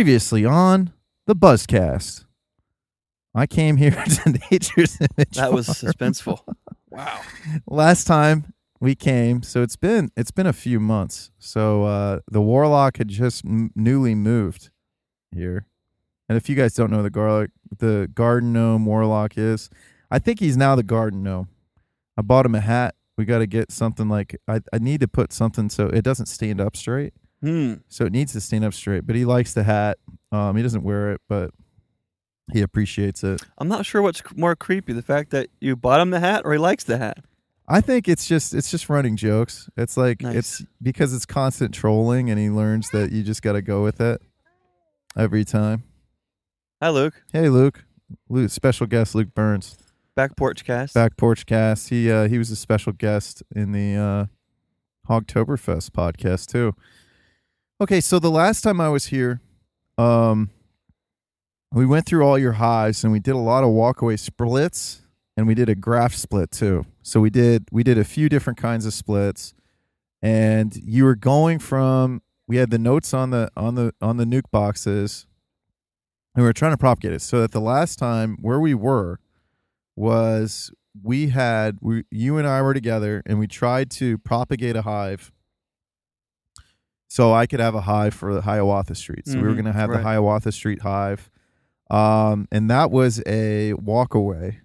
[0.00, 0.94] Previously on
[1.26, 2.24] the Buzzcast,
[3.34, 3.90] I came here
[4.24, 5.32] to Nature's Image.
[5.32, 5.92] That was Farm.
[5.92, 6.40] suspenseful.
[6.88, 7.20] wow.
[7.66, 9.42] last time we came.
[9.42, 11.30] So it's been it's been a few months.
[11.38, 14.70] So uh, the warlock had just m- newly moved
[15.32, 15.66] here,
[16.30, 19.68] and if you guys don't know the garlic the garden gnome warlock is,
[20.10, 21.48] I think he's now the garden gnome.
[22.16, 22.94] I bought him a hat.
[23.18, 26.24] We got to get something like I I need to put something so it doesn't
[26.24, 27.12] stand up straight.
[27.42, 27.74] Hmm.
[27.88, 29.06] So it needs to stand up straight.
[29.06, 29.98] But he likes the hat.
[30.30, 31.50] Um, he doesn't wear it, but
[32.52, 33.40] he appreciates it.
[33.58, 36.52] I'm not sure what's more creepy: the fact that you bought him the hat, or
[36.52, 37.18] he likes the hat.
[37.68, 39.68] I think it's just it's just running jokes.
[39.76, 40.34] It's like Nice.
[40.36, 44.00] it's because it's constant trolling, and he learns that you just got to go with
[44.00, 44.20] it
[45.16, 45.84] every time.
[46.82, 47.22] Hi, Luke.
[47.32, 47.84] Hey, Luke,
[48.28, 49.76] Luke, special guest Luke Burns,
[50.16, 50.94] Back porch cast.
[50.94, 51.88] back porch cast.
[51.90, 54.26] He uh, he was a special guest in the uh,
[55.08, 56.74] Hogtoberfest podcast too.
[57.82, 59.40] Okay, so the last time I was here,
[59.96, 60.50] um,
[61.72, 65.00] we went through all your hives and we did a lot of walkaway splits
[65.34, 66.84] and we did a graft split too.
[67.00, 69.54] So we did we did a few different kinds of splits,
[70.20, 74.26] and you were going from we had the notes on the on the on the
[74.26, 75.26] nuke boxes,
[76.34, 77.22] and we were trying to propagate it.
[77.22, 79.20] So that the last time where we were
[79.96, 80.70] was
[81.02, 85.32] we had we you and I were together and we tried to propagate a hive.
[87.12, 89.26] So I could have a hive for the Hiawatha Street.
[89.26, 89.98] So we were Mhm, going to have the.
[90.00, 91.28] Hiawatha Street hive,
[91.90, 94.58] um, and that was a walkaway.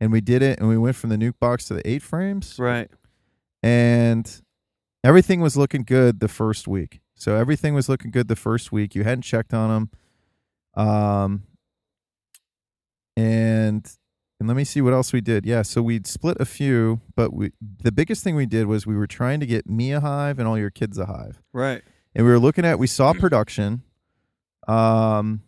[0.00, 2.58] And we did it and we went from the nuke box to the eight frames.
[2.58, 2.90] Right.
[3.62, 4.42] and
[5.04, 7.00] everything was looking good the first week.
[7.14, 8.94] So everything was looking good the first week.
[8.94, 9.68] You hadn't checked on
[10.74, 11.42] them um
[13.16, 13.90] and
[14.38, 15.46] and let me see what else we did.
[15.46, 17.52] Yeah so we'd split a few but we
[17.82, 20.46] the biggest thing we did was we were trying to get me a hive and
[20.46, 21.40] all your kids a hive.
[21.52, 21.82] Right.
[22.14, 23.82] and we were looking at we saw production.
[24.68, 25.42] Um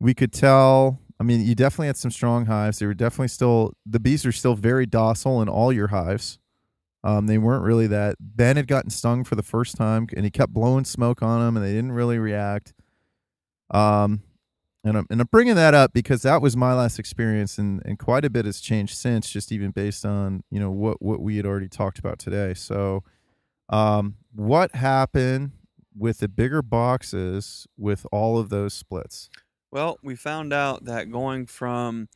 [0.00, 2.78] we could tell i mean you definitely had some strong hives.
[2.80, 6.38] They were definitely still the bees are still very docile in all your hives.
[7.04, 10.30] Um they weren't really that ben had gotten stung for the first time and he
[10.30, 12.72] kept blowing smoke on them and they didn't really react.
[13.70, 14.22] Um
[14.84, 17.98] and I'm, and I'm bringing that up because that was my last experience and, and
[17.98, 21.36] quite a bit has changed since just even based on you know what what we
[21.36, 23.04] had already talked about today so
[23.68, 25.52] um, what happened
[25.96, 29.30] with the bigger boxes with all of those splits?
[29.70, 32.08] Well, we found out that going from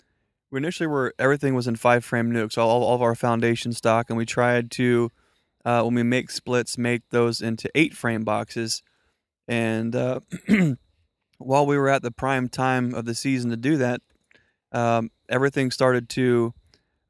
[0.50, 4.10] we initially were everything was in five frame nukes, all, all of our foundation stock,
[4.10, 5.10] and we tried to
[5.64, 8.82] uh, when we make splits, make those into eight frame boxes.
[9.48, 10.20] And uh,
[11.38, 14.00] while we were at the prime time of the season to do that,
[14.72, 16.54] um, everything started to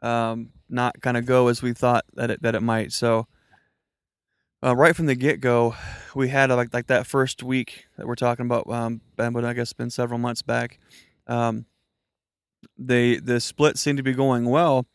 [0.01, 2.93] um, not kind of go as we thought that it that it might.
[2.93, 3.27] So.
[4.65, 5.77] Uh, right from the get go,
[6.15, 9.65] we had like like that first week that we're talking about, um, but I guess
[9.65, 10.81] it's been several months back.
[11.27, 11.67] Um,
[12.79, 14.87] they the split seemed to be going well,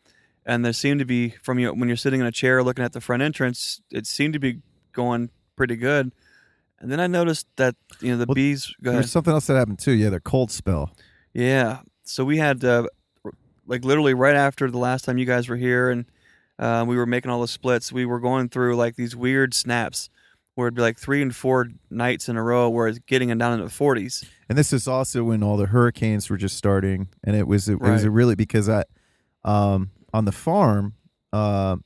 [0.46, 2.84] and there seemed to be from you know, when you're sitting in a chair looking
[2.84, 4.60] at the front entrance, it seemed to be
[4.94, 6.12] going pretty good.
[6.82, 8.74] And then I noticed that you know the Well, bees.
[8.84, 8.92] Go.
[8.94, 9.92] There's something else that happened too.
[9.94, 10.94] Yeah, the cold spell.
[11.34, 11.80] Yeah.
[12.04, 12.88] So we had uh,
[13.66, 16.06] like literally right after the last time you guys were here and
[16.60, 20.10] uh, we were making all the splits, we were going through like these weird snaps
[20.56, 23.38] where it'd be like three and four nights in a row where it's getting it
[23.38, 24.26] down into the 40s.
[24.50, 27.80] And this is also when all the hurricanes were just starting, and it was it,
[27.80, 28.04] was Right.
[28.06, 28.84] a really because I,
[29.46, 30.96] um, on the farm,
[31.32, 31.78] uh,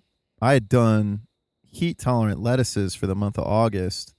[0.41, 1.22] I had done
[1.63, 4.14] heat tolerant lettuces for the month of August,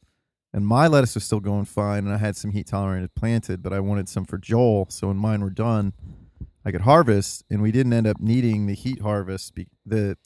[0.56, 3.74] and my lettuce was still going fine, and I had some heat tolerant planted, but
[3.74, 5.92] I wanted some for Joel, so when mine were done,
[6.64, 10.16] I could harvest, and we didn't end up needing the heat harvest, be, the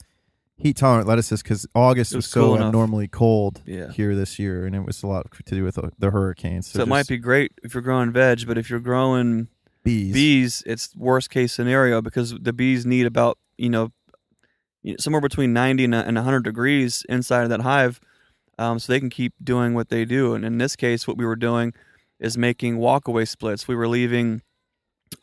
[0.55, 3.91] heat tolerant lettuces because August It was, was so cool abnormally cold Yeah.
[3.91, 6.67] here this year, and it was a lot to do with the, the hurricanes.
[6.71, 9.49] So, it might be great if you're growing veg, but if you're growing
[9.83, 10.13] bees.
[10.13, 13.91] bees, it's worst case scenario because the bees need about, you know,
[14.97, 17.99] somewhere between 90 and, and 100 degrees inside of that hive
[18.61, 20.35] um, so they can keep doing what they do.
[20.35, 21.73] And in this case, what we were doing
[22.19, 23.67] is making walkaway splits.
[23.67, 24.43] We were leaving,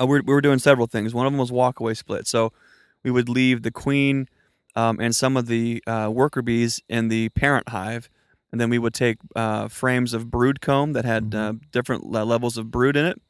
[0.01, 1.15] uh, we, were, we were doing several things.
[1.15, 2.27] One of them was walkaway split.
[2.27, 2.53] So
[3.05, 4.29] we would leave the queen
[4.75, 8.11] um, and some of the uh, worker bees in the parent hive.
[8.51, 12.25] And then we would take uh, frames of brood comb that had uh, different le-
[12.25, 13.23] levels of brood in it,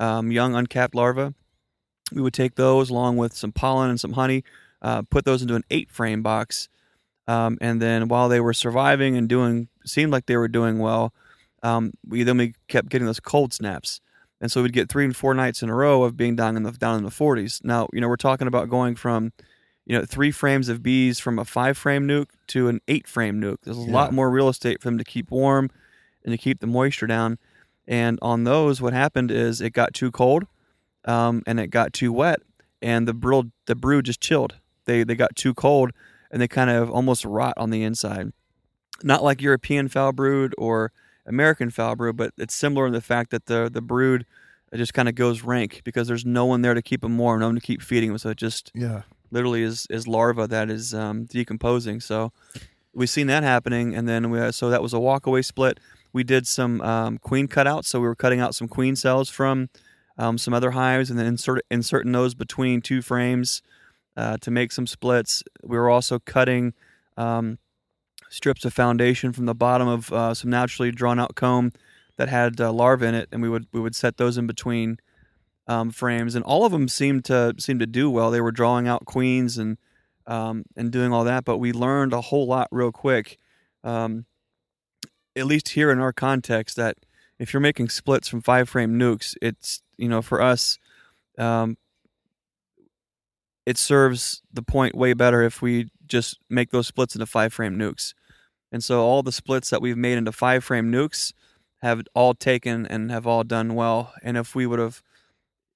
[0.00, 1.32] um, young uncapped larvae.
[2.12, 4.42] We would take those along with some pollen and some honey,
[4.82, 6.68] uh, put those into an eight frame box.
[7.26, 11.12] Um, and then while they were surviving and doing, seemed like they were doing well,
[11.62, 14.00] um, we then we kept getting those cold snaps.
[14.40, 16.64] And so we'd get three and four nights in a row of being down in
[16.64, 17.64] the down in the 40s.
[17.64, 19.32] Now, you know, we're talking about going from,
[19.86, 23.40] you know, three frames of bees from a five frame nuke to an eight frame
[23.40, 23.58] nuke.
[23.62, 25.70] There's a lot more real estate for them to keep warm
[26.24, 27.38] and to keep the moisture down.
[27.86, 30.44] And on those, what happened is it got too cold,
[31.04, 32.40] um, and it got too wet,
[32.82, 34.54] and the brood the brood just chilled.
[34.86, 35.92] They they got too cold,
[36.34, 38.32] and they kind of almost rot on the inside.
[39.04, 40.90] Not like European foul brood or
[41.24, 44.26] American foul brood, but it's similar in the fact that the the brood
[44.74, 47.46] just kind of goes rank because there's no one there to keep them warm, no
[47.46, 48.18] one to keep feeding them.
[48.18, 49.02] So it just Yeah.
[49.30, 52.00] literally is is larva that is um, decomposing.
[52.00, 52.32] So
[52.92, 55.78] we've seen that happening, and then we so that was a walkaway split.
[56.12, 59.68] We did some um, queen cutouts, so we were cutting out some queen cells from
[60.18, 63.62] um, some other hives, and then insert inserting those between two frames
[64.16, 65.42] uh, to make some splits.
[65.62, 66.74] We were also cutting
[67.16, 67.58] um,
[68.28, 71.72] strips of foundation from the bottom of uh, some naturally drawn out comb
[72.16, 74.98] that had uh, larvae in it, and we would we would set those in between
[75.66, 78.30] um, frames, and all of them seemed to seemed to do well.
[78.30, 79.78] They were drawing out queens and
[80.26, 83.38] um, and doing all that, but we learned a whole lot real quick.
[83.82, 84.26] Um,
[85.36, 86.96] at least here in our context, that
[87.38, 90.78] if you're making splits from five frame nukes, it's you know for us,
[91.38, 91.76] um,
[93.66, 97.76] it serves the point way better if we just make those splits into five frame
[97.76, 98.14] nukes.
[98.70, 101.32] And so all the splits that we've made into five frame nukes
[101.80, 104.12] have all taken and have all done well.
[104.22, 105.02] And if we would have,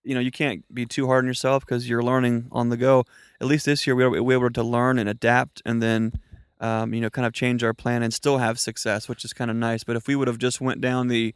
[0.02, 3.04] you know, you can't be too hard on yourself because you're learning on the go.
[3.40, 6.12] At least this year we were, we were able to learn and adapt and then,
[6.60, 9.50] um, you know, kind of change our plan and still have success, which is kind
[9.50, 9.84] of nice.
[9.84, 11.34] But if we would have just went down the,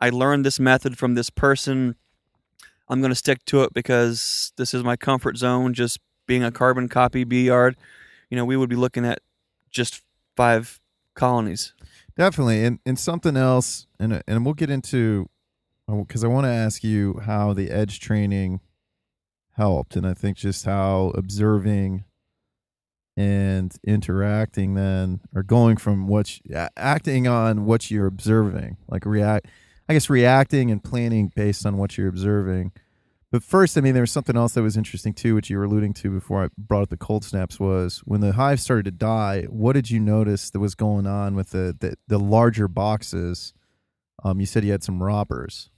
[0.00, 1.96] I learned this method from this person,
[2.88, 6.50] I'm going to stick to it because this is my comfort zone, just being a
[6.50, 7.76] carbon copy bee yard,
[8.30, 9.20] you know, we would be looking at
[9.70, 10.02] just
[10.36, 10.80] five
[11.14, 11.72] colonies.
[12.16, 15.28] Definitely, and and something else, and and we'll get into
[15.88, 18.60] uh, because I want to ask you how the edge training
[19.56, 22.04] helped, and I think just how observing
[23.16, 29.46] and interacting then or going from what you, acting on what you're observing, like react,
[29.88, 32.72] I guess reacting and planning based on what you're observing.
[33.30, 35.64] But first, I mean, there was something else that was interesting too, which you were
[35.64, 37.58] alluding to before I brought up the cold snaps.
[37.58, 41.34] Was when the hive started to die, what did you notice that was going on
[41.34, 43.52] with the the, the larger boxes?
[44.22, 45.70] Um, you said you had some robbers.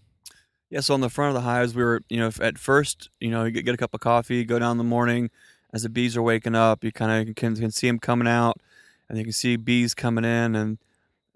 [0.68, 3.30] Yeah, so on the front of the hives, we were, you know, at first, you
[3.30, 5.30] know, you get, get a cup of coffee, go down in the morning
[5.72, 8.60] as the bees are waking up, you kind of can, can see them coming out,
[9.08, 10.78] and you can see bees coming in, and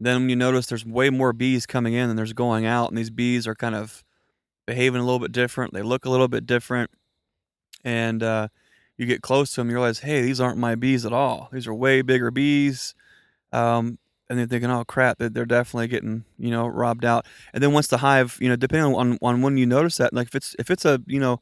[0.06, 3.10] then you notice there's way more bees coming in than there's going out, and these
[3.10, 4.02] bees are kind of
[4.66, 5.74] behaving a little bit different.
[5.74, 6.90] They look a little bit different,
[7.84, 8.48] and uh,
[8.96, 11.48] you get close to them, you realize, hey, these aren't my bees at all.
[11.52, 12.94] These are way bigger bees.
[13.52, 13.98] Um,
[14.28, 17.26] and they're thinking, oh crap, they're, they're definitely getting you know robbed out.
[17.52, 20.28] And then once the hive, you know, depending on on when you notice that, like
[20.28, 21.40] if it's if it's a you know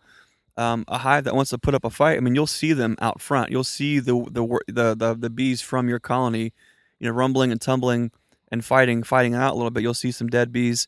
[0.56, 2.96] um, a hive that wants to put up a fight, I mean, you'll see them
[3.00, 3.50] out front.
[3.50, 6.55] You'll see the the the the, the bees from your colony,
[6.99, 8.10] you know, rumbling and tumbling
[8.50, 9.83] and fighting, fighting out a little bit.
[9.83, 10.87] You'll see some dead bees.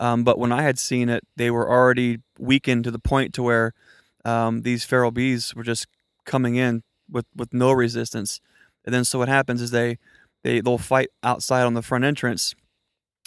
[0.00, 3.42] Um, but when I had seen it, they were already weakened to the point to
[3.42, 3.74] where
[4.24, 5.86] um, these feral bees were just
[6.24, 8.40] coming in with with no resistance.
[8.84, 9.98] And then so what happens is they
[10.42, 12.54] they they'll fight outside on the front entrance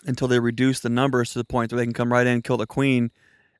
[0.06, 2.58] until they reduce the numbers to the point where they can come right in, kill
[2.58, 3.12] the queen,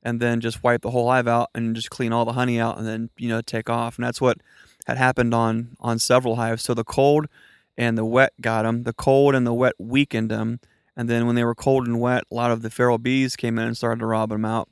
[0.02, 2.78] and then just wipe the whole hive out and just clean all the honey out
[2.78, 3.96] and then you know take off.
[3.96, 4.38] And that's what
[4.86, 6.62] had happened on on several hives.
[6.62, 7.26] So the cold
[7.76, 8.82] and the wet got them.
[8.84, 10.60] The cold and the wet weakened them.
[10.96, 13.58] And then when they were cold and wet, a lot of the feral bees came
[13.58, 14.68] in and started to rob them out.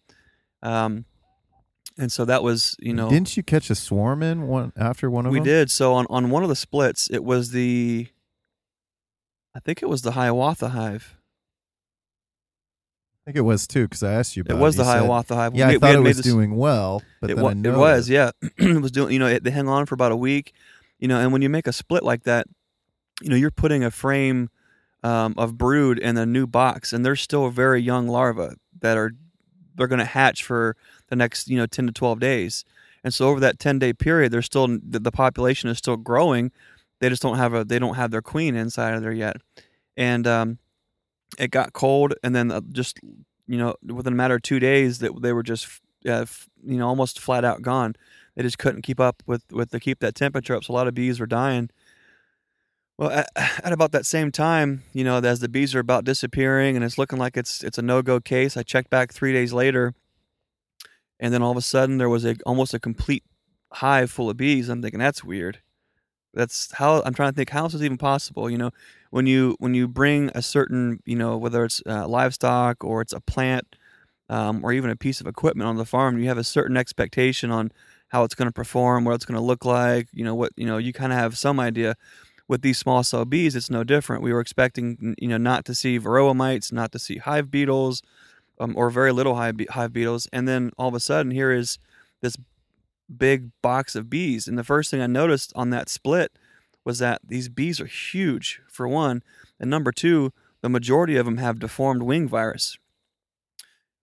[0.62, 1.04] Um,
[1.98, 5.26] and so that was you know Didn't you catch a swarm in one after one
[5.26, 5.44] of we them?
[5.44, 5.70] did.
[5.70, 8.08] So on on one of the splits, it was the,
[9.54, 11.16] I think it was the Hiawatha hive.
[13.22, 14.42] I think it was too because I asked you.
[14.42, 14.78] About It was it.
[14.78, 15.54] the You said- Hiawatha hive.
[15.54, 18.10] Yeah, We- I thought it was this- doing well, but it, then wa- it was,
[18.10, 18.32] yeah.
[18.58, 19.12] it was doing.
[19.12, 20.52] You know, it, they hang on for about a week.
[20.98, 22.46] You know, and when you make a split like that,
[23.22, 24.50] you know, you're putting a frame
[25.02, 29.12] um, of brood in a new box, and they're still very young larvae that are
[29.76, 30.76] they're going to hatch for
[31.08, 32.64] the next you know ten to twelve days.
[33.04, 36.50] And so over that ten day period, they're still the, population is still growing.
[37.00, 39.36] They just don't have a they don't have their queen inside of there yet.
[39.96, 40.58] And um,
[41.38, 42.98] it got cold, and then uh, just
[43.46, 45.68] you know within a matter of two days that they were just
[46.08, 46.24] uh,
[46.64, 47.94] you know almost flat out gone.
[48.34, 50.64] They just couldn't keep up with with to keep that temperature up.
[50.64, 51.68] So a lot of bees were dying.
[52.96, 56.76] Well, at, at about that same time, you know, as the bees are about disappearing
[56.76, 59.52] and it's looking like it's it's a no go case, I checked back three days
[59.52, 59.94] later,
[61.18, 63.24] and then all of a sudden there was a almost a complete
[63.74, 64.68] hive full of bees.
[64.68, 65.60] I'm thinking that's weird.
[66.34, 68.50] That's how I'm trying to think how is this even possible?
[68.50, 68.70] You know,
[69.10, 73.12] when you when you bring a certain you know whether it's uh, livestock or it's
[73.12, 73.76] a plant
[74.28, 77.50] um, or even a piece of equipment on the farm, you have a certain expectation
[77.50, 77.72] on
[78.08, 80.08] how it's going to perform, what it's going to look like.
[80.12, 81.96] You know what you know you kind of have some idea.
[82.46, 84.22] With these small cell bees, it's no different.
[84.22, 88.02] We were expecting, you know, not to see varroa mites, not to see hive beetles,
[88.60, 90.28] um, or very little hive, be- hive beetles.
[90.32, 91.78] And then all of a sudden, here is
[92.20, 92.36] this
[93.14, 94.46] big box of bees.
[94.46, 96.32] And the first thing I noticed on that split
[96.84, 99.22] was that these bees are huge, for one.
[99.58, 102.78] And number two, the majority of them have deformed wing virus.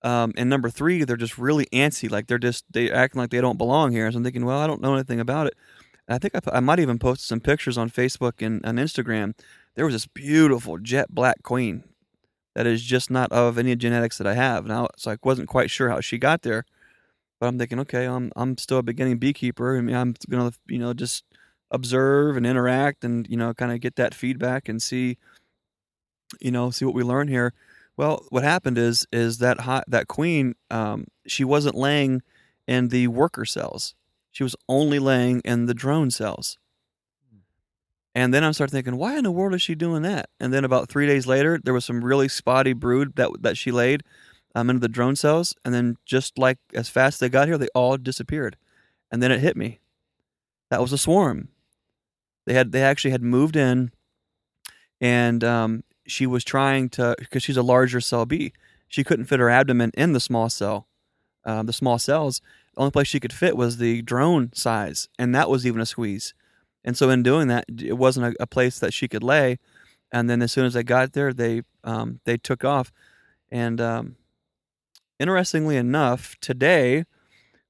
[0.04, 2.10] Um, and number three, they're just really antsy.
[2.10, 4.12] Like they're just they acting like they don't belong here.
[4.12, 5.54] So I'm thinking, well, I don't know anything about it.
[6.14, 9.34] I think I, I might even posted some pictures on Facebook and on Instagram.
[9.76, 11.84] There was this beautiful jet black queen
[12.56, 14.66] that is just not of any genetics that I have.
[14.66, 16.66] Now, so I wasn't quite sure how she got there,
[17.40, 19.78] but I'm thinking, okay, I'm I'm still a beginning beekeeper.
[19.78, 21.24] I mean, I'm gonna you know just
[21.72, 25.18] observe and interact and you know kind of get that feedback and see
[26.40, 27.54] you know see what we learn here
[27.98, 32.22] well what happened is is that hot, that queen um, she wasn't laying
[32.68, 33.96] in the worker cells
[34.32, 36.58] she was only laying in the drone cells.
[38.14, 40.30] And then i started thinking why in the world is she doing that?
[40.40, 43.72] And then about three days later there was some really spotty brood that that she
[43.72, 44.04] laid
[44.54, 45.56] um, into the drone cells.
[45.64, 48.58] And then just like as fast as they got here they all disappeared.
[49.12, 49.80] And then it hit me.
[50.70, 51.50] That was a swarm.
[52.46, 53.92] They had they actually had moved in,
[55.00, 58.54] and um, she was trying to because she's a larger cell bee.
[58.88, 60.88] She couldn't fit her abdomen in the small cell,
[61.46, 62.42] um, the small cells.
[62.74, 65.86] The only place she could fit was the drone size, and that was even a
[65.86, 66.34] squeeze.
[66.84, 69.60] And so in doing that, it wasn't a, a place that she could lay.
[70.12, 72.92] And then as soon as I got there, they um, they took off.
[73.52, 74.16] And um,
[75.20, 77.06] interestingly enough, today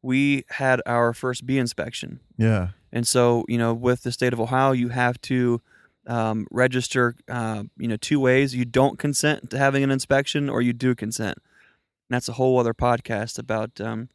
[0.01, 2.19] we had our first bee inspection.
[2.37, 2.69] Yeah.
[2.91, 5.61] And so, you know, with the state of Ohio, you have to
[6.07, 8.55] um, register, uh, you know, two ways.
[8.55, 11.37] You don't consent to having an inspection, or you do consent.
[11.37, 14.09] And that's a whole other podcast about um,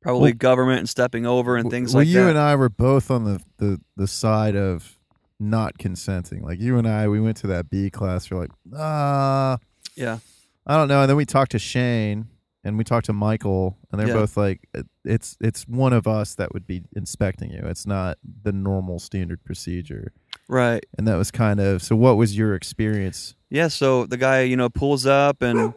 [0.00, 2.20] probably Well- government and stepping over and things well, like you that.
[2.22, 4.98] You and I were both on the, the the side of
[5.40, 6.42] not consenting.
[6.42, 8.30] Like you and I, we went to that B class.
[8.30, 9.58] We're like, ah,
[9.94, 10.18] yeah,
[10.66, 11.00] I don't know.
[11.02, 12.26] And then we talked to Shane
[12.64, 14.14] and we talked to Michael, and they're Yeah.
[14.14, 14.68] both like,
[15.04, 17.60] it's it's one of us that would be inspecting you.
[17.64, 20.12] It's not the normal standard procedure.
[20.48, 20.84] right.
[20.98, 21.94] And that was kind of so.
[21.96, 23.36] What was your experience?
[23.50, 23.68] Yeah.
[23.68, 25.72] So the guy, you know, pulls up and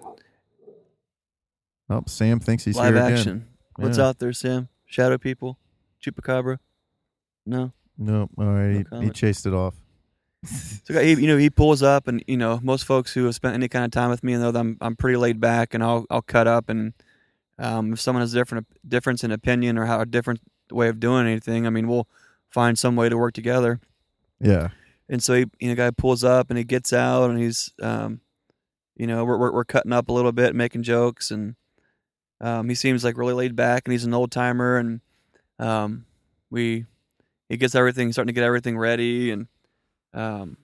[1.89, 3.17] Oh, Sam thinks he's live here again.
[3.17, 3.47] action.
[3.81, 4.07] What's Yeah.
[4.07, 4.69] out there, Sam?
[4.85, 5.57] Shadow people,
[6.03, 6.57] chupacabra.
[7.45, 7.73] No.
[7.97, 9.15] No, all right, he, he comment.
[9.15, 9.75] chased it off.
[10.43, 13.53] So he, you know, he pulls up, and you know, most folks who have spent
[13.53, 16.05] any kind of time with me know that I'm I'm pretty laid back, and I'll
[16.09, 16.93] I'll cut up, and
[17.59, 20.99] um, if someone has a different difference in opinion or how a different way of
[20.99, 22.07] doing anything, I mean, we'll
[22.49, 23.79] find some way to work together.
[24.39, 24.69] Yeah,
[25.07, 28.21] And so he, you know, guy pulls up and he gets out, and he's, um,
[28.95, 31.55] you know, we're, we're we're cutting up a little bit, making jokes, and
[32.41, 34.99] um, he seems like really laid back, and he's an old timer, and
[35.59, 36.05] um,
[36.49, 36.85] we
[37.47, 39.47] he gets everything starting to get everything ready, and
[40.13, 40.57] um,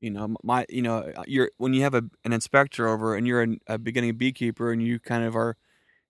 [0.00, 3.46] you know, my you know, you're when you have a an inspector over, and you're
[3.66, 5.56] a beginning beekeeper, and you kind of are,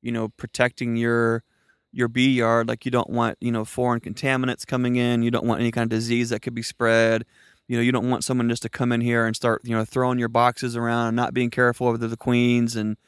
[0.01, 1.43] you know, protecting your
[1.91, 5.47] your bee yard like you don't want you know foreign contaminants coming in you don't
[5.47, 7.25] want any kind of disease that could be spread
[7.67, 9.87] you know you don't want someone just to come in here and start you know
[9.87, 12.99] throwing your boxes around and not being careful with the queens and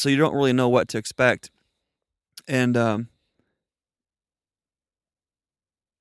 [0.00, 1.50] so you don't really know what to expect
[2.48, 3.08] and um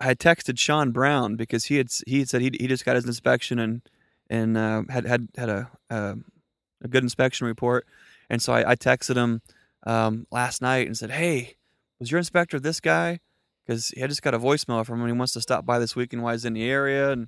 [0.01, 3.05] I texted Sean Brown because he had he had said he he just got his
[3.05, 3.81] inspection and
[4.29, 6.15] and uh, had had had a uh,
[6.81, 7.85] a good inspection report,
[8.29, 9.41] and so I, I texted him
[9.85, 11.57] um, last night and said, "Hey,
[11.99, 13.19] was your inspector this guy?"
[13.65, 15.07] Because I just got a voicemail from him.
[15.07, 17.11] He wants to stop by this weekend while he's in the area.
[17.11, 17.27] And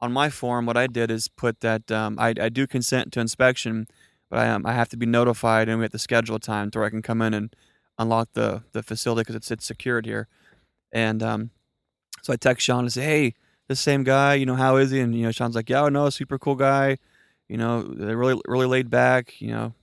[0.00, 3.20] on my form, what I did is put that um, I, I do consent to
[3.20, 3.88] inspection,
[4.32, 6.70] but I um, I have to be notified and we have to schedule a time
[6.70, 7.54] to where I can come in and
[7.98, 10.26] unlock the the facility because it's it's secured here.
[10.90, 11.50] And um,
[12.22, 13.34] so I text Sean and say, "Hey,
[13.68, 16.08] this same guy, you know, how is he?" And you know, Sean's like, "Yeah, know,
[16.08, 16.96] super cool guy.
[17.46, 19.38] You know, really really laid back.
[19.38, 19.74] You know."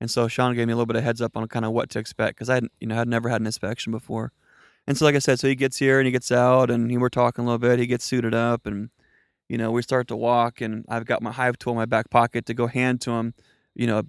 [0.00, 1.90] And so Sean gave me a little bit of heads up on kind of what
[1.90, 4.32] to expect because I, had, you know, had never had an inspection before.
[4.86, 6.96] And so, like I said, so he gets here and he gets out, and he,
[6.96, 7.80] we're talking a little bit.
[7.80, 8.90] He gets suited up, and
[9.48, 12.08] you know, we start to walk, and I've got my hive tool in my back
[12.08, 13.34] pocket to go hand to him,
[13.80, 14.02] you know,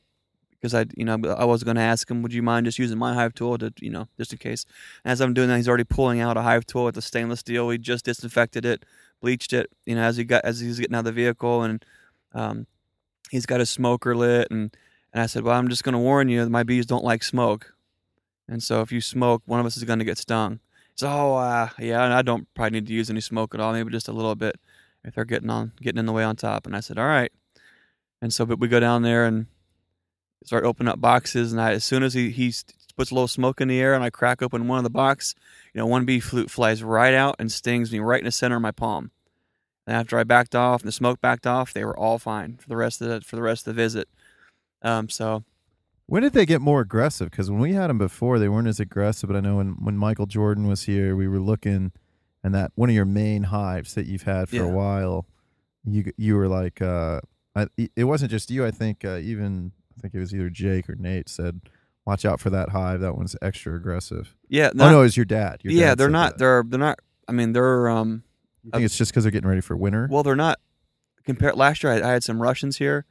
[0.51, 2.97] because I, you know, I was going to ask him, would you mind just using
[2.97, 4.65] my hive tool to, you know, just in case.
[5.05, 7.65] As I'm doing that, he's already pulling out a hive tool with a stainless steel.
[7.65, 8.83] We just disinfected it,
[9.21, 11.85] bleached it, you know, as he got as he's getting out of the vehicle, and
[12.33, 12.67] um,
[13.31, 14.75] he's got his smoker lit, and
[15.13, 17.73] and I said, well, I'm just going to warn you, my bees don't like smoke,
[18.49, 20.59] and so if you smoke, one of us is going to get stung.
[20.95, 23.89] So, oh, uh, yeah, I don't probably need to use any smoke at all, maybe
[23.89, 24.57] just a little bit
[25.05, 26.67] if they're getting on getting in the way on top.
[26.67, 27.31] And I said, all right.
[28.21, 29.47] And so, but we go down there and
[30.43, 31.51] start opening up boxes.
[31.51, 32.53] And I, as soon as he he
[32.97, 35.33] puts a little smoke in the air, and I crack open one of the box,
[35.73, 38.57] you know, one bee flute flies right out and stings me right in the center
[38.57, 39.11] of my palm.
[39.87, 42.69] And after I backed off and the smoke backed off, they were all fine for
[42.69, 44.07] the rest of the for the rest of the visit.
[44.81, 45.43] Um, so
[46.05, 47.31] When did they get more aggressive?
[47.31, 49.27] Because when we had them before, they weren't as aggressive.
[49.27, 51.91] But I know when when Michael Jordan was here, we were looking,
[52.43, 54.63] and that one of your main hives that you've had for Yeah.
[54.63, 55.25] a while,
[55.85, 57.21] you you were like, uh,
[57.55, 58.65] I, it wasn't just you.
[58.65, 61.61] I think uh, even think it was either Jake or Nate said,
[62.05, 62.99] "Watch out for that hive.
[63.01, 65.61] That one's extra aggressive." Yeah, oh no, it was your dad.
[65.63, 66.31] Your yeah, dad they're not.
[66.33, 66.39] that.
[66.39, 66.99] They're they're not.
[67.27, 68.23] I mean, they're um.
[68.63, 70.07] You think it's just because they're getting ready for winter?
[70.11, 70.59] Well, they're not.
[71.23, 73.05] Compared last year, I, I had some Russians here,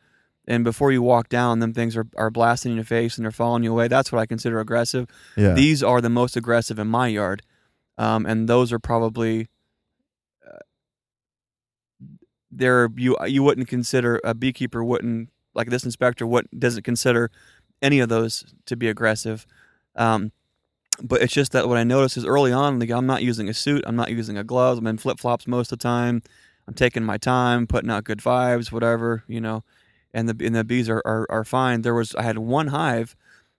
[0.47, 3.31] and before you walk down, them things are are blasting in your face and they're
[3.31, 3.89] following you away.
[3.89, 5.09] That's what I consider aggressive.
[5.37, 5.55] yeah.
[5.55, 7.43] These are the most aggressive in my yard,
[7.99, 9.49] um, and those are probably.
[10.47, 10.59] Uh,
[12.51, 17.31] they're you you wouldn't consider a beekeeper wouldn't like this inspector what doesn't consider
[17.83, 19.47] any of those to be aggressive,
[19.97, 20.33] um,
[21.03, 23.55] but it's just that what I noticed is early on like I'm not using a
[23.55, 26.23] suit, I'm not using a glove, I'm in flip flops most of the time.
[26.69, 29.65] I'm taking my time, putting out good vibes, whatever you know,
[30.15, 31.83] and the and the bees are, are are fine.
[31.83, 33.17] There was I had one hive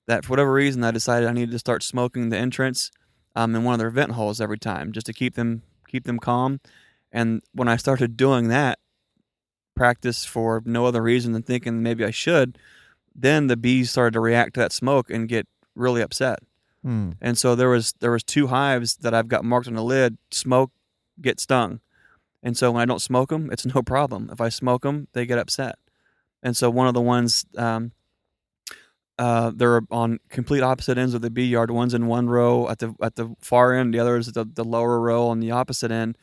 [0.07, 2.91] that for whatever reason I decided I needed to start smoking the entrance
[3.35, 6.19] um, in one of their vent holes every time just to keep them keep them
[6.19, 6.59] calm.
[7.11, 8.79] And when I started doing that
[9.75, 12.57] practice for no other reason than thinking maybe I should,
[13.15, 16.39] then the bees started to react to that smoke and get really upset.
[16.83, 17.11] Hmm.
[17.21, 20.17] And so there was there was two hives that I've got marked on the lid.
[20.31, 20.71] Smoke,
[21.21, 21.79] get stung.
[22.43, 24.29] And so when I don't smoke them, it's no problem.
[24.31, 25.75] If I smoke them, they get upset.
[26.43, 27.91] And so one of the ones, um,
[29.19, 31.69] uh, they're on complete opposite ends of the bee yard.
[31.69, 33.93] One's in one row at the at the far end.
[33.93, 36.17] The other is at the, the lower row on the opposite end.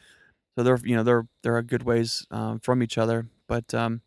[0.56, 3.28] So they're you know they're they're a good ways um, from each other.
[3.48, 4.02] But um,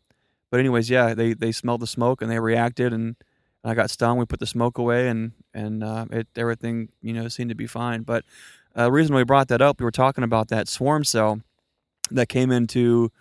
[0.50, 3.16] but anyways, yeah, they they smelled the smoke and they reacted and
[3.64, 4.18] I got stung.
[4.18, 7.66] We put the smoke away and and uh, it everything you know seemed to be
[7.66, 8.02] fine.
[8.02, 8.24] But
[8.74, 11.42] uh, the reason we brought that up, we were talking about that swarm cell
[12.10, 13.12] that came into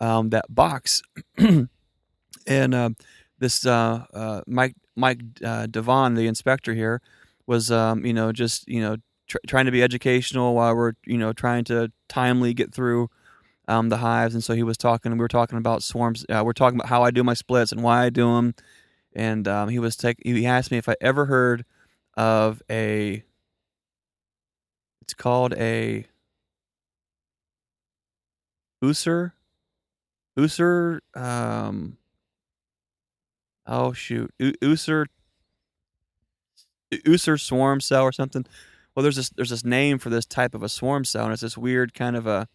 [0.00, 1.02] um, that box,
[2.46, 2.90] and uh,
[3.38, 7.00] this uh, uh, Mike Mike uh, Devon, the inspector here,
[7.46, 11.18] was um, you know just you know tr- trying to be educational while we're you
[11.18, 13.10] know trying to timely get through
[13.70, 15.12] um, the hives, and so he was talking.
[15.12, 16.26] We were talking about swarms.
[16.28, 18.54] Uh, we're talking about how I do my splits and why I do them,
[19.14, 21.64] and um, he was take, he asked me if I ever heard
[22.16, 23.22] of a.
[25.02, 26.06] It's called a.
[28.82, 29.34] User,
[30.36, 31.98] User, um,
[33.66, 35.06] oh shoot, User,
[37.04, 38.46] User swarm cell or something.
[38.94, 41.42] Well, there's this there's this name for this type of a swarm cell, and it's
[41.42, 42.48] this weird kind of a,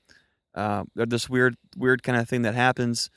[0.56, 3.10] uh, this weird weird kind of thing that happens.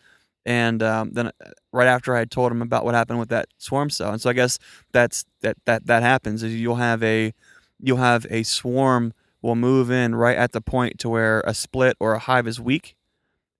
[0.44, 3.90] And um, then uh, right after I told him about what happened with that swarm
[3.90, 4.58] cell, and so I guess
[4.92, 7.32] that's that that that happens is you'll have a
[7.80, 11.96] you'll have a swarm will move in right at the point to where a split
[12.00, 12.96] or a hive is weak,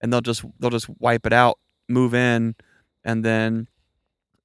[0.01, 2.55] and they'll just they'll just wipe it out, move in,
[3.05, 3.69] and then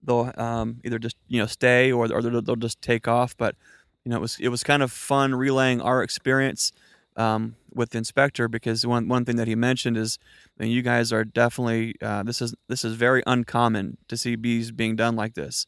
[0.04, 3.36] they'll um, either just you know stay or or they'll, they'll just take off.
[3.38, 3.56] But
[4.04, 6.72] you know it was it was kind of fun relaying our experience
[7.16, 10.18] um, with the inspector because one one thing that he mentioned is
[10.60, 14.72] and you guys are definitely uh, this is this is very uncommon to see bees
[14.72, 15.66] being done like this,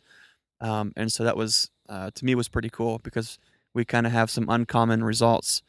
[0.62, 3.38] um, and so that was uh, to me was pretty cool because
[3.74, 5.62] we kind of have some uncommon results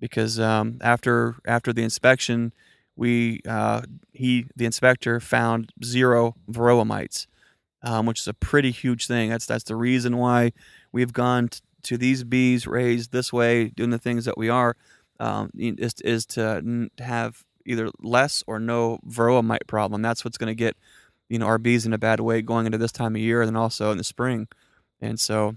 [0.00, 2.52] because um, after after the inspection
[2.96, 7.26] we uh, he the inspector found zero varroa mites,
[7.82, 9.30] um, which is a pretty huge thing.
[9.30, 10.52] That's that's the reason why
[10.92, 14.76] we've gone t- to these bees raised this way, doing the things that we are,
[15.20, 20.02] um, is is to have either less or no varroa mite problem.
[20.02, 20.76] That's what's going to get
[21.28, 23.48] you know our bees in a bad way going into this time of year, and
[23.48, 24.48] then also in the spring.
[25.00, 25.56] And so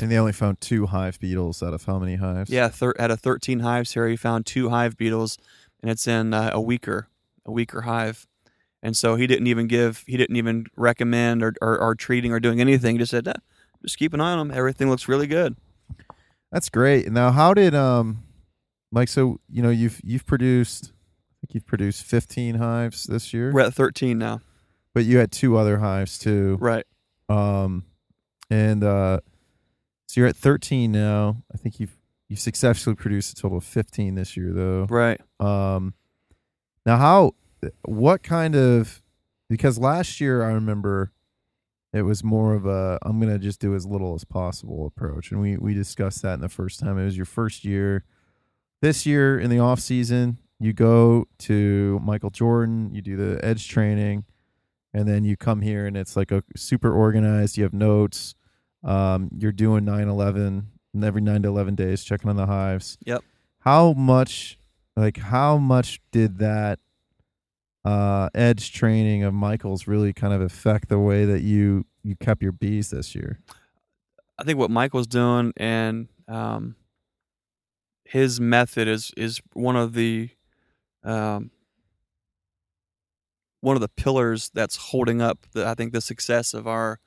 [0.00, 2.50] And they only found two hive beetles out of how many hives?
[2.50, 5.38] Yeah, thir- out of 13 hives here, he found two hive beetles,
[5.80, 7.08] and it's in uh, a weaker,
[7.44, 8.26] a weaker hive.
[8.82, 12.40] And so he didn't even give, he didn't even recommend or, or, or treating or
[12.40, 12.96] doing anything.
[12.96, 13.34] He just said, "Eh,
[13.82, 14.56] just keep an eye on them.
[14.56, 15.56] Everything looks really good.
[16.50, 17.10] That's great.
[17.10, 18.24] Now, how did um,
[18.92, 19.08] Mike?
[19.08, 23.62] So you know you've you've produced, I think you've produced fifteen hives this year, We're
[23.62, 24.40] at 13 now.
[24.94, 26.58] but you had two other hives too.
[26.60, 26.84] Right.
[27.28, 27.84] Um,
[28.50, 29.20] and uh,
[30.06, 31.36] so you're at thirteen now.
[31.52, 31.96] I think you've
[32.28, 34.86] you've successfully produced a total of fifteen this year, though.
[34.88, 35.20] Right.
[35.40, 35.94] Um,
[36.84, 37.32] now how,
[37.84, 39.02] what kind of,
[39.48, 41.12] because last year I remember
[41.92, 45.40] it was more of a I'm gonna just do as little as possible approach, and
[45.40, 46.98] we we discussed that in the first time.
[46.98, 48.04] It was your first year.
[48.82, 53.68] This year in the off season, you go to Michael Jordan, you do the edge
[53.68, 54.24] training,
[54.92, 57.56] and then you come here and it's like a super organized.
[57.56, 58.34] You have notes.
[58.82, 60.64] Um, you're doing 9/11
[60.94, 62.98] and every nine to 11 days, checking on the hives.
[63.06, 63.22] Yep.
[63.60, 64.58] How much,
[64.96, 66.80] like, how much did that
[67.84, 72.42] uh, edge training of Michael's really kind of affect the way that you you kept
[72.42, 73.38] your bees this year?
[74.38, 76.74] I think what Michael's doing and um,
[78.12, 80.28] his method is is one of the
[81.02, 81.50] um,
[83.62, 87.00] one of the pillars that's holding up the I think the success of our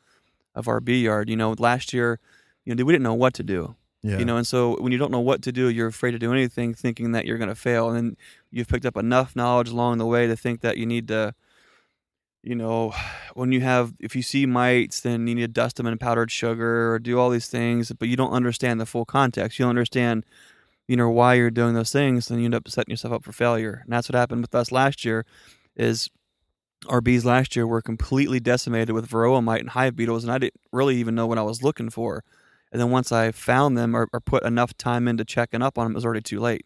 [0.55, 1.29] of our bee yard.
[1.29, 2.19] You know, last year,
[2.65, 3.75] you know, we didn't know what to do.
[4.01, 4.17] Yeah.
[4.17, 6.33] You know, and so when you don't know what to do, you're afraid to do
[6.33, 7.89] anything, thinking that you're going to fail.
[7.89, 8.17] And then
[8.49, 11.35] you've picked up enough knowledge along the way to think that you need to,
[12.41, 12.93] you know,
[13.35, 16.31] when you have, if you see mites, then you need to dust them in powdered
[16.31, 19.59] sugar or do all these things, but you don't understand the full context.
[19.59, 20.23] You don't understand,
[20.87, 23.31] you know, why you're doing those things, then you end up setting yourself up for
[23.31, 23.81] failure.
[23.83, 25.25] And that's what happened with us last year.
[25.75, 26.09] Is
[26.87, 30.37] our bees last year were completely decimated with varroa mite and hive beetles, and I
[30.37, 32.23] didn't really even know what I was looking for.
[32.71, 35.85] And then once I found them or, or put enough time into checking up on
[35.85, 36.65] them, it was already too late.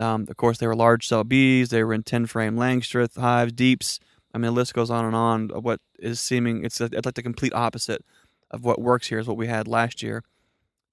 [0.00, 1.70] Um, of course, they were large cell bees.
[1.70, 4.00] They were in 10 frame Langstroth hives, deeps.
[4.34, 7.14] I mean, the list goes on and on of what is seeming, it's, it's like
[7.14, 8.04] the complete opposite
[8.50, 10.24] of what works here is what we had last year.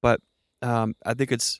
[0.02, 0.22] But
[0.62, 1.60] um, I think it's,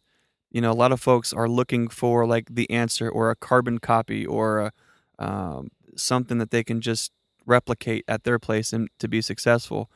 [0.52, 3.80] you know, a lot of folks are looking for like the answer or a carbon
[3.80, 4.72] copy or a,
[5.20, 7.12] um, something that they can just
[7.46, 9.90] replicate at their place and to be successful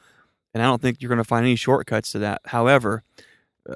[0.56, 2.40] and I don't think you're going to find any shortcuts to that.
[2.46, 3.04] However,
[3.70, 3.76] uh,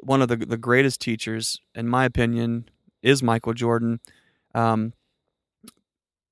[0.00, 2.68] one of the the greatest teachers, in my opinion,
[3.00, 4.00] is Michael Jordan,
[4.52, 4.92] um,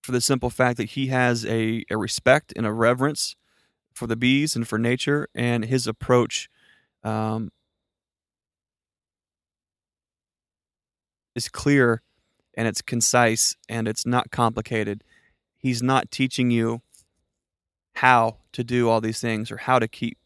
[0.03, 3.37] for the simple fact that he has a, a respect and a reverence
[3.93, 6.49] for the bees and for nature, and his approach
[7.05, 7.53] um,
[11.35, 12.03] is clear
[12.57, 15.03] and it's concise and it's not complicated.
[15.57, 16.83] He's not teaching you
[17.97, 20.19] how to do all these things or how to keep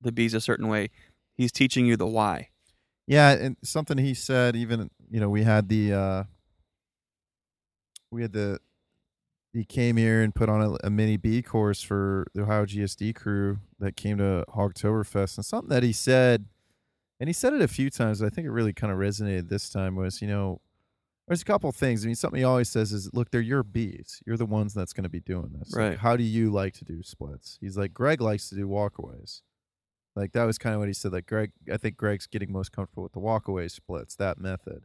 [0.00, 0.90] the bees a certain way.
[1.34, 2.48] He's teaching you the why.
[3.06, 6.24] Yeah, and something he said, even you know, we had the uh
[8.10, 8.60] we had the
[9.52, 13.14] he came here and put on a, a mini bee course for the Ohio GSD
[13.14, 16.44] crew that came to Hogtoberfest, and something that he said,
[17.20, 18.22] and he said it a few times.
[18.22, 19.96] I think it really kind of resonated this time.
[19.96, 20.60] Was you know,
[21.26, 22.04] there's a couple things.
[22.04, 24.22] I mean, something he always says is, "Look, they're your bees.
[24.26, 25.74] You're the ones that's going to be doing this.
[25.74, 25.90] Right?
[25.90, 29.42] Like, how do you like to do splits?" He's like, "Greg likes to do walkaways."
[30.16, 31.12] Like that was kind of what he said.
[31.12, 34.84] Like Greg, I think Greg's getting most comfortable with the walkaway splits, that method.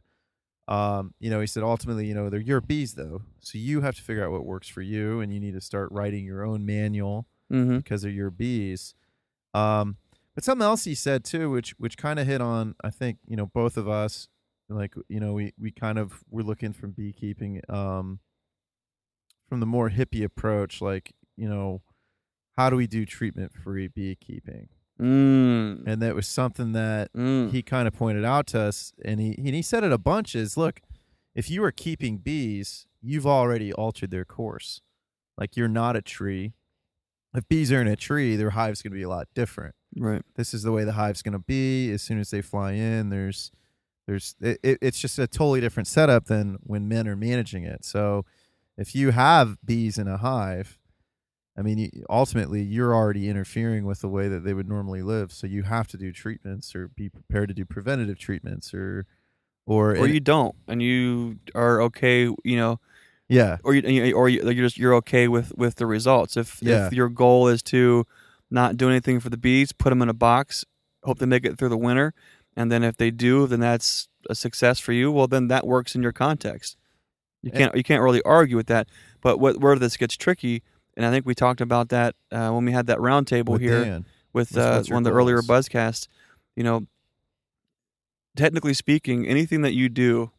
[0.68, 3.96] Um, you know, he said ultimately, you know, they're your bees though, so you have
[3.96, 6.64] to figure out what works for you, and you need to start writing your own
[6.64, 7.76] manual Mm-hmm.
[7.76, 8.94] because they're your bees.
[9.52, 9.98] Um,
[10.34, 13.36] but something else he said too, which which kind of hit on, I think, you
[13.36, 14.28] know, both of us,
[14.68, 18.20] like you know, we we kind of we're looking from beekeeping, um,
[19.48, 21.82] from the more hippie approach, like you know,
[22.56, 24.68] how do we do treatment free beekeeping?
[25.00, 25.86] Mm.
[25.86, 27.50] And that was something that Mm.
[27.50, 30.34] he kind of pointed out to us, and he and he said it a bunch.
[30.34, 30.80] Is look,
[31.34, 34.80] if you are keeping bees, you've already altered their course.
[35.36, 36.54] Like you're not a tree.
[37.34, 39.74] If bees are in a tree, their hive's going to be a lot different.
[39.96, 40.22] Right.
[40.36, 41.90] This is the way the hive's going to be.
[41.92, 43.50] As soon as they fly in, there's
[44.06, 47.84] there's it, it, it's just a totally different setup than when men are managing it.
[47.84, 48.24] So
[48.76, 50.78] if you have bees in a hive,
[51.56, 55.32] I mean, you- ultimately, you're already interfering with the way that they would normally live.
[55.32, 59.06] So you have to do treatments or be prepared to do preventative treatments or,
[59.64, 62.24] or, Or you don't, and you are okay.
[62.24, 62.80] You know,
[63.28, 66.36] yeah, or you or you, you're just you're okay with with the results.
[66.36, 66.88] If Yeah.
[66.88, 68.06] if your goal is to
[68.54, 70.64] not do anything for the bees, put them in a box,
[71.02, 72.14] hope they make it through the winter,
[72.56, 75.10] and then if they do, then that's a success for you.
[75.12, 76.76] Well, then that works in your context.
[77.42, 78.88] You can't you can't really argue with that.
[79.20, 80.62] But what where this gets tricky,
[80.96, 84.04] and I think we talked about that uh, when we had that roundtable here Dan.
[84.32, 86.08] with uh, one of the earlier buzzcasts.
[86.56, 86.86] You know,
[88.34, 90.30] technically speaking, anything that you do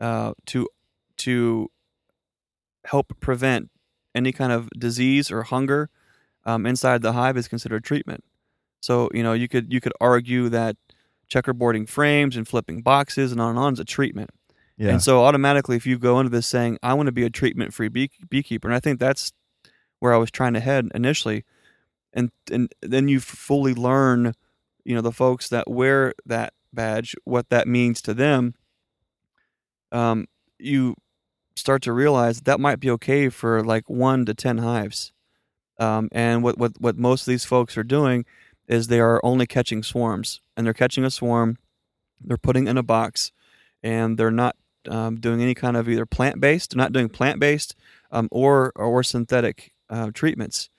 [0.00, 0.68] uh, to
[1.18, 1.70] to
[2.86, 3.70] help prevent
[4.12, 5.88] any kind of disease or hunger
[6.44, 8.24] um, inside the hive is considered treatment.
[8.80, 10.76] So you know you could you could argue that
[11.32, 14.30] checkerboarding frames and flipping boxes and on and on is a treatment.
[14.76, 17.30] Yeah, And so automatically, if you go into this saying, I want to be a
[17.30, 19.32] treatment free bee- beekeeper, and I think that's
[20.00, 21.44] where I was trying to head initially,
[22.12, 24.34] and and then you fully learn,
[24.84, 28.54] you know, the folks that wear that badge, what that means to them.
[29.92, 30.26] Um,
[30.58, 30.96] you
[31.54, 35.12] start to realize that might be okay for like one to ten hives,
[35.78, 38.24] um, and what what what most of these folks are doing
[38.68, 41.58] is they are only catching swarms, and they're catching a swarm,
[42.20, 43.32] they're putting in a box,
[43.82, 44.56] and they're not
[44.88, 47.74] um, doing any kind of either plant based, not doing plant based,
[48.10, 50.70] um, or or synthetic uh, treatments,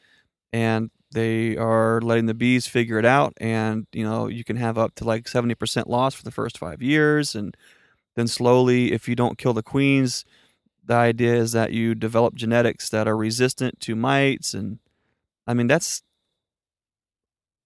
[0.51, 3.33] and they are letting the bees figure it out.
[3.37, 6.57] And you know you can have up to like seventy percent loss for the first
[6.57, 7.55] five years, and
[8.15, 10.25] then slowly, if you don't kill the queens,
[10.85, 14.79] the idea is that you develop genetics that are resistant to mites and
[15.45, 16.03] I mean, that's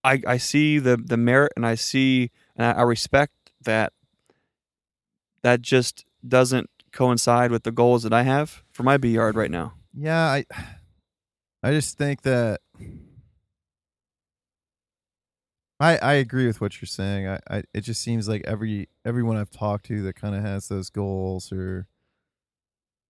[0.03, 3.93] I I see the the merit and I see and I, I respect that.
[5.43, 9.51] That just doesn't coincide with the goals that I have for my bee yard right
[9.51, 9.73] now.
[9.93, 10.45] Yeah, I
[11.63, 12.61] I just think that
[15.79, 17.27] I I agree with what you're saying.
[17.27, 20.67] I, I it just seems like every everyone I've talked to that kind of has
[20.67, 21.87] those goals or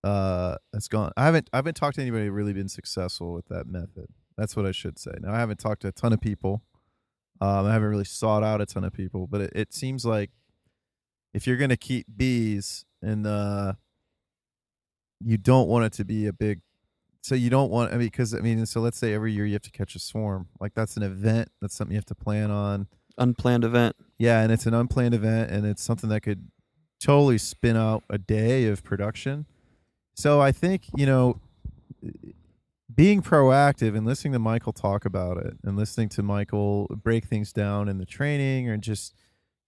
[0.03, 1.11] uh that's gone.
[1.17, 4.07] I haven't I haven't talked to anybody really been successful with that method.
[4.37, 5.11] That's what I should say.
[5.19, 6.63] Now I haven't talked to a ton of people.
[7.39, 10.31] Um, I haven't really sought out a ton of people, but it, it seems like
[11.33, 13.73] if you're gonna keep bees and uh
[15.23, 16.61] you don't want it to be a big
[17.21, 19.53] so you don't want i mean because i mean so let's say every year you
[19.53, 22.51] have to catch a swarm like that's an event that's something you have to plan
[22.51, 23.95] on Unplanned event.
[24.17, 26.49] yeah and it's an unplanned event and it's something that could
[26.99, 29.45] totally spin out a day of production
[30.17, 31.39] so i think you know
[32.93, 37.53] being proactive and listening to michael talk about it and listening to michael break things
[37.53, 39.13] down in the training or just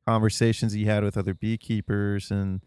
[0.06, 2.62] conversations he had with other beekeepers and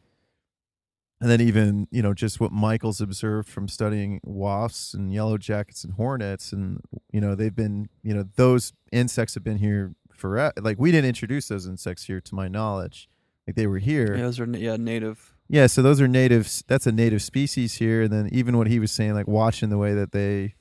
[1.20, 5.82] and then even you know just what michael's observed from studying wasps and yellow jackets
[5.82, 6.80] and hornets and
[7.12, 11.08] you know they've been you know those insects have been here forever like we didn't
[11.08, 13.08] introduce those insects here to my knowledge
[13.46, 15.31] like they were here Yeah, those are yeah native.
[15.52, 16.64] Yeah, so those are natives.
[16.66, 18.00] That's a native species here.
[18.00, 20.54] And then even what he was saying, like watching the way that they,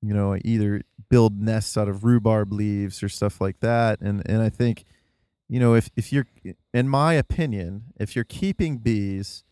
[0.00, 4.00] you know, either build nests out of rhubarb leaves or stuff like that.
[4.00, 4.84] And and I think,
[5.48, 6.28] you know, if if you're,
[6.72, 9.42] in my opinion, if you're keeping bees,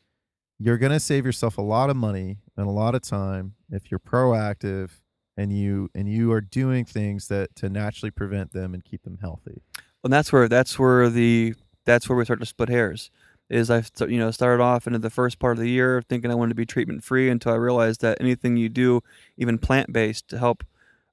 [0.61, 3.99] you're gonna save yourself a lot of money and a lot of time if you're
[3.99, 4.91] proactive
[5.37, 9.19] and you and you are doing things that to naturally prevent them and keep them
[9.21, 9.61] healthy.
[10.05, 13.11] And that's where that's where the that's where we start to split hairs.
[13.51, 16.35] Is I you know started off into the first part of the year thinking I
[16.35, 19.03] wanted to be treatment free until I realized that anything you do,
[19.39, 20.65] even plant based, to help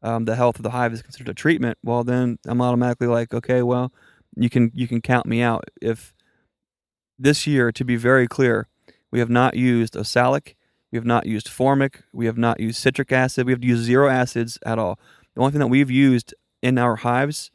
[0.02, 1.78] um, the health of the hive is considered a treatment.
[1.84, 3.94] Well, then I'm automatically like, okay, well,
[4.36, 5.66] you can you can count me out.
[5.82, 6.14] If
[7.18, 8.68] this year, to be very clear,
[9.12, 10.58] we have not used oxalic,
[10.92, 14.10] we have not used formic, we have not used citric acid, we have used zero
[14.10, 15.00] acids at all.
[15.34, 17.52] The only thing that we've used in our hives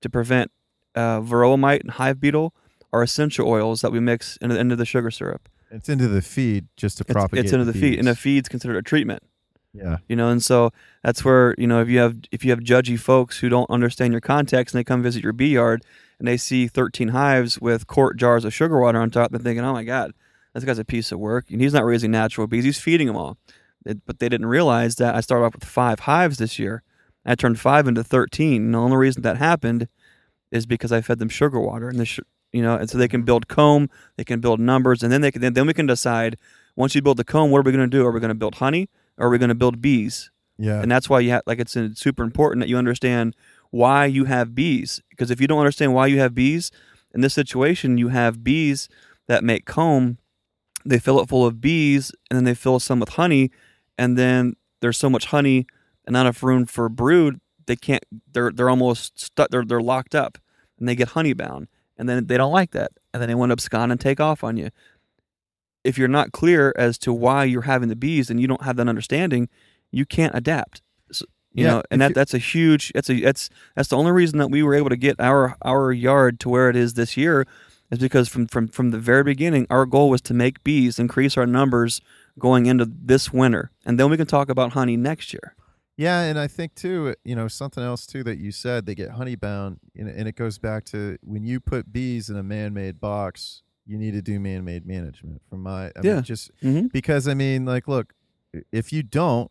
[0.00, 0.50] to prevent
[0.94, 2.54] uh, varroa mite and hive beetle
[2.92, 5.48] are essential oils that we mix into, into the sugar syrup.
[5.70, 7.44] It's into the feed just to It's, propagate.
[7.46, 8.18] it's into the feed, and a bees.
[8.18, 9.22] feed's considered a treatment.
[9.72, 9.98] yeah.
[10.08, 10.70] You know, and so
[11.02, 14.12] that's where you know if you have if you have judgy folks who don't understand
[14.12, 15.82] your context and they come visit your bee yard
[16.18, 19.64] and they see 13 hives with quart jars of sugar water on top, they're thinking,
[19.64, 20.12] "Oh my God,
[20.52, 23.16] this guy's a piece of work." And he's not raising natural bees; he's feeding them
[23.16, 23.38] all.
[23.86, 26.82] It, but they didn't realize that I started off with five hives this year.
[27.24, 28.62] I turned five into 13.
[28.66, 29.88] And the only reason that happened
[30.52, 32.20] is because I fed them sugar water, and the sh-
[32.52, 35.30] you know, and so they can build comb, they can build numbers, and then they
[35.30, 36.36] can then, then we can decide
[36.76, 38.06] once you build the comb, what are we going to do?
[38.06, 38.88] Are we going to build honey?
[39.18, 40.30] Or are we going to build bees?
[40.58, 40.80] Yeah.
[40.80, 43.34] and that's why you have like it's super important that you understand
[43.70, 46.70] why you have bees because if you don't understand why you have bees
[47.14, 48.88] in this situation you have bees
[49.28, 50.18] that make comb
[50.84, 53.50] they fill it full of bees and then they fill some with honey
[53.96, 55.66] and then there's so much honey
[56.04, 60.14] and not enough room for brood they can't they're they're almost stuck they're, they're locked
[60.14, 60.38] up
[60.78, 61.66] and they get honey bound
[62.02, 64.42] and then they don't like that and then they want to abscond and take off
[64.42, 64.70] on you.
[65.84, 68.74] If you're not clear as to why you're having the bees and you don't have
[68.76, 69.48] that understanding
[69.92, 70.82] you can't adapt.
[71.12, 74.10] So, you Yeah, know and that that's a huge that's a that's that's the only
[74.10, 77.16] reason that we were able to get our our yard to where it is this
[77.16, 77.46] year
[77.92, 81.36] is because from from from the very beginning our goal was to make bees increase
[81.36, 82.00] our numbers
[82.38, 83.70] going into this winter.
[83.86, 85.54] And then we can talk about honey next year
[86.02, 89.10] Yeah, and I think too, you know, something else too that you said, they get
[89.10, 93.00] honey bound, and, and it goes back to when you put bees in a man-made
[93.00, 95.42] box, you need to do man-made management.
[95.48, 96.14] From my, I Yeah.
[96.16, 96.86] mean, just mm-hmm.
[96.92, 98.14] because I mean, like, look,
[98.70, 99.50] if you don't,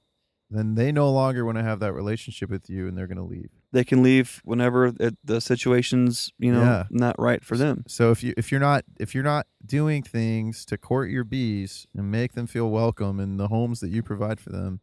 [0.50, 3.24] then they no longer want to have that relationship with you, and they're going to
[3.24, 3.50] leave.
[3.74, 4.92] they can leave whenever
[5.24, 6.84] the situation's you know Yeah.
[6.90, 10.66] not right for them So if you if you're not if you're not doing things
[10.66, 14.42] to court your bees and make them feel welcome in the homes that you provide
[14.42, 14.82] for them,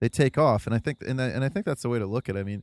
[0.00, 0.66] they take off.
[0.66, 2.40] And I think and I, and I think that's the way to look at it.
[2.40, 2.62] I mean,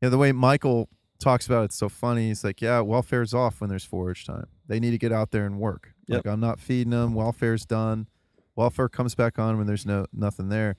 [0.00, 2.28] you know, the way Michael talks about it's so funny.
[2.28, 4.46] He's like, yeah, welfare's off when there's forage time.
[4.66, 5.94] They need to get out there and work.
[6.08, 6.24] Yep.
[6.24, 7.14] Like I'm not feeding them.
[7.14, 8.08] Welfare's done.
[8.56, 10.76] Welfare comes back on when there's no nothing there.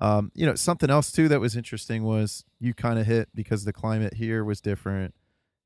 [0.00, 3.64] Um, you know, something else too that was interesting was you kind of hit because
[3.64, 5.14] the climate here was different.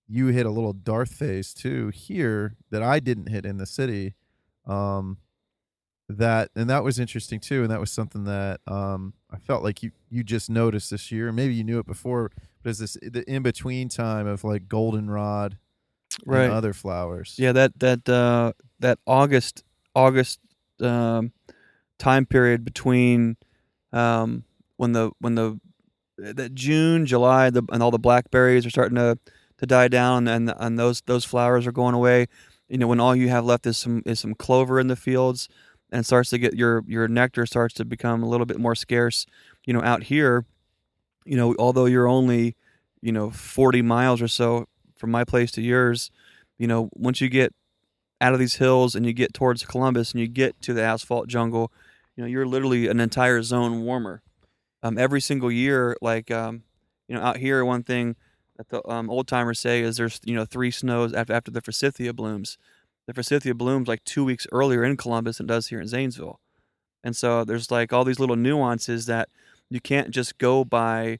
[0.06, 4.14] You hit a little dearth phase too here that I didn't hit in the city.
[4.66, 5.18] Um,
[6.18, 9.82] that and that was interesting too, and that was something that um, I felt like
[9.82, 11.32] you you just noticed this year.
[11.32, 12.30] Maybe you knew it before,
[12.62, 15.56] but it's this the in between time of like goldenrod
[16.26, 17.34] right and other flowers.
[17.38, 20.40] Yeah, that that uh, that August August
[20.80, 21.32] um,
[21.98, 23.36] time period between
[23.92, 24.44] um,
[24.76, 25.60] when the when the
[26.18, 29.18] that June, July, the, and all the blackberries are starting to
[29.58, 32.26] to die down, and and those those flowers are going away.
[32.68, 35.48] You know, when all you have left is some is some clover in the fields,
[35.92, 39.26] and starts to get your your nectar starts to become a little bit more scarce.
[39.66, 40.44] You know, out here,
[41.24, 42.56] you know, although you're only
[43.00, 46.10] you know 40 miles or so from my place to yours,
[46.58, 47.54] you know, once you get
[48.20, 51.26] out of these hills and you get towards Columbus and you get to the asphalt
[51.26, 51.72] jungle,
[52.16, 54.22] you know, you're literally an entire zone warmer.
[54.82, 56.62] Um, every single year, like um,
[57.08, 58.16] you know, out here, one thing
[58.56, 61.60] that the um, old timers say is there's you know three snows after after the
[61.60, 62.58] forsythia blooms.
[63.10, 66.38] The forsythia blooms like two weeks earlier in Columbus than it does here in Zanesville,
[67.02, 69.28] and so there's like all these little nuances that
[69.68, 71.18] you can't just go by,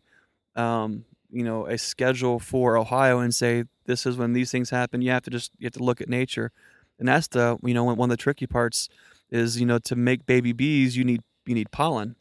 [0.55, 5.03] um, you know, a schedule for Ohio and say this is when these things happen.
[5.03, 6.53] You have to just you have to look at nature,
[7.00, 8.88] and that's the you know one of the tricky parts
[9.29, 12.14] is you know to make baby bees you need you need pollen.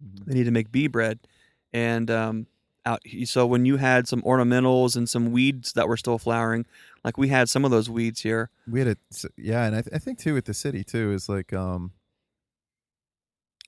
[0.00, 0.30] Mm-hmm.
[0.30, 1.18] They need to make bee bread,
[1.72, 2.46] and um,
[2.86, 6.64] out so when you had some ornamentals and some weeds that were still flowering,
[7.04, 8.50] like we had some of those weeds here.
[8.70, 8.96] We had a
[9.36, 11.92] yeah, and I, th- I think too with the city too is like um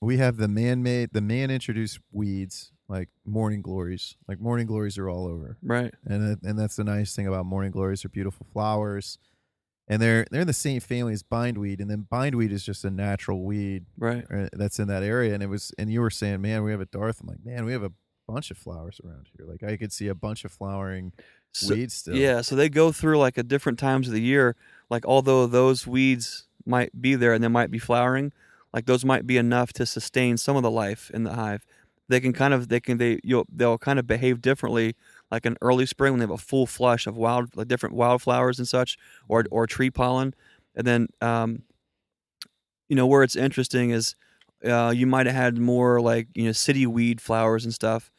[0.01, 5.09] we have the man-made the man introduced weeds like morning glories like morning glories are
[5.09, 5.93] all over Right.
[6.05, 9.17] and and that's the nice thing about morning glories they're beautiful flowers
[9.89, 12.89] and they're they're in the same family as bindweed and then bindweed is just a
[12.89, 14.25] natural weed Right.
[14.33, 16.81] uh, that's in that area and it was and you were saying man we have
[16.81, 17.91] a dearth i'm like man we have a
[18.31, 21.11] bunch of flowers around here like i could see a bunch of flowering
[21.51, 24.55] So, weeds still yeah, so they go through like at different times of the year.
[24.93, 28.31] Like although those weeds might be there and they might be flowering,
[28.71, 31.65] like those might be enough to sustain some of the life in the hive.
[32.07, 34.95] They can kind of they can they you'll they'll kind of behave differently.
[35.31, 38.59] Like in early spring when they have a full flush of wild like different wildflowers
[38.59, 40.35] and such, or or tree pollen,
[40.75, 41.63] and then um,
[42.89, 44.15] you know where it's interesting is
[44.65, 48.11] uh, you might have had more like you know city weed flowers and stuff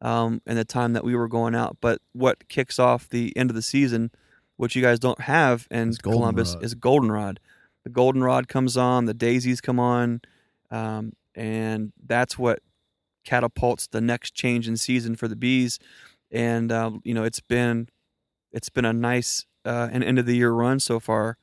[0.00, 1.78] um, in the time that we were going out.
[1.80, 4.10] But what kicks off the end of the season,
[4.56, 6.64] which you guys don't have in Columbus, goldenrod.
[6.64, 7.40] is goldenrod.
[7.84, 10.20] The goldenrod comes on, the daisies come on,
[10.70, 12.60] um, and that's what
[13.24, 15.78] catapults the next change in season for the bees.
[16.30, 17.88] And um, you know, it's been
[18.52, 21.38] it's been a nice uh, an end of the year run so far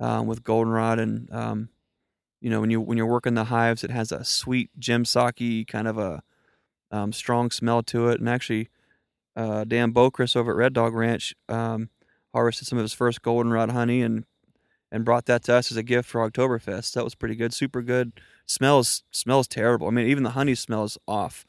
[0.00, 1.68] um, with goldenrod and um,
[2.40, 5.66] you know when you when you're working the hives, it has a sweet gem sake
[5.68, 6.22] kind of a
[6.96, 8.20] um, strong smell to it.
[8.20, 8.68] And actually,
[9.36, 11.90] uh, Dan Bocris over at Red Dog Ranch um,
[12.32, 14.24] harvested some of his first goldenrod honey and
[14.92, 16.94] and brought that to us as a gift for Oktoberfest.
[16.94, 18.12] That was pretty good, super good.
[18.46, 19.88] Smells smells terrible.
[19.88, 21.44] I mean, even the honey smells off.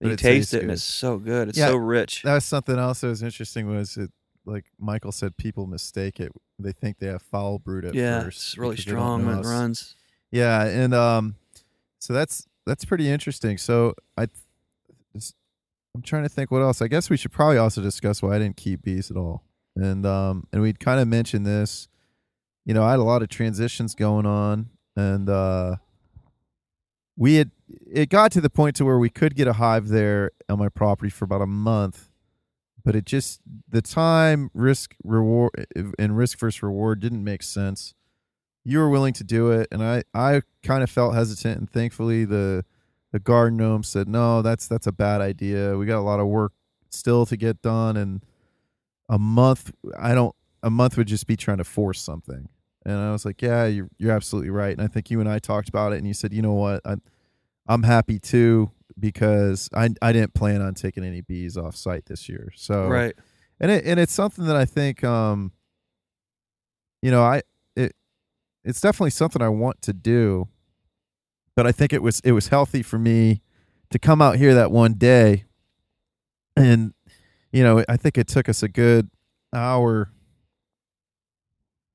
[0.00, 0.74] And you it taste it, and good.
[0.74, 1.48] it's so good.
[1.50, 2.22] It's Yeah, so rich.
[2.22, 4.10] that was something else that was interesting was it
[4.46, 8.38] like michael said people mistake it they think they have foul brood at yeah, first
[8.40, 9.94] it's really because they don't strong when it runs.
[10.30, 11.34] yeah and um
[11.98, 14.26] so that's that's pretty interesting so i
[15.14, 16.80] i'm trying to think what else.
[16.82, 19.44] I guess we should probably also discuss why i didn't keep bees at all.
[19.76, 21.88] And um and we'd kind of mentioned this.
[22.64, 25.76] You know i had a lot of transitions going on and uh
[27.16, 27.50] we had
[27.90, 30.68] it got to the point to where we could get a hive there on my
[30.68, 32.10] property for about a month
[32.84, 35.66] but it just the time risk reward
[35.98, 37.94] and risk versus reward didn't make sense.
[38.64, 42.24] You were willing to do it and i i kind of felt hesitant and thankfully
[42.24, 42.64] the
[43.12, 45.76] the garden gnome said no that's that's a bad idea.
[45.76, 46.52] We got a lot of work
[46.90, 48.22] still to get done and
[49.08, 52.48] a month i don't a month would just be trying to force something.
[52.84, 54.72] And i was like yeah you're, you're absolutely right.
[54.72, 56.80] And i think you and i talked about it and you said you know what?
[56.84, 57.02] I'm
[57.68, 62.28] i'm happy too because I, I didn't plan on taking any bees off site this
[62.28, 62.52] year.
[62.54, 63.14] So Right.
[63.58, 65.52] and it and it's something that I think um
[67.02, 67.42] you know I
[67.76, 67.94] it
[68.64, 70.48] it's definitely something I want to do
[71.56, 73.40] but I think it was it was healthy for me
[73.90, 75.44] to come out here that one day
[76.56, 76.92] and
[77.52, 79.10] you know I think it took us a good
[79.54, 80.10] hour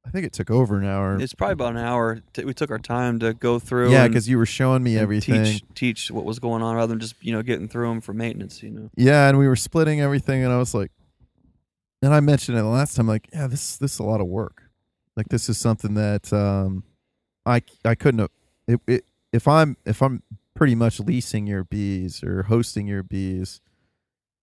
[0.05, 2.21] I think it took over an hour It's probably about an hour.
[2.37, 3.91] We took our time to go through.
[3.91, 6.99] yeah cuz you were showing me everything Teach teach what was going on rather than
[6.99, 8.61] just you know getting through them for maintenance.
[8.61, 8.89] You know.
[8.95, 10.91] Yeah, and we were splitting everything, and I was like,
[12.03, 14.27] and I mentioned it the last time, like, yeah, this this is a lot of
[14.27, 14.61] work.
[15.17, 16.83] Like, this is something that um,
[17.45, 18.29] I I couldn't have.
[18.67, 19.05] It, it,
[19.35, 20.23] if I'm if I'm
[20.55, 23.59] pretty much leasing your bees or hosting your bees,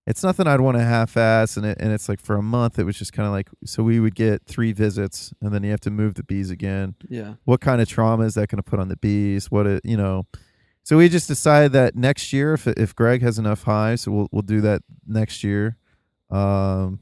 [0.07, 1.57] it's nothing I'd want to half-ass.
[1.57, 3.83] And it and it's like for a month, it was just kind of like so
[3.83, 7.35] we would get three visits, and then you have to move the bees again Yeah.
[7.45, 9.97] what kind of trauma is that going to put on the bees what it you
[9.97, 10.27] know
[10.85, 14.43] so we just decided that next year if if greg has enough hives we'll we'll
[14.43, 15.77] do that next year
[16.31, 16.99] um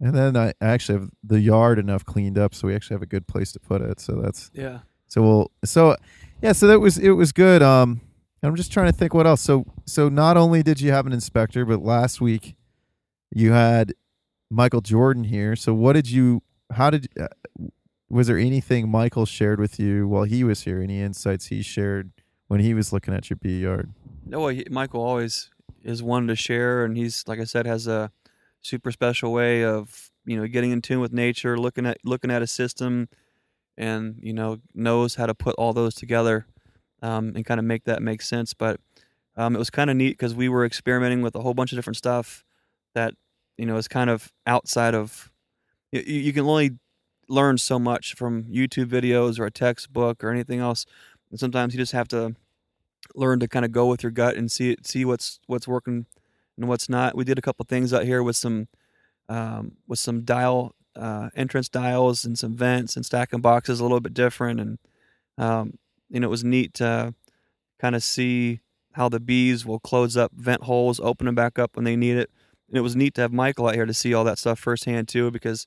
[0.00, 3.06] and then i actually have the yard enough cleaned up so we actually have a
[3.06, 4.80] good place to put it so that's Yeah.
[5.10, 5.94] So we'll so
[6.40, 8.00] yeah so that was it was good um
[8.42, 9.40] I'm just trying to think what else.
[9.40, 12.56] So so not only did you have an inspector, but last week
[13.30, 13.94] you had
[14.50, 15.56] Michael Jordan here.
[15.56, 16.42] So what did you?
[16.72, 17.08] How did?
[17.18, 17.28] Uh,
[18.08, 20.80] was there anything Michael shared with you while he was here?
[20.80, 22.12] Any insights he shared
[22.48, 23.92] when he was looking at your bee yard?
[24.24, 25.50] No, he, Michael always
[25.82, 28.10] is one to share, and he's like I said has a
[28.62, 32.40] super special way of you know getting in tune with nature, looking at looking at
[32.40, 33.08] a system,
[33.80, 36.46] and you know knows how to put all those together
[37.02, 38.54] um, and kind of make that make sense.
[38.54, 38.78] But
[39.36, 41.78] um, it was kind of neat because we were experimenting with a whole bunch of
[41.78, 42.44] different stuff
[42.94, 43.14] that
[43.56, 45.32] you know is kind of outside of
[45.90, 46.72] you, you can only
[47.28, 50.84] learn so much from YouTube videos or a textbook or anything else.
[51.30, 52.34] And sometimes you just have to
[53.14, 56.04] learn to kind of go with your gut and see see what's what's working
[56.58, 57.16] and what's not.
[57.16, 58.68] We did a couple things out here with some
[59.30, 64.00] um, with some dial uh, entrance dials and some vents and stacking boxes a little
[64.00, 64.78] bit different and
[65.38, 65.78] um,
[66.08, 67.14] you know it was neat to
[67.80, 68.60] kind of see
[68.92, 72.16] how the bees will close up vent holes, open them back up when they need
[72.16, 72.30] it.
[72.68, 75.08] And it was neat to have Michael out here to see all that stuff firsthand
[75.08, 75.66] too, because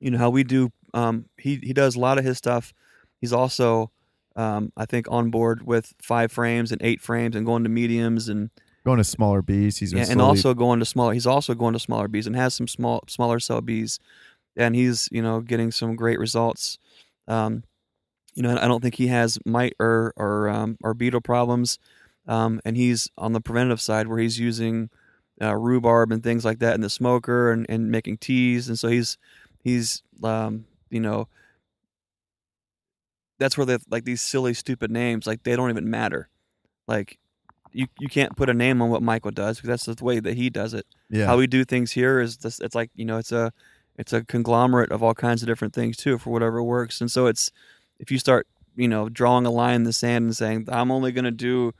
[0.00, 0.70] you know how we do.
[0.94, 2.72] Um, he he does a lot of his stuff.
[3.20, 3.90] He's also
[4.36, 8.28] um, I think on board with five frames and eight frames and going to mediums
[8.28, 8.50] and
[8.84, 9.78] Going to smaller bees.
[9.78, 11.12] He's yeah, and slowly- also going to smaller.
[11.12, 13.98] He's also going to smaller bees and has some small smaller cell bees,
[14.56, 16.78] and he's you know getting some great results.
[17.26, 17.64] Um,
[18.34, 21.78] you know, I don't think he has mite or or um, or beetle problems,
[22.26, 24.90] um, and he's on the preventative side where he's using
[25.42, 28.88] uh, rhubarb and things like that in the smoker and, and making teas, and so
[28.88, 29.18] he's
[29.62, 31.28] he's um, you know
[33.38, 36.28] that's where they like these silly stupid names like they don't even matter,
[36.86, 37.18] like
[37.72, 40.34] you you can't put a name on what Michael does because that's the way that
[40.34, 41.26] he does it yeah.
[41.26, 43.52] how we do things here is this it's like you know it's a
[43.96, 47.26] it's a conglomerate of all kinds of different things too for whatever works and so
[47.26, 47.50] it's
[47.98, 48.46] if you start
[48.76, 51.72] you know drawing a line in the sand and saying i'm only going to do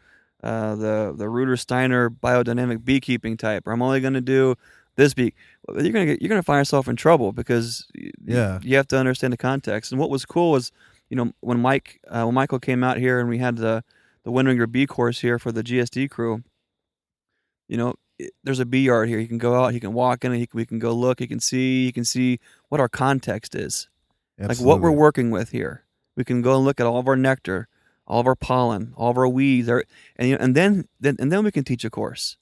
[0.43, 4.55] uh, the the Rudolf Steiner biodynamic beekeeping type or i'm only going to do
[4.97, 5.32] this bee
[5.68, 7.86] you're going to get you're going to find yourself in trouble because
[8.24, 8.59] Yeah.
[8.62, 10.70] you have to understand the context and what was cool was
[11.09, 13.82] you know when mike uh, when michael came out here and we had the
[14.29, 16.43] the wintering your bee course here for the gsd crew
[17.66, 17.95] you know
[18.43, 19.18] there's a bee yard here.
[19.18, 21.20] He can go out, he can walk in, it, he can, we can go look,
[21.20, 23.89] he can see, he can see what our context is,
[24.39, 25.85] like what we're working with here.
[26.16, 27.68] We can go and look at all of our nectar,
[28.07, 29.85] all of our pollen, all of our weeds, our,
[30.16, 32.37] and you know, and then, then and then we can teach a course.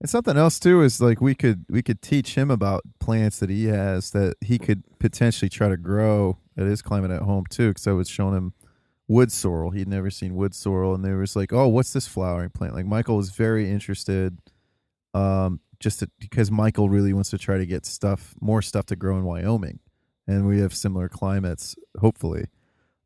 [0.00, 3.50] And something else too is like we could we could teach him about plants that
[3.50, 7.68] he has that he could potentially try to grow at his climate at home too.
[7.68, 8.54] Because I was showing him
[9.10, 9.72] wood sorrel.
[9.72, 12.86] He'd never seen wood sorrel, and they was like, "Oh, what's this flowering plant?" Like
[12.86, 14.38] Michael was very interested,
[15.14, 18.96] um, just to, because Michael really wants to try to get stuff more stuff to
[18.96, 19.80] grow in Wyoming,
[20.28, 22.46] and we have similar climates, hopefully.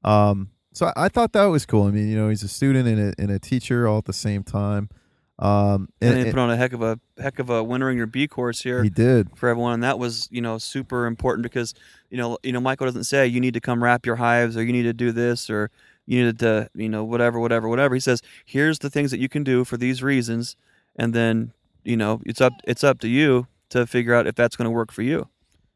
[0.05, 1.85] Um, so I, I thought that was cool.
[1.85, 4.13] I mean, you know, he's a student and a, and a teacher all at the
[4.13, 4.91] same time.
[5.39, 8.07] Um, And, and, they put on a heck of a heck of a wintering your
[8.07, 8.85] bee course here.
[8.85, 9.37] he did.
[9.37, 11.75] for everyone, and that was you know super important because
[12.11, 14.63] you know you know Michael doesn't say you need to come wrap your hives or
[14.63, 15.71] you need to do this or
[16.07, 17.95] you needed to you know whatever whatever whatever.
[17.95, 20.57] He says here's the things that you can do for these reasons,
[20.97, 21.53] and then
[21.85, 24.71] you know it's up it's up to you to figure out if that's going to
[24.71, 25.29] work for you.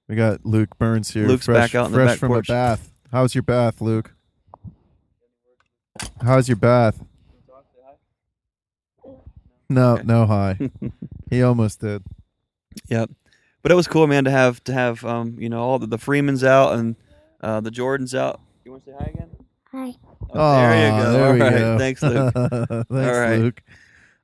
[0.08, 1.26] We got Luke Burns here.
[1.26, 2.48] Luke's fresh, back out in the fresh back from porch.
[2.48, 2.92] a bath.
[3.12, 4.12] How's your bath, Luke?
[6.22, 7.02] How's your bath?
[9.68, 10.02] No, Okay.
[10.06, 10.70] no hi.
[11.30, 12.02] he almost did.
[12.88, 13.10] Yep.
[13.62, 15.98] But it was cool, man, to have to have um you know all the, the
[15.98, 16.96] Freemans out and
[17.40, 18.40] uh, the Jordans out.
[18.64, 19.28] You want to say hi again?
[19.72, 19.94] Hi.
[20.30, 21.12] Oh, there you go.
[21.12, 21.52] There All we right.
[21.58, 21.78] go.
[21.78, 22.32] Thanks, Luke.
[22.34, 23.38] Thanks, right.
[23.38, 23.62] Luke.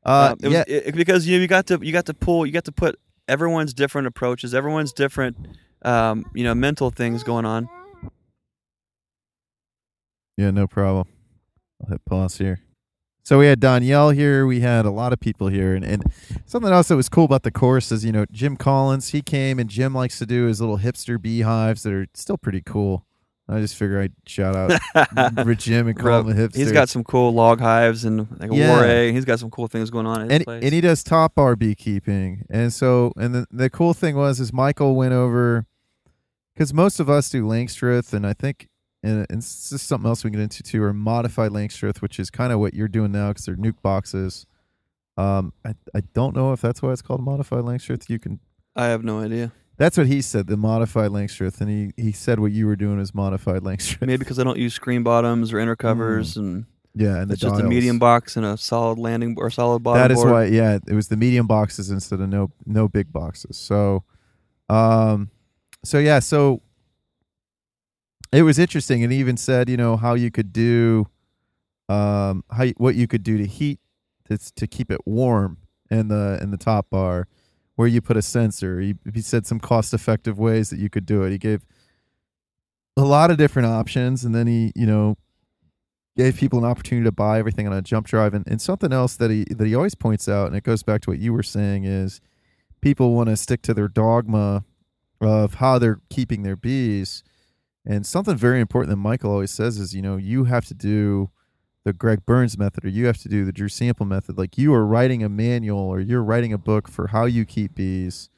[0.05, 2.15] Uh, Um, it was, yeah, it- because you know, you got to you got to
[2.15, 5.37] pull you got to put everyone's different approaches, everyone's different
[5.83, 7.69] um, you know mental things going on.
[10.37, 11.07] yeah, no problem.
[11.83, 12.61] I'll hit pause here.
[13.23, 14.47] So we had Danielle here.
[14.47, 16.03] We had a lot of people here, and, and
[16.45, 19.11] something else that was cool about the course is you know Jim Collins.
[19.11, 22.61] He came and Jim likes to do his little hipster beehives that are still pretty
[22.65, 23.07] cool.
[23.49, 24.81] I just figure I'd shout out
[25.47, 26.57] Rich Jim and call Bro, him a hipster.
[26.57, 29.05] He's got some cool log hives and like a Yeah.
[29.05, 30.65] War He's got some cool things going on at his and, place.
[30.65, 34.51] and he does top bar beekeeping and so and the, the cool thing was is
[34.53, 35.67] michael went over
[36.55, 38.69] because most of us do langstroth and i think
[39.03, 42.19] and, and this is something else we can get into too or modified langstroth which
[42.19, 44.47] is kind of what you're doing now because they're nuc boxes
[45.19, 48.41] um I, I don't know if that's why it's called modified langstroth you can
[48.77, 49.53] I have no idea.
[49.77, 52.99] That's what he said the modified langstroth and he he said what you were doing
[52.99, 57.21] was modified langstroth Maybe because I don't use screen bottoms or inner covers and yeah
[57.21, 60.01] and it's just a medium box and a solid landing or solid bottom.
[60.01, 60.31] that is board.
[60.31, 63.57] why yeah it was the medium boxes instead of no no big boxes.
[63.57, 64.05] So
[64.69, 65.31] um
[65.85, 66.63] so yeah so
[68.33, 69.05] it was interesting.
[69.05, 71.07] And he even said you know how you could do
[71.89, 73.79] um how what you could do to heat
[74.29, 75.59] to to keep it warm
[75.91, 77.29] in the in the top bar,
[77.77, 78.81] where you put a sensor.
[78.81, 81.31] He, he said some cost effective ways that you could do it.
[81.31, 81.65] He gave
[82.97, 85.17] a lot of different options, and then he you know
[86.17, 88.35] gave people an opportunity to buy everything on a jump drive.
[88.35, 91.01] And, and something else that he that he always points out, and it goes back
[91.03, 92.21] to what you were saying, is
[92.81, 94.65] people want to stick to their dogma
[95.21, 97.23] of how they're keeping their bees.
[97.87, 101.31] And something very important that Michael always says is, you know, you have to do
[101.85, 104.39] the Greg Burns method or you have to do the Drew Sample method.
[104.39, 107.75] Like you are writing a manual or you're writing a book for how you keep
[107.75, 108.31] bees.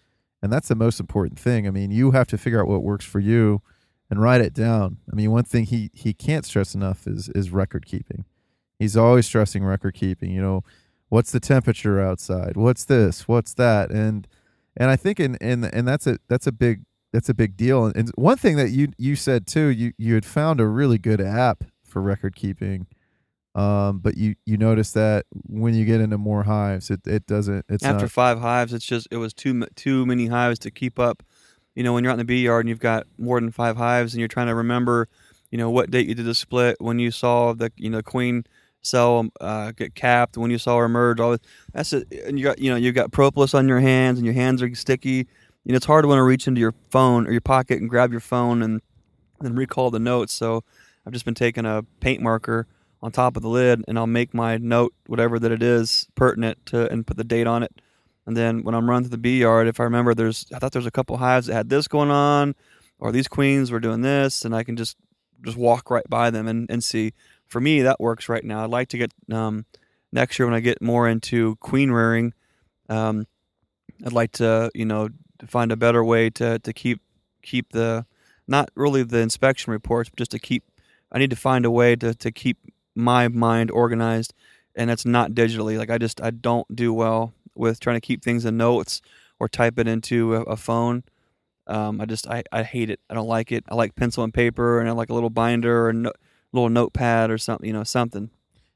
[0.42, 1.66] And that's the most important thing.
[1.66, 3.62] I mean, you have to figure out what works for you
[4.10, 4.98] and write it down.
[5.10, 8.24] I mean, one thing he he can't stress enough is is record keeping.
[8.78, 10.30] He's always stressing record keeping.
[10.30, 10.64] You know,
[11.08, 12.56] what's the temperature outside?
[12.56, 13.26] What's this?
[13.26, 13.90] What's that?
[13.90, 14.28] And
[14.76, 16.82] and I think in and and that's a that's a big
[17.12, 17.86] that's a big deal.
[17.86, 21.20] And one thing that you you said too, you you had found a really good
[21.20, 22.86] app for record keeping.
[23.56, 27.64] Um, but you you notice that when you get into more hives, it, it doesn't.
[27.68, 28.72] It's after not, five hives.
[28.72, 31.22] It's just it was too too many hives to keep up
[31.76, 33.76] you know, when you're out in the bee yard and you've got more than five
[33.76, 35.08] hives and you're trying to remember,
[35.50, 38.44] you know, what date you did the split, when you saw the, you know, queen
[38.80, 41.40] cell uh, get capped, when you saw her emerge, all this,
[41.74, 42.10] that's it.
[42.26, 44.74] And you got, you know, you've got propolis on your hands and your hands are
[44.74, 45.28] sticky.
[45.64, 47.90] You know, it's hard to want to reach into your phone or your pocket and
[47.90, 48.80] grab your phone and
[49.40, 50.32] then recall the notes.
[50.32, 50.64] So
[51.04, 52.66] I've just been taking a paint marker
[53.06, 56.66] on top of the lid and I'll make my note, whatever that it is, pertinent
[56.66, 57.80] to, and put the date on it
[58.26, 60.72] and then when I'm running through the bee yard, if I remember, there's I thought
[60.72, 62.56] there's a couple hives that had this going on,
[62.98, 64.96] or these queens were doing this, and I can just
[65.44, 67.12] just walk right by them and, and see.
[67.46, 68.64] For me, that works right now.
[68.64, 69.64] I'd like to get um,
[70.10, 72.34] next year when I get more into queen rearing.
[72.88, 73.28] Um,
[74.04, 75.10] I'd like to you know
[75.46, 77.00] find a better way to to keep
[77.42, 78.06] keep the
[78.48, 80.64] not really the inspection reports, but just to keep.
[81.12, 82.58] I need to find a way to to keep
[82.96, 84.34] my mind organized,
[84.74, 85.78] and it's not digitally.
[85.78, 89.00] Like I just I don't do well with trying to keep things in notes
[89.38, 91.04] or type it into a, a phone.
[91.66, 93.00] Um, I just I, I hate it.
[93.10, 93.64] I don't like it.
[93.68, 96.12] I like pencil and paper, and I like a little binder or no,
[96.52, 97.66] little notepad or something.
[97.66, 98.30] You know, something.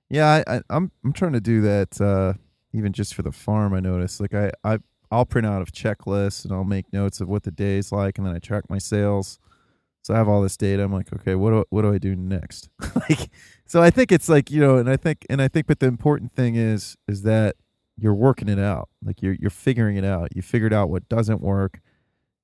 [0.09, 2.01] Yeah, I, I, I'm, I'm trying to do that.
[2.01, 2.35] Uh,
[2.73, 4.21] even just for the farm, I notice.
[4.21, 4.79] Like I I
[5.11, 8.27] I'll print out a checklist and I'll make notes of what the day's like, and
[8.27, 9.39] then I track my sales.
[10.03, 10.83] So I have all this data.
[10.83, 12.71] I'm like, okay, what do what do I do next?
[12.95, 13.31] like,
[13.71, 15.87] so I think it's like you know, and I think and I think, but the
[15.87, 17.55] important thing is is that
[17.97, 18.89] you're working it out.
[19.01, 20.35] Like you're you're figuring it out.
[20.35, 21.79] You figured out what doesn't work.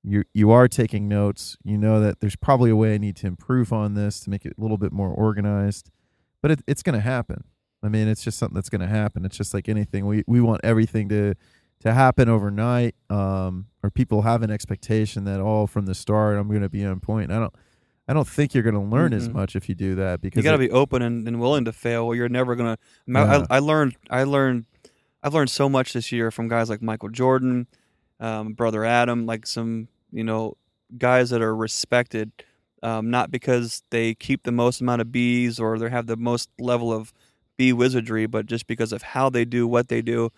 [0.05, 1.57] You you are taking notes.
[1.65, 4.45] You know that there's probably a way I need to improve on this to make
[4.45, 5.91] it a little bit more organized.
[6.41, 7.43] But it, it's going to happen.
[7.83, 9.25] I mean, it's just something that's going to happen.
[9.25, 10.05] It's just like anything.
[10.05, 11.33] We we want everything to
[11.81, 16.47] to happen overnight, um, or people have an expectation that oh, from the start I'm
[16.47, 17.33] going to be on point.
[17.33, 17.53] I don't.
[18.07, 19.17] I don't think you're going to learn mm-hmm.
[19.17, 21.65] as much if you do that because you got to be open and, and, willing
[21.65, 22.05] to fail.
[22.05, 22.81] Or you're never going to.
[23.05, 23.45] Yeah.
[23.49, 23.97] I, I learned.
[24.09, 24.65] I learned
[25.23, 27.67] I've learned so much this year from guys like Michael Jordan,
[28.19, 30.55] um, brother Adam, like some you know
[30.97, 32.31] guys that are respected,
[32.81, 36.49] um, not because they keep the most amount of bees or they have the most
[36.59, 37.11] level of
[37.57, 40.31] bee wizardry, but just because of how they do what they do,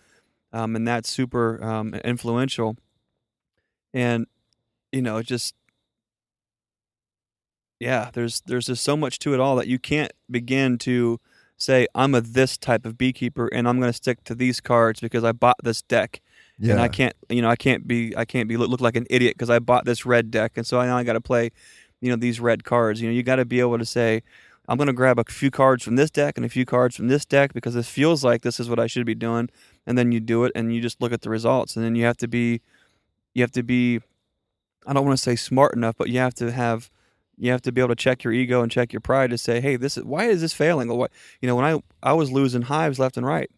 [0.52, 2.76] um, and that's super um, influential.
[3.92, 4.26] And
[4.90, 5.54] you know, just
[7.80, 11.18] yeah, there's there's just so much to it all that you can't begin to
[11.56, 15.00] say I'm a this type of beekeeper and I'm going to stick to these cards
[15.00, 16.20] because I bought this deck.
[16.58, 16.72] Yeah.
[16.72, 19.06] And I can't, you know, I can't be, I can't be look, look like an
[19.08, 21.50] idiot because I bought this red deck, and so now I got to play,
[22.02, 23.00] you know, these red cards.
[23.00, 24.22] You know, you got to be able to say,
[24.68, 27.08] I'm going to grab a few cards from this deck and a few cards from
[27.08, 29.48] this deck because it feels like this is what I should be doing,
[29.86, 32.04] and then you do it, and you just look at the results, and then you
[32.04, 32.60] have to be,
[33.32, 34.00] you have to be,
[34.86, 36.90] I don't want to say smart enough, but you have to have
[37.40, 39.62] you have to be able to check your ego and check your pride to say,
[39.62, 40.94] hey, this is why is this failing?
[40.94, 41.10] What
[41.40, 43.50] you know, when I I was losing hives left and right,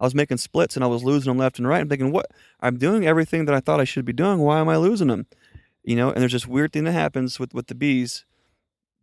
[0.00, 1.80] I was making splits and I was losing them left and right.
[1.80, 2.30] I'm thinking, what?
[2.60, 4.38] I'm doing everything that I thought I should be doing.
[4.38, 5.26] Why am I losing them?
[5.84, 8.24] You know, and there's this weird thing that happens with with the bees,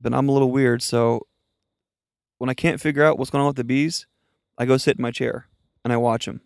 [0.01, 0.81] but I'm a little weird.
[0.81, 1.27] So
[2.39, 4.07] when I can't figure out what's going on with the bees,
[4.57, 5.47] I go sit in my chair
[5.83, 6.41] and I watch them.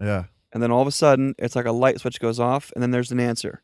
[0.00, 0.24] Yeah.
[0.52, 2.90] And then all of a sudden, it's like a light switch goes off, and then
[2.90, 3.62] there's an answer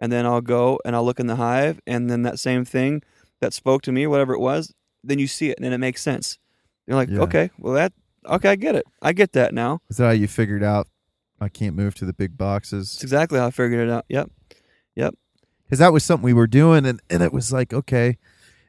[0.00, 3.02] and then I'll go and I'll look in the hive, and then that same thing
[3.40, 4.74] that spoke to me, whatever it was,
[5.04, 6.38] then you see it, and then it makes sense.
[6.86, 7.20] You're like, yeah.
[7.20, 7.92] okay, well that,
[8.26, 9.80] okay, I get it, I get that now.
[9.88, 10.88] Is that how you figured out?
[11.40, 12.94] I can't move to the big boxes.
[12.94, 14.04] That's exactly how I figured it out.
[14.08, 14.30] Yep,
[14.96, 15.14] yep.
[15.64, 18.18] Because that was something we were doing, and and it was like okay.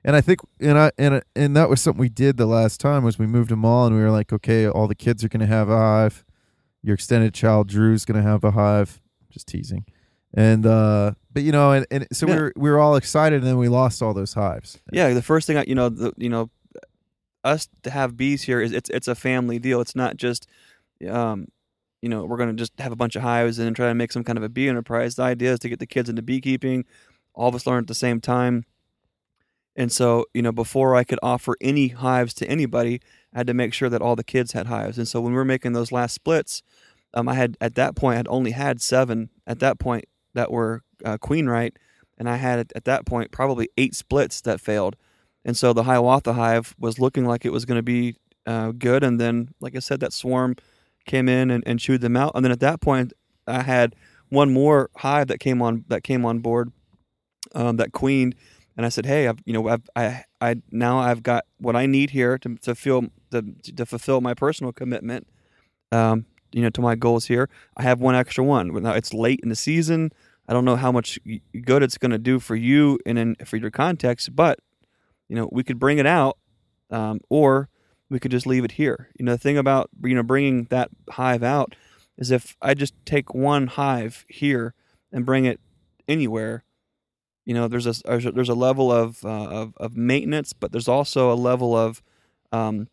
[0.03, 3.03] And I think, and I and and that was something we did the last time
[3.03, 5.41] was we moved them all, and we were like, okay, all the kids are going
[5.41, 6.23] to have a hive.
[6.82, 9.01] Your extended child Drew's going to have a hive.
[9.29, 9.86] Just teasing
[10.34, 12.36] and uh but you know and, and so yeah.
[12.36, 15.21] we were we were all excited and then we lost all those hives yeah the
[15.21, 16.49] first thing i you know the you know
[17.43, 19.82] us to have bees here is it's it's a family deal.
[19.82, 20.47] It's not just
[21.09, 21.47] um
[22.01, 24.11] you know, we're going to just have a bunch of hives and try to make
[24.11, 25.15] some kind of a bee enterprise.
[25.15, 26.86] The idea is to get the kids into beekeeping,
[27.36, 28.65] all of us learn at the same time.
[29.75, 33.01] And so, you know, before I could offer any hives to anybody,
[33.32, 34.97] I had to make sure that all the kids had hives.
[34.97, 36.63] And so when we were making those last splits,
[37.13, 40.51] um, I had at that point I had only had seven at that point that
[40.51, 41.75] were uh, queen right,
[42.17, 44.95] and I had at that point probably eight splits that failed.
[45.43, 48.15] And so the Hiawatha hive was looking like it was going to be
[48.45, 50.55] uh, good, and then, like I said, that swarm
[51.05, 52.34] came in and, and chewed them out.
[52.36, 53.13] And then at that point,
[53.47, 53.95] I had
[54.29, 56.71] one more hive that came on that came on board
[57.53, 58.36] um, that queened,
[58.77, 61.86] and I said, "Hey, I've, you know, I've, I, I now I've got what I
[61.86, 63.43] need here to to feel to,
[63.75, 65.27] to fulfill my personal commitment,
[65.91, 67.49] um, you know, to my goals here.
[67.78, 68.74] I have one extra one.
[68.84, 70.12] Now it's late in the season.
[70.47, 71.20] I don't know how much
[71.64, 74.60] good it's going to do for you and in, for your context, but
[75.30, 76.38] you know, we could bring it out,
[76.89, 77.70] um, or
[78.10, 79.08] we could just leave it here.
[79.18, 81.76] You know, the thing about you know bringing that hive out
[82.18, 84.74] is if I just take one hive here
[85.12, 85.62] and bring it
[86.08, 86.66] anywhere,
[87.45, 91.32] you know, there's a there's a level of uh, of, of maintenance, but there's also
[91.32, 92.02] a level of
[92.52, 92.89] um,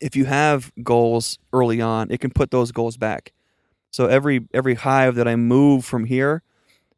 [0.00, 3.32] if you have goals early on, it can put those goals back.
[3.90, 6.42] So every every hive that I move from here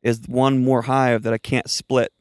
[0.03, 2.13] is one more hive that I can't split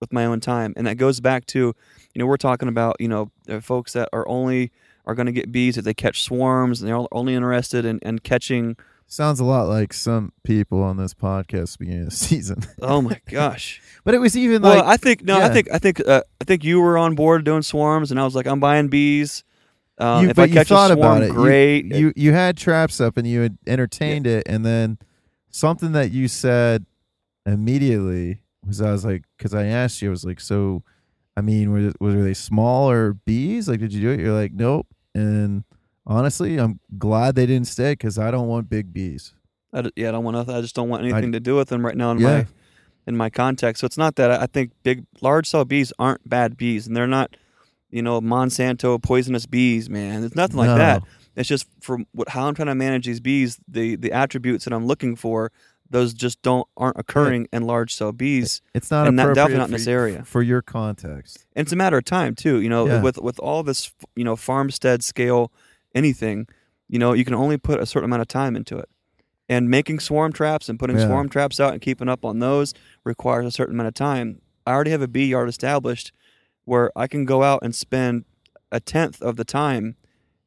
[0.00, 3.08] with my own time, and that goes back to you know we're talking about you
[3.08, 3.30] know
[3.60, 4.72] folks that are only
[5.06, 8.18] are going to get bees if they catch swarms, and they're only interested in, in
[8.18, 8.76] catching.
[9.06, 12.62] Sounds a lot like some people on this podcast beginning of the season.
[12.82, 13.80] oh my gosh!
[14.02, 15.46] But it was even well, like I think no, yeah.
[15.46, 18.24] I think I think uh, I think you were on board doing swarms, and I
[18.24, 19.44] was like, I'm buying bees.
[20.00, 21.26] Um, you, if but I you catch thought a swarm, about it.
[21.28, 21.84] You- great.
[21.94, 24.98] You, you had traps up and you had entertained it, and then
[25.50, 26.86] something that you said
[27.46, 30.82] immediately was I was like, because I asked you, I was like, so,
[31.36, 33.68] I mean, were were they smaller bees?
[33.68, 34.20] Like, did you do it?
[34.20, 34.86] You're like, nope.
[35.14, 35.64] And
[36.06, 39.34] honestly, I'm glad they didn't stay because I don't want big bees.
[39.72, 40.54] I yeah, I don't want nothing.
[40.54, 42.26] I just don't want anything to do with them right now in Yeah.
[42.28, 42.46] my
[43.06, 43.80] in my context.
[43.80, 46.96] So it's not that I I think big, large cell bees aren't bad bees, and
[46.96, 47.36] they're not,
[47.90, 50.24] you know, Monsanto poisonous bees, man.
[50.24, 50.76] It's nothing like No.
[50.76, 51.02] that.
[51.36, 54.72] It's just for what how I'm trying to manage these bees, the the attributes that
[54.72, 55.52] I'm looking for,
[55.88, 58.62] those just don't aren't occurring in large cell bees.
[58.74, 60.22] It's not And not- appropriate definitely not in this area.
[60.24, 61.46] for your context.
[61.56, 62.60] And it's a matter of time too.
[62.60, 63.02] You know, Yeah.
[63.02, 65.52] with with all this, you know, farmstead scale
[65.94, 66.46] anything,
[66.88, 68.88] you know, you can only put a certain amount of time into it.
[69.48, 71.06] And making swarm traps and putting Yeah.
[71.06, 72.72] swarm traps out and keeping up on those
[73.04, 74.40] requires a certain amount of time.
[74.66, 76.12] I already have a bee yard established
[76.64, 78.24] where I can go out and spend
[78.70, 79.96] a tenth of the time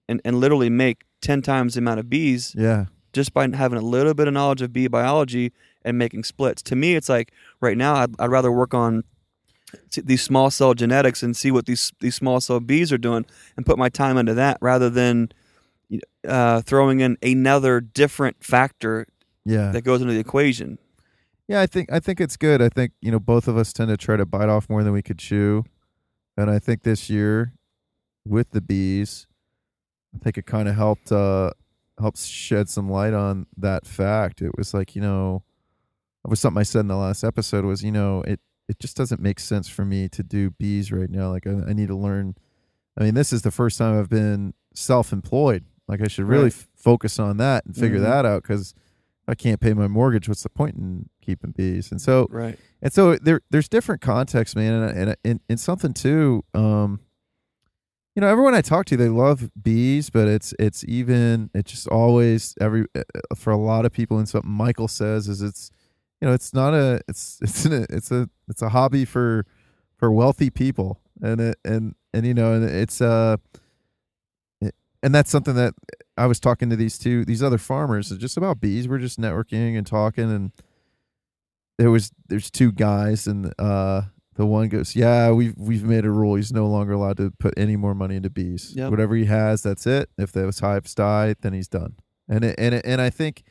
[0.08, 3.82] and, and literally make 10 times the amount of bees Yeah, just by having a
[3.82, 5.52] little bit of knowledge of bee biology
[5.84, 6.62] and making splits.
[6.64, 9.04] To me, it's like right now I'd, I'd rather work on
[9.96, 13.26] these small cell genetics and see what these these small cell bees are doing
[13.58, 15.32] and put my time into that rather than
[16.28, 19.08] uh, throwing in another different factor
[19.46, 20.78] yeah, that goes into the equation.
[21.48, 21.60] yeah.
[21.60, 22.62] I think I think it's good.
[22.62, 24.94] I think you know both of us tend to try to bite off more than
[24.94, 25.66] we could chew,
[26.38, 27.54] and I think this year
[28.26, 29.28] with the bees,
[30.16, 31.52] I think it kind of helped uh
[32.00, 34.42] helps shed some light on that fact.
[34.42, 35.44] It was like you know,
[36.26, 38.96] it was something I said in the last episode was you know it it just
[38.98, 41.30] doesn't make sense for me to do bees right now.
[41.30, 42.36] Like I, I need to learn.
[42.98, 45.66] I mean, this is the first time I've been self-employed.
[45.88, 46.54] Like I should really Right.
[46.54, 48.04] f- focus on that and figure Mhm.
[48.04, 48.74] that out because
[49.28, 50.28] I can't pay my mortgage.
[50.28, 51.92] What's the point in keeping bees?
[51.92, 52.58] And so Right.
[52.82, 56.44] and so there there's different contexts, man, and and and, and something too.
[56.54, 57.00] Um,
[58.16, 61.88] you know, everyone I talk to, they love bees, but it's it's even it's just
[61.88, 63.02] always every uh,
[63.36, 64.18] for a lot of people.
[64.18, 65.72] And something Michael says is it's
[66.22, 69.46] you know it's not a it's it's an, it's a it's a hobby for
[69.98, 73.38] for wealthy people, and it and and you know and it's uh
[75.04, 75.74] and that's something that
[76.18, 78.88] I was talking to these two these other farmers just about bees.
[78.88, 80.52] We're just networking and talking and
[81.78, 84.04] there was there's two guys and uh
[84.36, 87.54] the one goes yeah we've we've made a rule he's no longer allowed to put
[87.58, 88.92] any more money into bees Yep.
[88.92, 91.96] whatever he has that's it if those hives die then he's done
[92.30, 93.44] and it, and it, and I think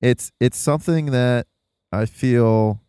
[0.00, 1.46] it's it's something that
[1.92, 2.80] I feel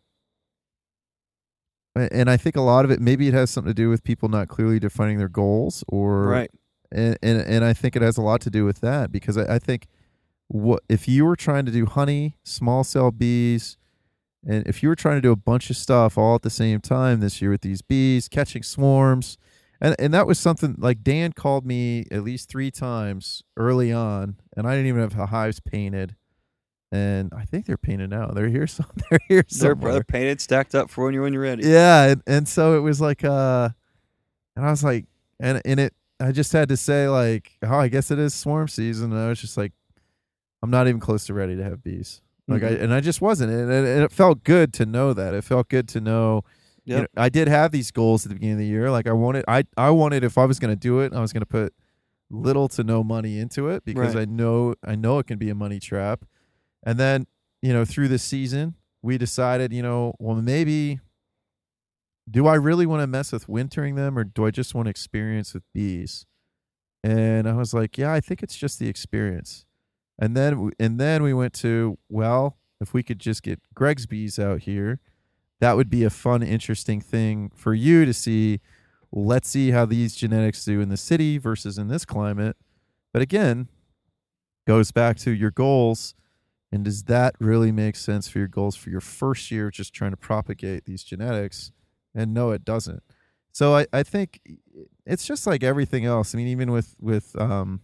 [1.96, 4.28] and I think a lot of it maybe it has something to do with people
[4.28, 6.50] not clearly defining their goals or Right.
[6.92, 9.56] And and, and I think it has a lot to do with that because I,
[9.56, 9.86] I think
[10.48, 13.76] what if you were trying to do honey, small cell bees,
[14.46, 16.80] and if you were trying to do a bunch of stuff all at the same
[16.80, 19.36] time this year with these bees, catching swarms,
[19.80, 24.36] and and that was something like Dan called me at least three times early on,
[24.56, 26.16] and I didn't even have the hives painted,
[26.90, 28.28] and I think they're painted now.
[28.28, 29.92] They're here, some they're here They're, somewhere.
[29.92, 31.66] they're painted, stacked up for when you're when you're ready.
[31.66, 33.68] Yeah, and, and so it was like uh
[34.56, 35.04] and I was like
[35.40, 38.68] and and it I just had to say like, oh, I guess it is swarm
[38.68, 39.12] season.
[39.12, 39.72] And I was just like,
[40.62, 42.22] I'm not even close to ready to have bees.
[42.48, 42.82] Like I Mhm.
[42.84, 45.34] and I just wasn't, and, and it felt good to know that.
[45.34, 46.42] It felt good to know.
[46.84, 48.90] you know, I did have these goals at the beginning of the year.
[48.90, 51.32] Like I wanted, I I wanted if I was going to do it, I was
[51.34, 51.74] going to put
[52.30, 54.22] little to no money into it because Right.
[54.22, 56.24] I know I know it can be a money trap.
[56.82, 57.26] And then
[57.62, 61.00] you know through the season, we decided, you know, well maybe
[62.30, 64.90] do I really want to mess with wintering them or do I just want to
[64.90, 66.26] experience with bees?
[67.02, 69.64] And I was like, yeah, I think it's just the experience.
[70.18, 74.38] And then and then we went to, well, if we could just get Greg's bees
[74.38, 75.00] out here,
[75.60, 78.60] that would be a fun interesting thing for you to see.
[79.10, 82.56] Let's see how these genetics do in the city versus in this climate.
[83.12, 83.68] But again,
[84.66, 86.14] goes back to your goals
[86.70, 90.10] and does that really make sense for your goals for your first year just trying
[90.10, 91.72] to propagate these genetics?
[92.14, 93.02] And no, it doesn't.
[93.52, 94.40] So I, I think
[95.06, 96.34] it's just like everything else.
[96.34, 97.80] I mean, even with with um,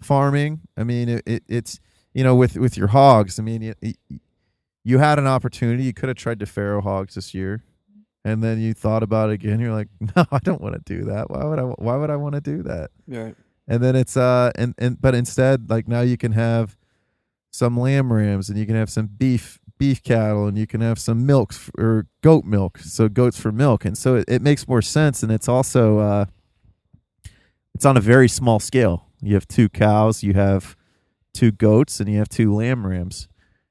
[0.00, 1.80] farming, I mean, it, it, it's
[2.14, 3.38] you know with with your hogs.
[3.38, 3.96] I mean, it,
[4.84, 5.84] you had an opportunity.
[5.84, 7.64] You could have tried to farrow hogs this year,
[8.24, 9.60] and then you thought about it again.
[9.60, 11.30] You're like, no, I don't want to do that.
[11.30, 11.62] Why would I?
[11.62, 12.90] Why would I want to do that?
[13.06, 13.34] Right.
[13.68, 16.76] and then it's uh and and but instead like now you can have
[17.52, 20.98] some lamb rams and you can have some beef beef cattle and you can have
[20.98, 23.84] some milk f- or goat milk so goats for milk.
[23.86, 26.24] And so it, it makes more sense and it's also uh
[27.74, 29.06] it's on a very small scale.
[29.22, 30.76] You have two cows you have
[31.32, 33.26] two goats and you have two lamb rams.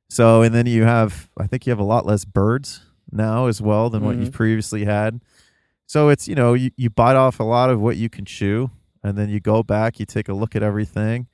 [0.10, 2.82] So and then you have i think you have a lot less birds
[3.12, 4.22] now as well than what Mhm.
[4.26, 5.22] you've previously had.
[5.86, 8.72] So it's you know you, you bite off a lot of what you can chew
[9.04, 11.28] and then you go back you take a look at everything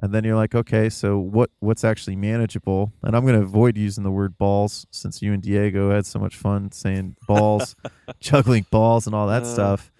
[0.00, 3.76] and then you're like okay so what what's actually manageable and i'm going to avoid
[3.76, 7.74] using the word balls since you and diego had so much fun saying balls
[8.20, 9.46] juggling balls and all that Uh.
[9.46, 9.90] stuff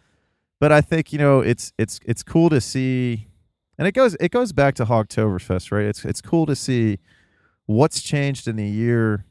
[0.61, 3.27] but i think you know it's it's it's cool to see
[3.79, 6.99] and it goes it goes back to hogtoberfest right it's it's cool to see
[7.67, 9.25] what's changed in a year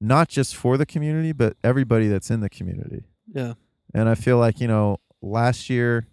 [0.00, 3.02] not just for the community but everybody that's in the community
[3.34, 3.54] Yeah.
[3.92, 6.06] and I feel like, you know, last year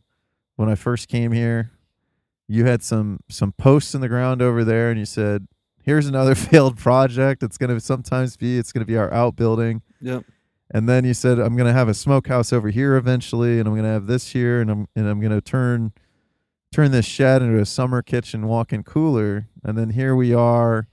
[0.58, 1.72] when I first came here,
[2.48, 5.48] you had some some posts in the ground over there and you said,
[5.82, 7.44] Here's another failed project.
[7.44, 9.82] It's gonna sometimes be it's gonna be our outbuilding.
[10.02, 10.24] Yep.
[10.72, 13.94] And then you said, I'm gonna have a smokehouse over here eventually, and I'm gonna
[13.94, 15.94] have this here, and I'm and I'm gonna turn
[16.72, 19.48] turn this shed into a summer kitchen walk-in cooler.
[19.64, 20.88] And then here we are,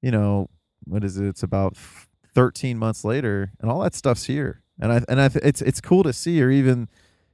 [0.00, 0.48] you know,
[0.84, 1.26] what is it?
[1.26, 1.76] It's about
[2.34, 4.62] 13 months later, and all that stuff's here.
[4.80, 6.88] And I and I it's it's cool to see, or even,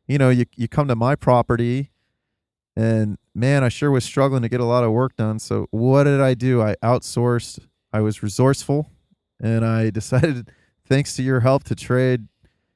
[0.07, 1.91] you know, you you come to my property,
[2.79, 5.41] and man, I sure was struggling to get a lot of work done.
[5.41, 6.63] So what did I do?
[6.63, 7.59] I outsourced.
[7.93, 8.89] I was resourceful,
[9.41, 10.53] and I decided,
[10.87, 12.29] thanks to your help, to trade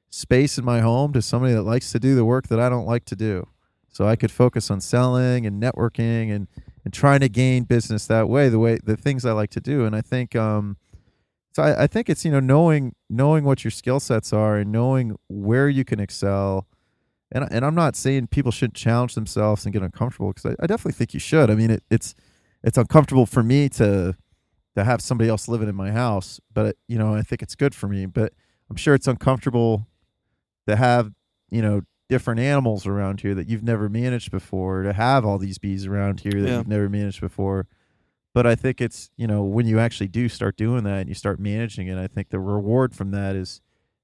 [0.09, 2.85] space in my home to somebody that likes to do the work that I don't
[2.85, 3.47] like to do.
[3.87, 6.47] So I could focus on selling and networking and
[6.83, 9.85] and trying to gain business that way, the way the things I like to do.
[9.85, 10.75] And I think um
[11.53, 14.69] so I, I think it's you know knowing knowing what your skill sets are and
[14.69, 16.67] knowing where you can excel.
[17.33, 20.67] And and I'm not saying people shouldn't challenge themselves and get uncomfortable because I, I
[20.67, 21.49] definitely think you should.
[21.49, 22.15] I mean it, it's
[22.63, 24.15] it's uncomfortable for me to
[24.75, 27.73] to have somebody else living in my house, but you know I think it's good
[27.75, 28.05] for me.
[28.05, 28.33] But
[28.69, 29.87] I'm sure it's uncomfortable
[30.67, 31.11] to have
[31.49, 35.57] you know different animals around here that you've never managed before to have all these
[35.57, 36.57] bees around here that Yeah.
[36.59, 37.65] you've never managed before
[38.35, 41.15] but i think it's you know when you actually do start doing that and you
[41.15, 43.61] start managing it i think the reward from that is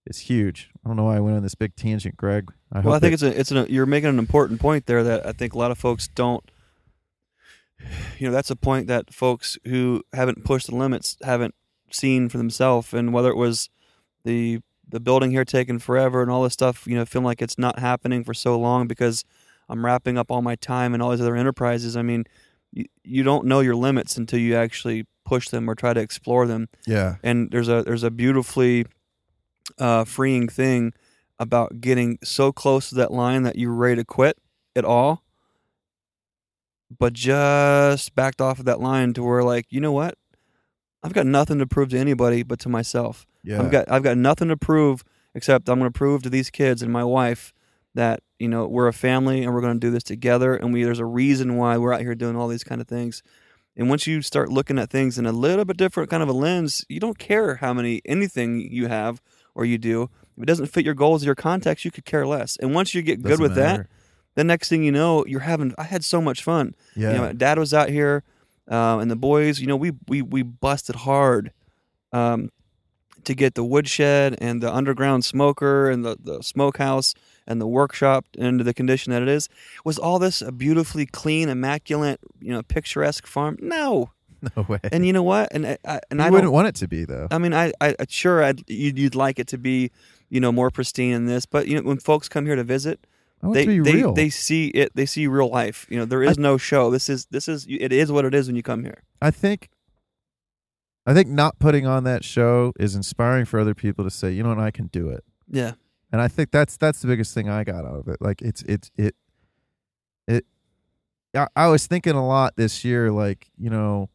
[0.07, 2.93] is huge i don't know why i went on this big tangent greg i well,
[2.93, 5.53] I think it's a it's a you're making an important point there that I think
[5.53, 6.43] a lot of folks don't.
[8.17, 11.55] You know, that's a point that folks who haven't pushed the limits haven't
[11.91, 13.69] seen for themselves, and whether it was
[14.23, 17.57] the the building here taking forever and all this stuff, you know, feeling like it's
[17.57, 19.23] not happening for so long because
[19.69, 21.95] I'm wrapping up all my time and all these other enterprises.
[21.95, 22.25] I mean,
[22.71, 26.47] you, you don't know your limits until you actually push them or try to explore
[26.47, 28.85] them yeah and there's a there's a beautifully
[29.77, 30.91] uh, freeing thing
[31.39, 34.37] about getting so close to that line that you're ready to quit
[34.75, 35.23] it all,
[36.97, 40.17] but just backed off of that line to where like you know what,
[41.03, 43.25] I've got nothing to prove to anybody but to myself.
[43.43, 45.03] yeah I've got I've got nothing to prove
[45.35, 47.53] except I'm going to prove to these kids and my wife
[47.95, 50.83] that you know we're a family and we're going to do this together and we
[50.83, 53.23] there's a reason why we're out here doing all these kind of things.
[53.77, 56.33] And once you start looking at things in a little bit different kind of a
[56.33, 59.21] lens, you don't care how many anything you have
[59.55, 60.09] or you do.
[60.39, 62.55] If it doesn't fit your goals or your context, you could care less.
[62.57, 63.87] And once you get good with that,
[64.35, 65.73] the next thing you know, you're having.
[65.77, 66.75] I had so much fun.
[66.95, 68.23] yeah You know, Dad was out here,
[68.69, 69.59] um, and the boys.
[69.59, 71.51] You know, we we we busted hard
[72.13, 72.51] um,
[73.25, 77.13] to get the woodshed and the underground smoker and the the smokehouse
[77.45, 79.49] and the workshop into the condition that it is.
[79.83, 83.57] Was all this a beautifully clean, immaculate, you know, picturesque farm?
[83.59, 84.11] No.
[84.55, 84.79] No way.
[84.89, 85.49] And you know what?
[85.51, 87.27] And I, I and you I wouldn't want it to be though.
[87.29, 89.91] I mean, I, I sure I'd, you'd, you'd like it to be,
[90.29, 91.45] you know, more pristine than this.
[91.45, 93.05] But you know, when folks come here to visit,
[93.41, 94.95] they they, they see it.
[94.95, 95.85] They see real life.
[95.89, 96.91] You know, there is no show.
[96.91, 99.03] This is this is it is what it is when you come here.
[99.21, 99.69] I think
[101.05, 104.43] I think not putting on that show is inspiring for other people to say, you
[104.43, 105.23] know what, I can do it.
[105.49, 105.73] Yeah.
[106.11, 108.17] And I think that's that's the biggest thing I got out of it.
[108.21, 109.15] Like it's it's it
[110.27, 110.45] it
[111.35, 114.09] I, I was thinking a lot this year, like, you know,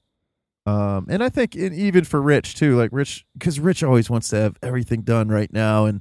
[0.67, 4.29] um, and I think in, even for Rich too, like Rich, because Rich always wants
[4.31, 6.01] to have everything done right now and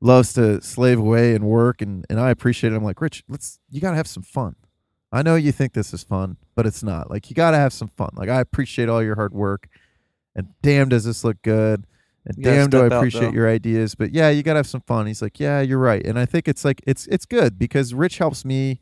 [0.00, 2.76] loves to slave away and work, and and I appreciate it.
[2.76, 4.56] I'm like, Rich, let's you got to have some fun.
[5.12, 7.08] I know you think this is fun, but it's not.
[7.08, 8.10] Like you got to have some fun.
[8.14, 9.68] Like I appreciate all your hard work,
[10.34, 11.86] and damn, does this look good.
[12.26, 13.94] And damn, do I step out, appreciate your ideas.
[13.94, 15.06] But yeah, you gotta have some fun.
[15.06, 16.04] He's like, yeah, you're right.
[16.04, 18.80] And I think it's like it's it's good because Rich helps me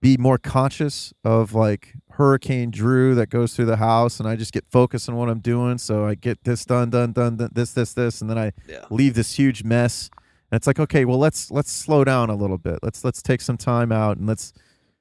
[0.00, 4.52] be more conscious of like Hurricane Drew that goes through the house, and I just
[4.52, 5.78] get focused on what I'm doing.
[5.78, 8.84] So I get this done, done, done, done this, this, this, and then I Yeah.
[8.90, 10.10] leave this huge mess.
[10.50, 12.78] And it's like, okay, well, let's let's slow down a little bit.
[12.82, 14.52] Let's let's take some time out and let's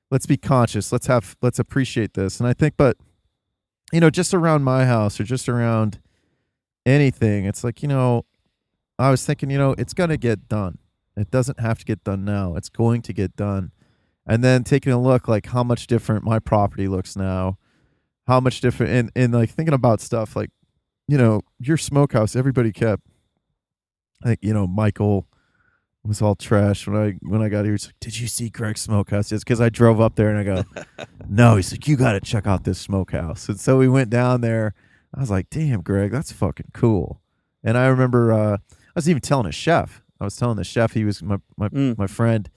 [0.09, 0.91] let's be conscious.
[0.91, 2.39] Let's have let's appreciate this.
[2.39, 2.97] And I think, but
[3.91, 5.99] you know, just around my house or just around
[6.85, 8.25] anything, it's like you know,
[8.97, 10.79] I was thinking, you know, it's gonna get done.
[11.15, 12.55] It doesn't have to get done now.
[12.55, 13.71] It's going to get done.
[14.25, 17.57] And then taking a look like how much different my property looks now,
[18.27, 20.49] how much different, and and like thinking about stuff like,
[21.07, 22.35] you know, your smokehouse.
[22.35, 23.03] Everybody kept,
[24.23, 25.27] I think you know, Michael
[26.05, 27.73] was all trash when I when I got here.
[27.73, 30.43] He's like, "Did you see Greg's smokehouse?" Just because I drove up there and I
[30.43, 30.63] go,
[31.27, 34.39] "No." He's like, "You got to check out this smokehouse." And so we went down
[34.41, 34.73] there.
[35.13, 37.21] I was like, "Damn, Greg, that's fucking cool."
[37.61, 40.01] And I remember uh, I was even telling a chef.
[40.21, 41.97] I was telling the chef he was my my, Mm.
[41.97, 42.49] my friend,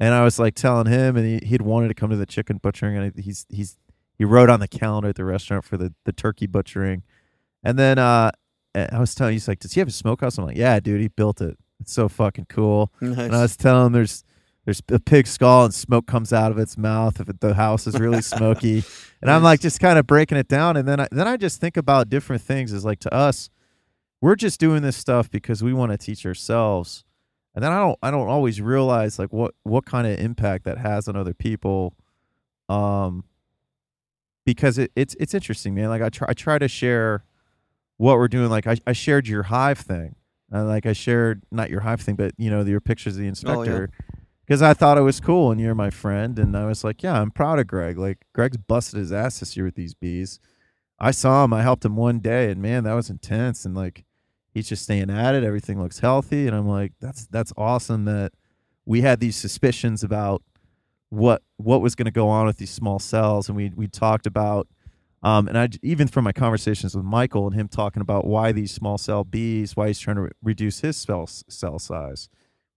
[0.00, 2.58] and I was like telling him, and he he'd wanted to come to the chicken
[2.58, 3.78] butchering, and he's he's
[4.16, 7.02] he wrote on the calendar at the restaurant for the the turkey butchering,
[7.62, 8.30] and then uh,
[8.74, 11.08] I was telling he's like, "Does he have a smokehouse?" I'm like, "Yeah, dude, he
[11.08, 11.56] built it.
[11.80, 13.18] It's so fucking cool." Nice.
[13.18, 14.24] And I was telling him there's
[14.64, 17.86] there's a pig skull and smoke comes out of its mouth if it, the house
[17.86, 18.82] is really smoky.
[19.22, 21.58] And I'm like just kind of breaking it down, and then I, then I just
[21.58, 22.74] think about different things.
[22.74, 23.48] Is like to us,
[24.20, 27.04] we're just doing this stuff because we want to teach ourselves,
[27.54, 30.78] and then I don't I don't always realize like what what kind of impact that
[30.78, 31.94] has on other people,
[32.68, 33.24] um,
[34.44, 35.88] because it, it's it's interesting, man.
[35.88, 37.24] Like I try I try to share
[37.96, 38.50] what we're doing.
[38.50, 40.16] Like I I shared your hive thing,
[40.52, 43.28] uh, like I shared not your hive thing, but you know your pictures of the
[43.28, 43.90] inspector.
[44.46, 47.18] Because I thought it was cool, and you're my friend, and I was like, "Yeah,
[47.18, 47.96] I'm proud of Greg.
[47.96, 50.38] Like, Greg's busted his ass this year with these bees.
[50.98, 51.54] I saw him.
[51.54, 53.64] I helped him one day, and man, that was intense.
[53.64, 54.04] And like,
[54.54, 55.44] he's just staying at it.
[55.44, 58.32] Everything looks healthy, and I'm like, that's that's awesome that
[58.86, 60.42] we had these suspicions about
[61.10, 64.26] what what was going to go on with these small cells, and we we talked
[64.26, 64.68] about,
[65.22, 68.72] um, and I even from my conversations with Michael and him talking about why these
[68.72, 72.28] small cell bees, why he's trying to re- reduce his cell cell size.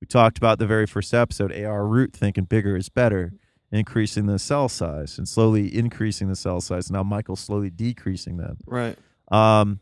[0.01, 1.69] We talked about the very first episode, A.I.
[1.69, 3.33] Root thinking bigger is better,
[3.71, 6.91] increasing the cell size and slowly increasing the cell size.
[6.91, 8.57] Now Michael's slowly decreasing them.
[8.65, 8.97] right.
[9.29, 9.79] Um,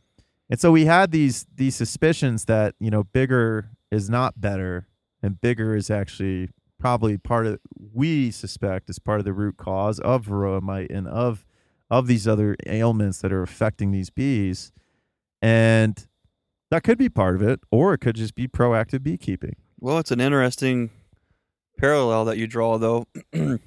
[0.50, 4.88] and so we had these these suspicions that you know bigger is not better,
[5.22, 7.60] and bigger is actually probably part of
[7.94, 11.46] we suspect is part of the root cause of varroa mite and of
[11.90, 14.72] of these other ailments that are affecting these bees,
[15.42, 16.08] and
[16.72, 19.56] that could be part of it, or it could just be proactive beekeeping.
[19.80, 20.90] Well, it's an interesting
[21.78, 23.06] parallel that you draw, though.
[23.34, 23.60] you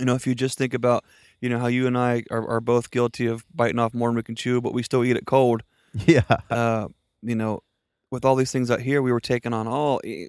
[0.00, 1.04] know, if you just think about,
[1.40, 4.16] you know, how you and I are, are both guilty of biting off more than
[4.16, 5.62] we can chew, but we still eat it cold.
[6.06, 6.88] Yeah, Uh,
[7.22, 7.60] you know,
[8.10, 10.00] with all these things out here, we were taking on all.
[10.04, 10.26] eh,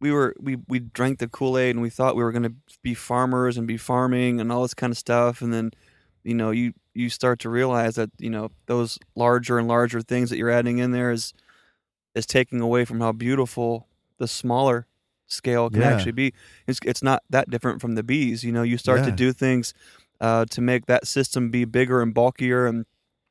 [0.00, 2.54] We were we we drank the Kool Aid and we thought we were going to
[2.82, 5.72] be farmers and be farming and all this kind of stuff, and then,
[6.24, 10.30] you know, you you start to realize that you know those larger and larger things
[10.30, 11.34] that you're adding in there is
[12.14, 13.86] is taking away from how beautiful
[14.18, 14.86] the smaller
[15.26, 15.90] scale can Yeah.
[15.92, 16.32] actually be.
[16.66, 18.42] It's it's not that different from the bees.
[18.44, 19.74] You know, you start to do things
[20.20, 22.86] uh, to make that system be bigger and bulkier and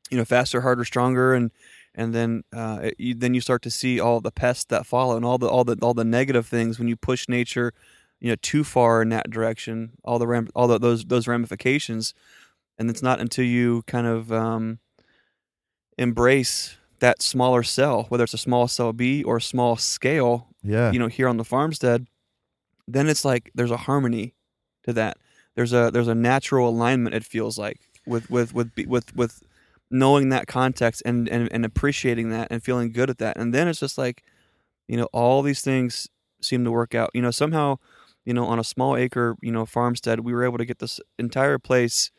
[0.10, 1.52] you know faster, harder, stronger, and
[1.96, 5.16] and then uh, it- you, then you start to see all the pests that follow
[5.16, 7.74] and all the all the all the negative things when you push nature
[8.20, 9.92] you know too far in that direction.
[10.04, 12.14] All the ram- all the, those those ramifications,
[12.78, 14.80] and it's not until you kind of um,
[15.98, 20.92] embrace that smaller cell, whether it's a small cell bee or a small scale, yeah,
[20.92, 22.08] you know, here on the farmstead,
[22.88, 24.36] then it's like there's a harmony
[24.84, 25.18] to that.
[25.56, 27.16] There's a there's a natural alignment.
[27.16, 29.44] It feels like with with with with with
[29.92, 33.38] knowing that context and and and appreciating that and feeling good at that.
[33.38, 34.24] And then it's just like,
[34.88, 36.08] you know, all these things
[36.42, 37.12] seem to work out.
[37.14, 37.78] You know, somehow,
[38.26, 41.00] you know, on a small acre, you know, farmstead, we were able to get this
[41.18, 42.12] entire place,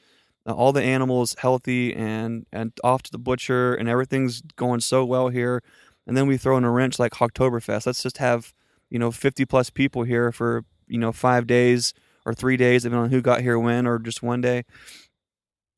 [0.47, 5.05] uh, all the animals healthy and and off to the butcher, and everything's going so
[5.05, 5.63] well here.
[6.07, 7.87] And then we throw in a wrench like Oktoberfest.
[7.87, 8.53] Let's just have
[8.91, 11.95] you know 50 plus people here for you know five days
[12.27, 14.65] or three days, depending on who got here when, or just one day.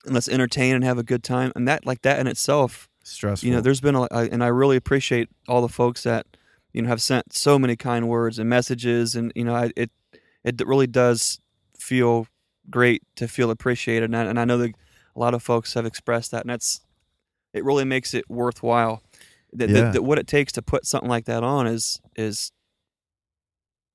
[0.04, 1.52] And let's entertain and have a good time.
[1.54, 3.46] And that, like that in itself, Stressful.
[3.48, 6.26] you know, there's been a, I- and I really appreciate all the folks that
[6.72, 9.90] you know have sent so many kind words and messages, and you know, I, it
[10.44, 11.38] it really does
[11.78, 12.26] feel
[12.70, 14.70] great to feel appreciated, and I, and I know that
[15.14, 16.80] a lot of folks have expressed that, and that's
[17.52, 19.02] it really makes it worthwhile.
[19.52, 22.50] That, that- that what it takes to put something like that on is is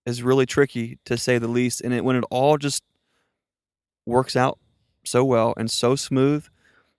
[0.06, 2.84] is really tricky to say the least, and it when it all just
[4.06, 4.58] works out
[5.08, 6.48] so well and so smooth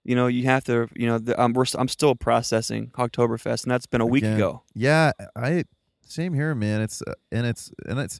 [0.09, 3.70] you know, you have to, you know, the, I'm we're, I'm still processing Oktoberfest, and
[3.70, 4.36] that's been a week Again.
[4.36, 4.62] ago.
[4.74, 5.64] Yeah, I
[6.00, 6.80] same here, man.
[6.80, 8.18] It's uh, and it's and it's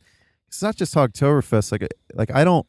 [0.49, 1.73] it's not just Oktoberfest.
[1.73, 2.67] Like like I don't.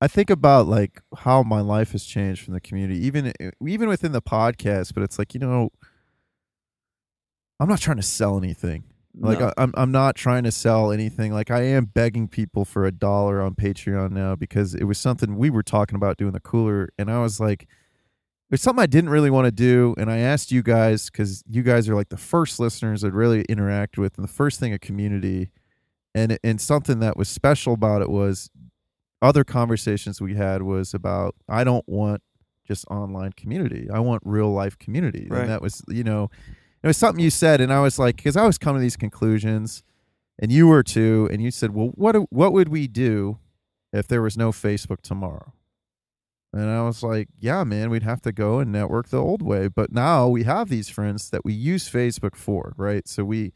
[0.00, 4.12] I think about like how my life has changed from the community, even even within
[4.12, 4.94] the podcast.
[4.94, 5.70] But it's like you know,
[7.58, 8.84] I'm not trying to sell anything.
[9.18, 9.48] Like No.
[9.56, 11.32] I, I'm I'm not trying to sell anything.
[11.32, 15.36] Like I am begging people for a dollar on Patreon now because it was something
[15.36, 17.66] we were talking about doing the cooler, and I was like,
[18.50, 21.62] it's something I didn't really want to do, and I asked you guys because you
[21.62, 24.78] guys are like the first listeners I'd really interact with, and the first thing a
[24.78, 25.50] community,
[26.14, 28.48] and and something that was special about it was
[29.22, 32.22] other conversations we had was about I don't want
[32.66, 33.88] just online community.
[33.92, 35.40] I want real life community, Right.
[35.42, 36.30] and that was you know
[36.82, 38.96] it was something you said, and I was like, because I was coming to these
[38.96, 39.82] conclusions,
[40.38, 43.38] and you were too, and you said, well, what what would we do
[43.92, 45.52] if there was no Facebook tomorrow?
[46.52, 49.68] And I was like, yeah, man, we'd have to go and network the old way.
[49.68, 53.06] But now we have these friends that we use Facebook for, right?
[53.06, 53.52] So we,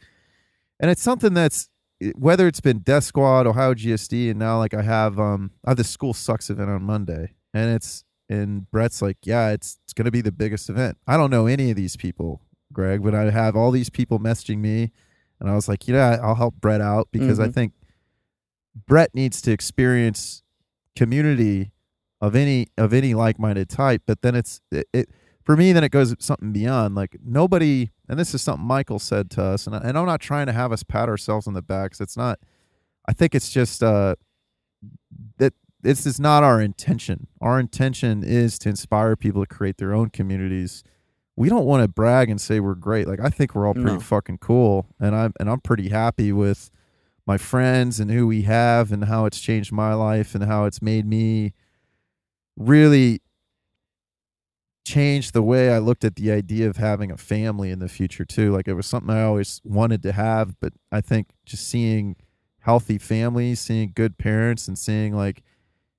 [0.79, 1.69] and it's something that's
[2.15, 5.77] whether it's been Death Squad, Ohio GSD, and now like I have um I have
[5.77, 10.11] the school sucks event on Monday, and it's and Brett's like, yeah, it's it's gonna
[10.11, 10.99] be the biggest event.
[11.07, 12.43] I don't know any of these people,
[12.75, 14.91] Greg, but I have all these people messaging me,
[15.41, 17.55] and I was like, yeah, I'll help Brett out because I Mhm.
[17.55, 17.73] think
[18.87, 20.43] Brett needs to experience
[20.97, 21.71] community
[22.21, 25.11] of any of any like-minded type but then it's it, it
[25.45, 29.29] for me then it goes something beyond like nobody and this is something michael said
[29.29, 31.63] to us and, I, and i'm not trying to have us pat ourselves on the
[31.63, 32.01] backs.
[32.01, 32.39] it's not
[33.07, 34.15] i think it's just uh
[35.39, 35.53] that
[35.83, 40.09] this is not our intention our intention is to inspire people to create their own
[40.11, 40.85] communities
[41.37, 43.93] we don't want to brag and say we're great like i think we're all pretty
[43.93, 44.01] No.
[44.01, 46.71] fucking cool and i'm and i'm pretty happy with
[47.27, 50.81] my friends and who we have and how it's changed my life and how it's
[50.83, 51.53] made me
[52.57, 53.21] really
[54.85, 58.25] change the way I looked at the idea of having a family in the future
[58.27, 58.53] too.
[58.53, 62.17] Like it was something I always wanted to have, but I think just seeing
[62.61, 65.43] healthy families, seeing good parents and seeing like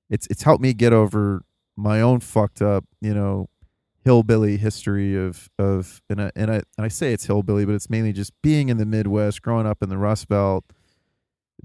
[0.09, 1.43] it's it's helped me get over
[1.75, 3.49] my own fucked up, you know,
[4.05, 7.89] hillbilly history of of and I, and I and I say it's hillbilly, but it's
[7.89, 10.63] mainly just being in the Midwest, growing up in the Rust Belt,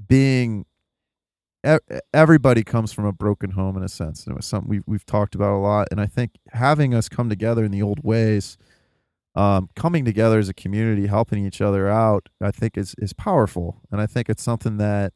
[0.08, 0.64] being
[2.14, 5.04] everybody comes from a broken home in a sense and it was something we've, we've
[5.04, 8.56] talked about a lot and i think having us come together in the old ways
[9.36, 13.82] um, coming together as a community helping each other out i think is is powerful
[13.92, 15.12] and i think it's something that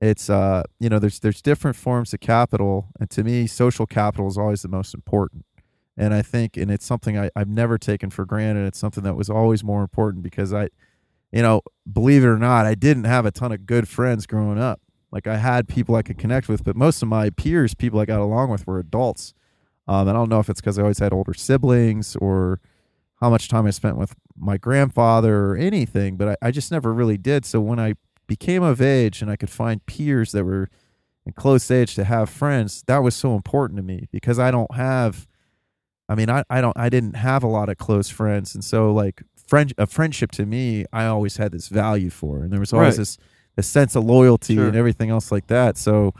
[0.00, 4.28] it's uh you know there's there's different forms of capital and to me social capital
[4.28, 5.44] is always the most important
[5.96, 9.14] and i think and it's something I, i've never taken for granted it's something that
[9.14, 10.68] was always more important because i
[11.30, 14.58] you know believe it or not i didn't have a ton of good friends growing
[14.58, 14.80] up
[15.12, 18.06] like I had people I could connect with, but most of my peers, people I
[18.06, 19.34] got along with, were adults.
[19.86, 22.60] Um, and I don't know if it's because I always had older siblings or
[23.20, 26.94] how much time I spent with my grandfather or anything, but I, I just never
[26.94, 27.44] really did.
[27.44, 27.94] So when I
[28.26, 30.70] became of age and I could find peers that were
[31.26, 34.74] in close age to have friends, that was so important to me because I don't
[34.74, 35.28] have.
[36.12, 38.92] I mean, I, I don't I didn't have a lot of close friends, and so
[38.92, 42.72] like friend a friendship to me, I always had this value for, and there was
[42.74, 43.02] always Right.
[43.02, 43.18] this
[43.56, 44.66] a sense of loyalty Sure.
[44.68, 45.76] and everything else like that.
[45.78, 46.12] So,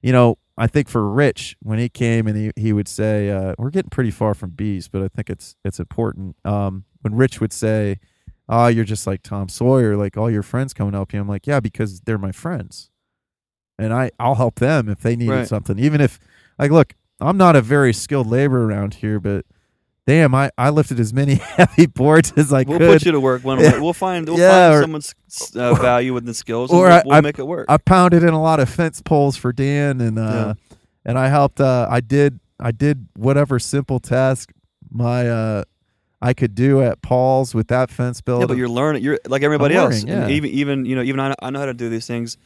[0.00, 3.54] you know, I think for Rich when he came and he, he would say, uh,
[3.58, 6.36] "We're getting pretty far from bees," but I think it's it's important.
[6.44, 7.98] Um, when Rich would say,
[8.48, 11.46] "Oh, you're just like Tom Sawyer, like all your friends coming help you," I'm like,
[11.48, 12.90] "Yeah, because they're my friends,
[13.78, 15.48] and I I'll help them if they needed Right.
[15.48, 16.20] something, even if
[16.60, 19.44] like look." I'm not a very skilled laborer around here, but
[20.06, 22.80] damn, I, I lifted as many heavy boards as I could.
[22.80, 23.72] We'll put you to work one Yeah.
[23.74, 23.80] way.
[23.80, 25.14] We'll find we'll Yeah, find or- someone's
[25.56, 27.66] uh, value with the skills, and or we'll, I- we'll I- make it work.
[27.68, 30.54] I pounded in a lot of fence poles for Dan and uh
[31.04, 34.50] and I helped uh I did I did whatever simple task
[34.90, 35.62] my uh
[36.20, 38.40] I could do at Paul's with that fence build.
[38.42, 39.02] Yeah, but you're learning.
[39.02, 40.04] You're like everybody I'm else.
[40.04, 40.34] learning, yeah.
[40.36, 42.36] even even you know even I, I know how to do these things.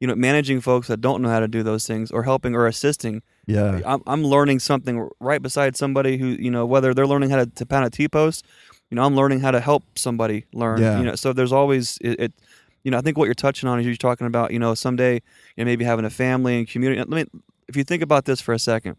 [0.00, 2.66] You know, managing folks that don't know how to do those things, or helping or
[2.66, 3.22] assisting.
[3.46, 7.36] Yeah, I'm, I'm learning something right beside somebody who you know whether they're learning how
[7.36, 8.44] to, to pound a T post.
[8.90, 10.80] You know, I'm learning how to help somebody learn.
[10.80, 10.98] Yeah.
[10.98, 12.32] You know, so there's always it, it.
[12.84, 14.52] You know, I think what you're touching on is you're talking about.
[14.52, 15.20] You know, someday you
[15.58, 16.98] know maybe having a family and community.
[17.00, 18.96] Let me, if you think about this for a second,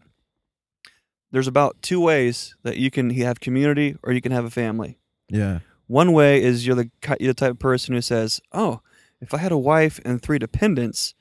[1.30, 4.98] there's about two ways that you can have community or you can have a family.
[5.28, 6.90] yeah, One way is you're the
[7.20, 8.80] you're the type of person who says, "Oh,
[9.20, 11.14] if I had a wife and three dependents,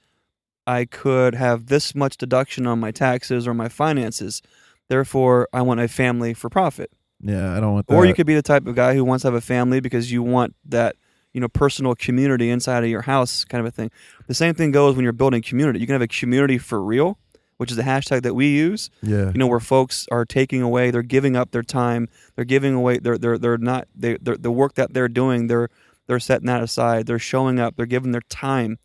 [0.68, 4.42] I could have this much deduction on my taxes or my finances.
[4.90, 6.92] Therefore, I want a family for profit."
[7.22, 7.56] yeah.
[7.56, 7.96] I don't want that.
[7.96, 10.12] Or you could be the type of guy who wants to have a family because
[10.12, 10.96] you want that,
[11.34, 13.90] you know, personal community inside of your house kind of a thing.
[14.28, 15.80] The same thing goes when you're building community.
[15.80, 17.18] You can have a community for real,
[17.58, 20.92] which is the hashtag that we use yeah, you know where folks are taking away
[20.92, 24.52] they're giving up their time they're giving away they're they're, they're not they they're, the
[24.52, 25.70] work that they're doing they're
[26.06, 28.78] they're setting that aside they're showing up they're giving their time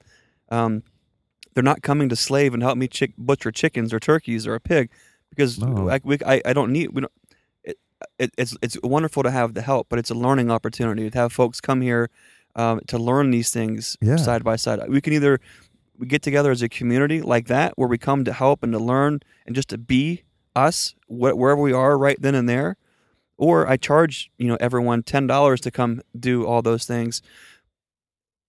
[0.51, 0.83] um,
[1.55, 4.61] they're not coming to slave and help me chick, butcher chickens or turkeys or a
[4.61, 4.91] pig
[5.31, 5.89] because No.
[5.91, 7.13] I, we, I, I don't need we don't
[7.65, 7.79] it,
[8.19, 11.33] it, it's it's wonderful to have the help but it's a learning opportunity to have
[11.33, 12.11] folks come here
[12.57, 14.17] um, to learn these things Yeah.
[14.17, 15.41] side by side we can either
[15.99, 18.79] we get together as a community like that where we come to help and to
[18.79, 20.23] learn and just to be
[20.57, 22.77] us wh- wherever we are right then and there
[23.39, 27.23] or i charge you know everyone $10 to come do all those things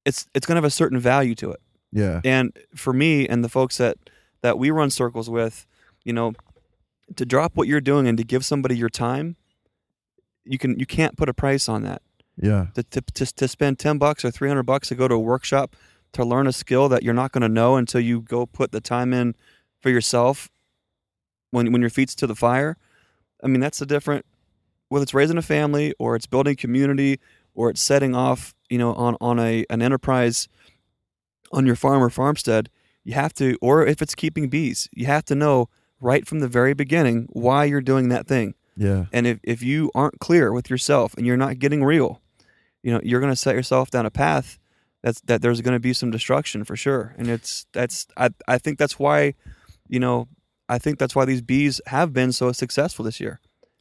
[0.05, 1.61] it's it's going to have a certain value to it
[1.93, 3.97] yeah, and for me and the folks that
[4.41, 5.65] that we run circles with
[6.03, 6.33] you know
[7.15, 9.35] to drop what you're doing and to give somebody your time
[10.45, 12.01] you can you can't put a price on that.
[12.37, 15.19] Yeah, to, to, to, to spend 10 bucks or 300 bucks to go to a
[15.19, 15.75] workshop
[16.13, 18.81] to learn a skill that you're not going to know until you go put the
[18.81, 19.35] time in
[19.81, 20.49] for yourself
[21.51, 22.77] when, when your feet's to the fire.
[23.43, 24.25] I mean that's a different
[24.89, 27.19] whether it's raising a family or it's building community
[27.55, 30.47] or it's setting off you know on, on a an enterprise
[31.53, 32.69] on your farm or farmstead
[33.03, 35.69] you have to or if it's keeping bees you have to know
[36.01, 39.91] right from the very beginning why you're doing that thing yeah, and if, if you
[39.93, 42.21] aren't clear with yourself and you're not getting real,
[42.81, 44.59] you know, you're going to set yourself down a path
[45.01, 47.13] that's that there's going to be some destruction for sure.
[47.17, 49.35] And it's that's I I think that's why,
[49.87, 50.27] you know,
[50.67, 53.39] I think that's why these bees have been so successful this year.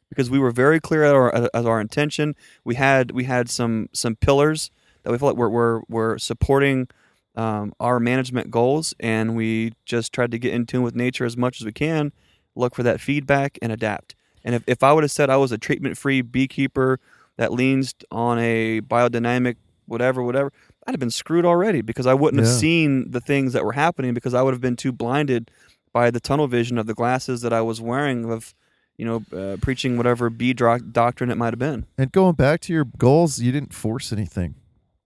[0.09, 2.35] Because we were very clear at our as our intention.
[2.65, 4.71] We had we had some some pillars
[5.05, 6.89] that we felt like were were, were supporting
[7.35, 11.37] um, our management goals, and we just tried to get in tune with nature as
[11.37, 12.13] much as we can,
[12.55, 14.15] look for that feedback, and adapt.
[14.45, 16.99] And if, if I would have said I was a treatment free beekeeper
[17.37, 19.57] that leans on a biodynamic
[19.87, 20.53] whatever, whatever,
[20.87, 22.49] I'd have been screwed already because I wouldn't Yeah.
[22.49, 25.51] have seen the things that were happening because I would have been too blinded
[25.93, 28.55] by the tunnel vision of the glasses that I was wearing of,
[28.97, 31.87] you know, uh, preaching whatever bee dro- doctrine it might have been.
[31.99, 34.55] And going back to your goals, you didn't force anything.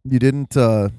[0.05, 0.57] You didn't.
[0.57, 0.91] uh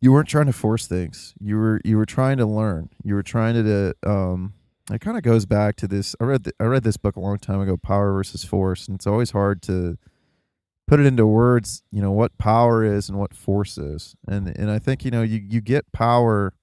[0.00, 1.34] You weren't trying to force things.
[1.40, 1.80] You were.
[1.84, 2.88] You were trying to learn.
[3.04, 3.94] You were trying to.
[4.06, 4.54] Um,
[4.90, 6.16] it kind of goes back to this.
[6.20, 6.50] I read.
[6.58, 9.62] I read this book a long time ago, Power versus Force, and it's always hard
[9.62, 9.98] to
[10.86, 11.82] put it into words.
[11.92, 15.22] You know what power is and what force is, and and I think you know
[15.22, 16.54] you you get power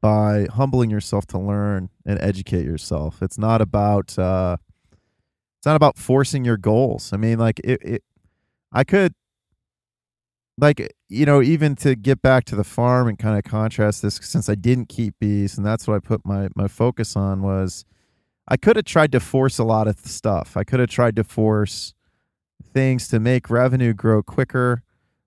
[0.00, 3.22] by humbling yourself to learn and educate yourself.
[3.22, 4.18] It's not about.
[4.18, 4.56] uh
[5.58, 7.12] it's not about forcing your goals.
[7.12, 8.04] I mean, like it, it
[8.72, 9.14] I could
[10.58, 14.18] like you know, even to get back to the farm and kind of contrast this
[14.22, 17.84] since I didn't keep bees and that's what I put my my focus on was
[18.48, 20.56] I could have tried to force a lot of stuff.
[20.56, 21.94] I could have tried to force
[22.72, 24.82] things to make revenue grow quicker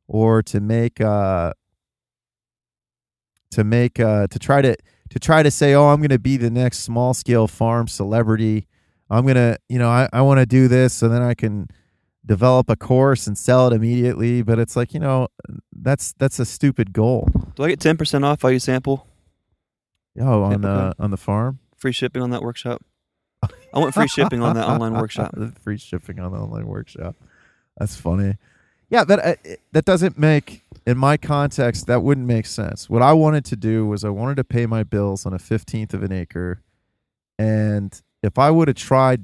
[0.07, 1.53] or to make uh
[3.51, 4.76] to make uh to try to
[5.10, 8.68] to try to say, "Oh, I'm going to be the next small scale farm celebrity."
[9.10, 11.68] I'm gonna, you know, I, I want to do this so then I can
[12.26, 14.41] develop a course and sell it immediately.
[14.41, 15.28] But it's like, you know,
[15.72, 17.28] that's that's a stupid goal.
[17.56, 19.08] Do I get ten percent off while you sample?
[20.20, 22.84] Oh, on the uh, on the farm, Free shipping on that workshop.
[23.41, 25.34] I want free shipping on that online workshop.
[25.62, 27.16] free shipping on the online workshop.
[27.78, 28.36] That's funny.
[28.90, 32.90] Yeah, that uh, that doesn't make in my context that wouldn't make sense.
[32.90, 35.94] What I wanted to do was I wanted to pay my bills on a fifteenth
[35.94, 36.64] of an acre,
[37.38, 39.24] and if I would have tried,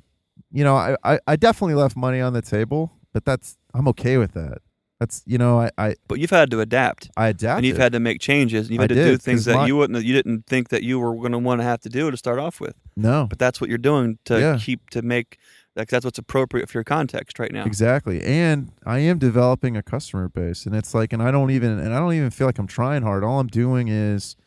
[0.56, 4.18] you know, I, I I definitely left money on the table, but that's I'm okay
[4.18, 4.60] with that.
[5.00, 7.10] That's you know I I, But you've had to adapt.
[7.18, 8.70] I adapt, and you've had to make changes.
[8.70, 10.84] You've I had to did, do things that my- you wouldn't, you didn't think that
[10.84, 12.76] you were going to want to have to do to start off with.
[12.96, 14.58] no But that's what you're doing to Yeah.
[14.60, 15.38] keep to make
[15.76, 17.66] like that's what's appropriate for your context right now.
[17.66, 18.24] Exactly.
[18.24, 21.94] And I am developing a customer base and it's like and I don't even and
[21.94, 23.26] I don't even feel like I'm trying hard.
[23.26, 24.38] All I'm doing is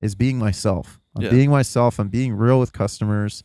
[0.00, 1.00] is being myself.
[1.16, 1.30] I'm Yeah.
[1.30, 1.98] being myself.
[1.98, 3.42] I'm being real with customers.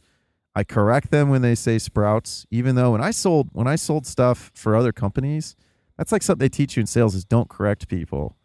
[0.57, 4.07] I correct them when they say sprouts, even though when I sold when I sold
[4.07, 5.55] stuff for other companies,
[5.97, 8.35] that's like something they teach you in sales is don't correct people.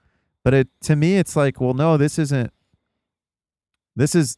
[0.44, 2.52] But it to me it's like, well, no, this isn't
[3.96, 4.36] this is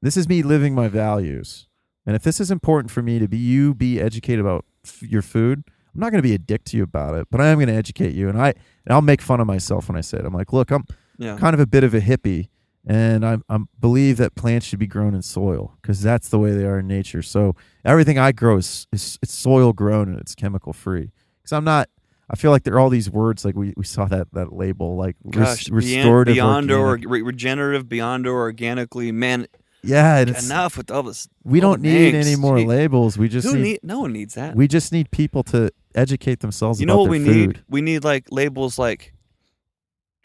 [0.00, 1.66] this is me living my values.
[2.06, 5.22] And if this is important for me to be you be educated about f- your
[5.22, 5.64] food,
[5.94, 7.66] I'm not going to be a dick to you about it, but I am going
[7.68, 10.24] to educate you and I and I'll make fun of myself when I say it.
[10.24, 10.84] I'm like, "Look, I'm
[11.18, 11.36] Yeah.
[11.36, 12.48] kind of a bit of a hippie
[12.88, 16.52] and I I believe that plants should be grown in soil because that's the way
[16.52, 17.22] they are in nature.
[17.22, 17.54] So
[17.84, 21.12] everything I grow is, is it's soil grown and it's chemical free.
[21.38, 21.88] Because I'm not.
[22.30, 24.96] I feel like there are all these words like we, we saw that that label
[24.96, 29.12] like res- restorative, beyond, beyond or re- regenerative, beyond or organically.
[29.12, 29.46] Man,
[29.82, 31.28] yeah, it's, enough with all this.
[31.44, 32.26] we all don't need names.
[32.26, 33.16] any more labels.
[33.16, 33.80] We just need, need?
[33.82, 34.56] No one needs that.
[34.56, 37.48] we just need people to educate themselves you about know what we food.
[37.48, 37.62] need?
[37.68, 39.14] We need like labels like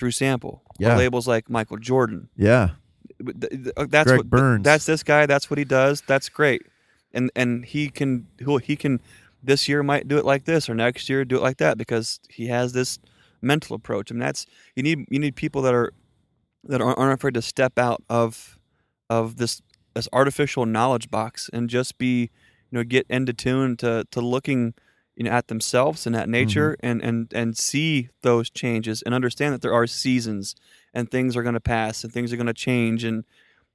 [0.03, 0.61] Drew Sample.
[0.77, 0.95] Yeah.
[0.95, 2.27] Or labels like Michael Jordan.
[2.35, 2.71] Yeah,
[3.25, 4.63] uh, That's Greg what Burns.
[4.65, 5.25] That's this guy.
[5.25, 6.01] That's what he does.
[6.05, 6.63] That's great.
[7.13, 8.99] And and he can he'll, he can
[9.41, 12.19] this year might do it like this or next year do it like that because
[12.29, 12.99] he has this
[13.41, 14.11] mental approach.
[14.11, 15.93] I mean that's you need you need people that are
[16.65, 18.59] that aren't aren't afraid to step out of
[19.09, 19.61] of this
[19.93, 22.29] this artificial knowledge box and just be
[22.71, 24.73] you know get into tune to to looking
[25.15, 26.87] you know at themselves and at nature mm-hmm.
[26.87, 30.55] and and and see those changes and understand that there are seasons
[30.93, 33.03] and things are going to pass and things are going to change.
[33.03, 33.23] And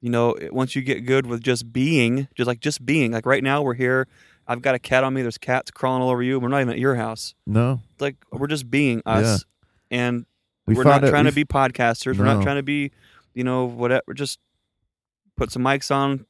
[0.00, 3.42] you know once you get good with just being just like just being like right
[3.42, 4.06] now we're here
[4.46, 6.72] i've got a cat on me there's cats crawling all over you we're not even
[6.72, 7.34] at your house.
[7.46, 9.44] No, like we're just being us.
[9.90, 10.26] And
[10.66, 12.92] we are not it- trying to be podcasters we're not trying to be
[13.34, 14.38] you know whatever just
[15.36, 16.26] put some mics on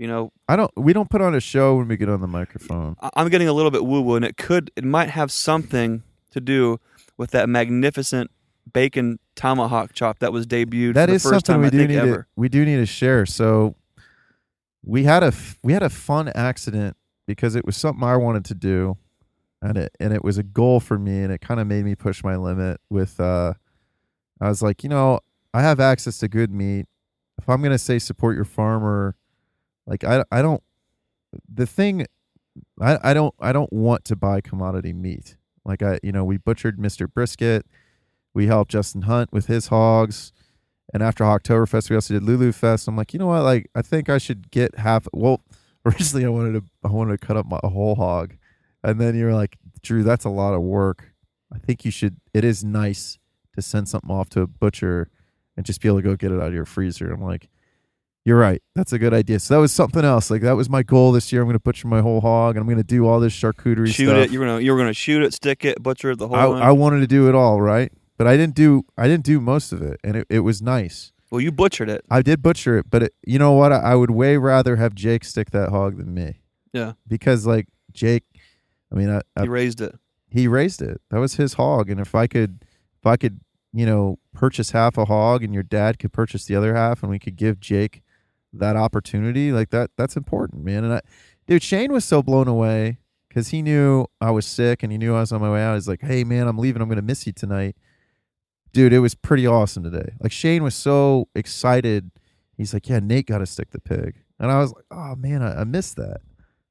[0.00, 0.70] you know I don't.
[0.76, 2.96] We don't put on a show when we get on the microphone.
[3.14, 6.40] I'm getting a little bit woo woo and it could it might have something to
[6.40, 6.80] do
[7.18, 8.30] with that magnificent
[8.72, 11.86] bacon tomahawk chop that was debuted That for the first something time we I do
[11.88, 12.22] need ever.
[12.22, 13.26] to we do need to share.
[13.26, 13.74] So
[14.82, 15.32] we had a
[15.62, 16.96] we had a fun accident
[17.26, 18.96] because it was something I wanted to do,
[19.60, 21.94] and it and it was a goal for me, and it kind of made me
[21.94, 22.80] push my limit.
[22.88, 23.52] With uh,
[24.40, 25.20] I was like, you know,
[25.52, 26.86] I have access to good meat.
[27.38, 29.14] If I'm gonna say support your farmer,
[29.90, 30.62] like I I don't
[31.52, 32.06] the thing
[32.80, 35.36] I I don't I don't want to buy commodity meat.
[35.64, 37.12] Like I you know we butchered Mr.
[37.12, 37.66] Brisket.
[38.32, 40.32] We helped Justin Hunt with his hogs.
[40.92, 42.88] And after Oktoberfest, we also did Lulu Fest.
[42.88, 43.42] I'm like, you know what?
[43.42, 45.06] Like, I think I should get half.
[45.12, 45.40] Well,
[45.86, 48.34] originally I wanted to, I wanted to cut up my whole hog,
[48.82, 51.12] and then you're like, Drew, that's a lot of work.
[51.52, 52.16] I think you should.
[52.34, 53.18] It is nice
[53.54, 55.08] to send something off to a butcher
[55.56, 57.12] and just be able to go get it out of your freezer.
[57.12, 57.48] I'm like,
[58.30, 58.62] you're right.
[58.76, 59.40] That's a good idea.
[59.40, 60.30] So that was something else.
[60.30, 61.42] Like that was my goal this year.
[61.42, 63.88] I'm going to butcher my whole hog, and I'm going to do all this charcuterie
[63.88, 64.18] shoot stuff.
[64.18, 66.68] it you're gonna you're gonna shoot it stick it butcher it the whole I.
[66.68, 67.90] I wanted to do it all, right?
[68.16, 68.84] But I didn't do.
[68.96, 71.10] I didn't do most of it, and it, it was nice.
[71.32, 73.72] well you butchered it I did butcher it, but it, you know what?
[73.72, 76.36] I, I would way rather have Jake stick that hog than me
[76.72, 78.22] yeah because, like Jake,
[78.92, 79.96] I mean, I, I, you raised it
[80.30, 81.00] he raised it.
[81.10, 82.64] That was his hog, and if I could,
[83.00, 83.40] if I could,
[83.72, 87.10] you know, purchase half a hog, and your dad could purchase the other half, and
[87.10, 88.02] we could give Jake
[88.52, 90.84] that opportunity, like that, that's important, man.
[90.84, 91.00] And I,
[91.46, 92.98] dude, Shane was so blown away
[93.28, 95.74] because he knew I was sick, and he knew I was on my way out.
[95.74, 96.82] He's like, "Hey, man, I'm leaving.
[96.82, 97.76] I'm gonna miss you tonight."
[98.72, 100.12] Dude, it was pretty awesome today.
[100.20, 102.10] Like Shane was so excited.
[102.56, 105.42] He's like, "Yeah, Nate got to stick the pig," and I was like, "Oh man,
[105.42, 106.20] I, I missed that.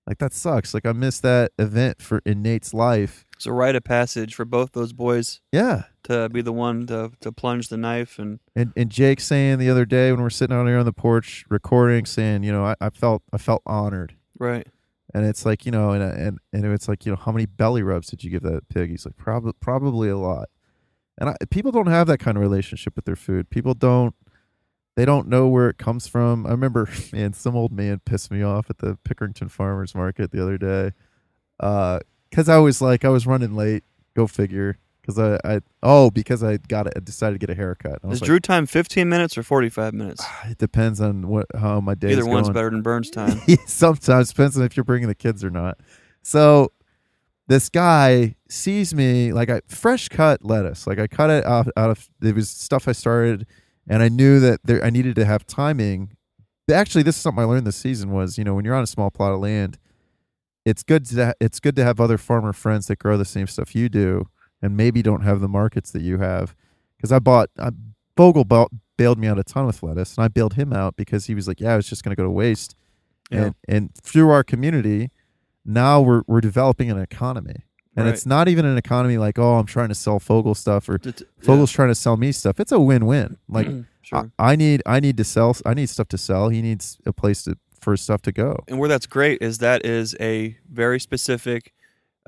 [0.07, 0.73] Like that sucks.
[0.73, 4.43] Like I missed that event for in Nate's life." it's a rite of passage for
[4.43, 8.73] both those boys Yeah, to be the one to to plunge the knife and And
[8.75, 12.05] and Jake saying the other day when we're sitting out here on the porch recording,
[12.05, 14.67] saying, you know, I, I felt I felt honored, right
[15.13, 17.81] and it's like, you know, and and and it's like, you know, how many belly
[17.81, 18.89] rubs did you give that pig?
[18.89, 20.49] He's like, probably probably a lot.
[21.17, 23.49] And I, people don't have that kind of relationship with their food.
[23.49, 24.15] People don't.
[24.95, 26.45] They don't know where it comes from.
[26.45, 30.41] I remember, man, some old man pissed me off at the Pickerington Farmers Market the
[30.41, 30.91] other day,
[31.59, 31.99] uh,
[32.29, 33.83] because I was like, I was running late.
[34.15, 34.77] Go figure.
[35.01, 37.99] Because I, I, oh, because I got it, I decided to get a haircut.
[38.09, 41.79] Is like, drew time 15 minutes or 45 minutes ah, it depends on what how
[41.79, 42.19] my day is.
[42.19, 42.53] either one's going.
[42.53, 45.79] better than burns time Sometimes depends on if you're bringing the kids or not.
[46.21, 46.71] So
[47.47, 50.85] this guy sees me like I fresh cut lettuce.
[50.85, 53.47] Like I cut it out, out of it was stuff I started,
[53.87, 56.15] and I knew that there I needed to have timing.
[56.71, 58.87] Actually, this is something I learned this season was you know when you're on a
[58.87, 59.79] small plot of land,
[60.63, 63.73] it's good to it's good to have other farmer friends that grow the same stuff
[63.75, 64.27] you do
[64.61, 66.55] and maybe don't have the markets that you have.
[66.97, 67.69] Because I bought I,
[68.17, 68.67] Vogel ba-
[68.97, 71.47] bailed me out a ton with lettuce, and I bailed him out because he was
[71.47, 72.75] like, "Yeah, it's just going to go to waste."
[73.31, 73.43] Yeah.
[73.45, 75.11] And and through our community,
[75.65, 77.63] now we're we're developing an economy,
[77.95, 78.13] and Right.
[78.13, 81.11] it's not even an economy like, "Oh, I'm trying to sell Fogel stuff," or T-
[81.11, 81.45] t- yeah.
[81.45, 82.59] Fogel's trying to sell me stuff.
[82.59, 83.37] It's a win-win.
[83.47, 83.67] Like
[84.01, 86.49] sure I, I need I need to sell I need stuff to sell.
[86.49, 88.57] He needs a place to for stuff to go.
[88.67, 91.73] And where that's great is that is a very specific,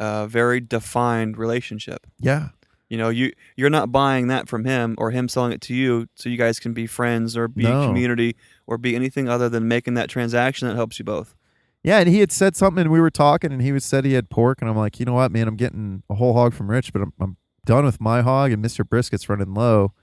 [0.01, 2.07] uh, very defined relationship.
[2.19, 2.49] Yeah.
[2.89, 6.07] You know, you you're not buying that from him or him selling it to you,
[6.15, 7.85] so you guys can be friends or be No.
[7.85, 8.35] community
[8.67, 11.35] or be anything other than making that transaction that helps you both.
[11.83, 14.13] Yeah, and he had said something, and we were talking, and he was said he
[14.13, 16.69] had pork, and I'm like, you know what, man, I'm getting a whole hog from
[16.69, 19.93] Rich, but I'm, I'm done with my hog, and Mister Brisket's running low,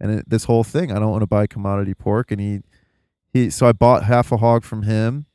[0.00, 2.60] and it, this whole thing, I don't want to buy commodity pork, and he,
[3.32, 5.26] he, so I bought half a hog from him,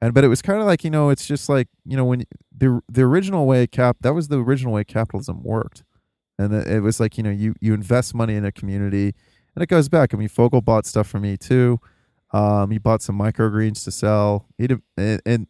[0.00, 2.24] and but it was kind of like you know, it's just like you know when
[2.56, 5.84] the the original way cap that was the original way capitalism worked,
[6.38, 9.14] and it was like you know you you invest money in a community,
[9.54, 10.14] and it goes back.
[10.14, 11.80] I mean, Fogel bought stuff from me too.
[12.32, 14.46] Um, he bought some microgreens to sell.
[14.58, 15.46] He did, and, and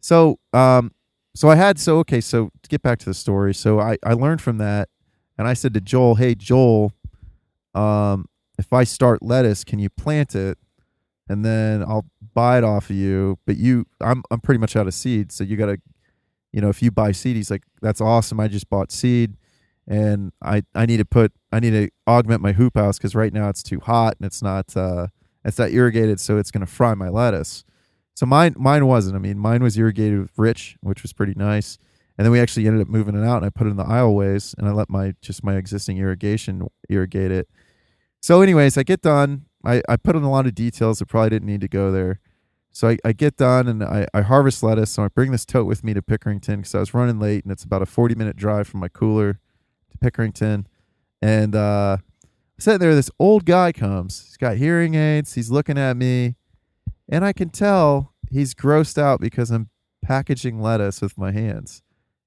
[0.00, 0.92] so um,
[1.34, 2.20] so I had so okay.
[2.20, 4.88] So to get back to the story, so I I learned from that,
[5.36, 6.92] and I said to Joel, "Hey Joel,
[7.74, 8.26] um,
[8.58, 10.58] if I start lettuce, can you plant it,
[11.32, 13.38] and then I'll buy it off of you?
[13.46, 15.78] But you, I'm I'm pretty much out of seed, so you got to,
[16.52, 18.38] you know, if you buy seed, he's like, that's awesome.
[18.38, 19.36] I just bought seed."
[19.88, 23.32] And I, I need to put I need to augment my hoop house because right
[23.32, 25.08] now it's too hot and it's not uh,
[25.44, 27.64] it's not irrigated, so it's to fry my lettuce.
[28.14, 29.16] So mine mine wasn't.
[29.16, 31.78] I mean, mine was irrigated with rich, which was pretty nice.
[32.18, 33.84] And then we actually ended up moving it out, and I put it in the
[33.84, 37.48] aisleways, and I let my just my existing irrigation irrigate it.
[38.20, 39.46] So, anyways, I get done.
[39.64, 42.20] I, I put in a lot of details that probably didn't need to go there.
[42.70, 44.90] So I, I get done and I, I harvest lettuce.
[44.92, 47.52] So I bring this tote with me to Pickerington because I was running late, and
[47.52, 49.38] it's about a forty minute drive from my cooler
[49.90, 50.64] to Pickerington.
[51.20, 51.98] And uh,
[52.58, 54.24] sitting there, this old guy comes.
[54.24, 55.34] He's got hearing aids.
[55.34, 56.36] He's looking at me,
[57.08, 59.68] and I can tell he's grossed out because I'm
[60.02, 61.82] packaging lettuce with my hands.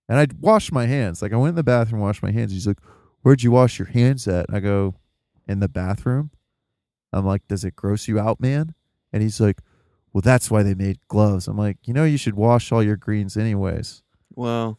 [0.08, 1.24] And I washed my hands.
[1.24, 2.52] Like I went in the bathroom, washed my hands.
[2.52, 2.80] He's like,
[3.24, 4.94] "Where'd you wash your hands at?" And I go,
[5.48, 6.30] "In the bathroom."
[7.16, 8.74] I'm like, "Does it gross you out, man?"
[9.14, 9.62] And he's like,
[10.14, 12.98] "Well, that's why they made gloves." I'm like, "You know, you should wash all your
[12.98, 14.04] greens anyways."
[14.36, 14.78] Well,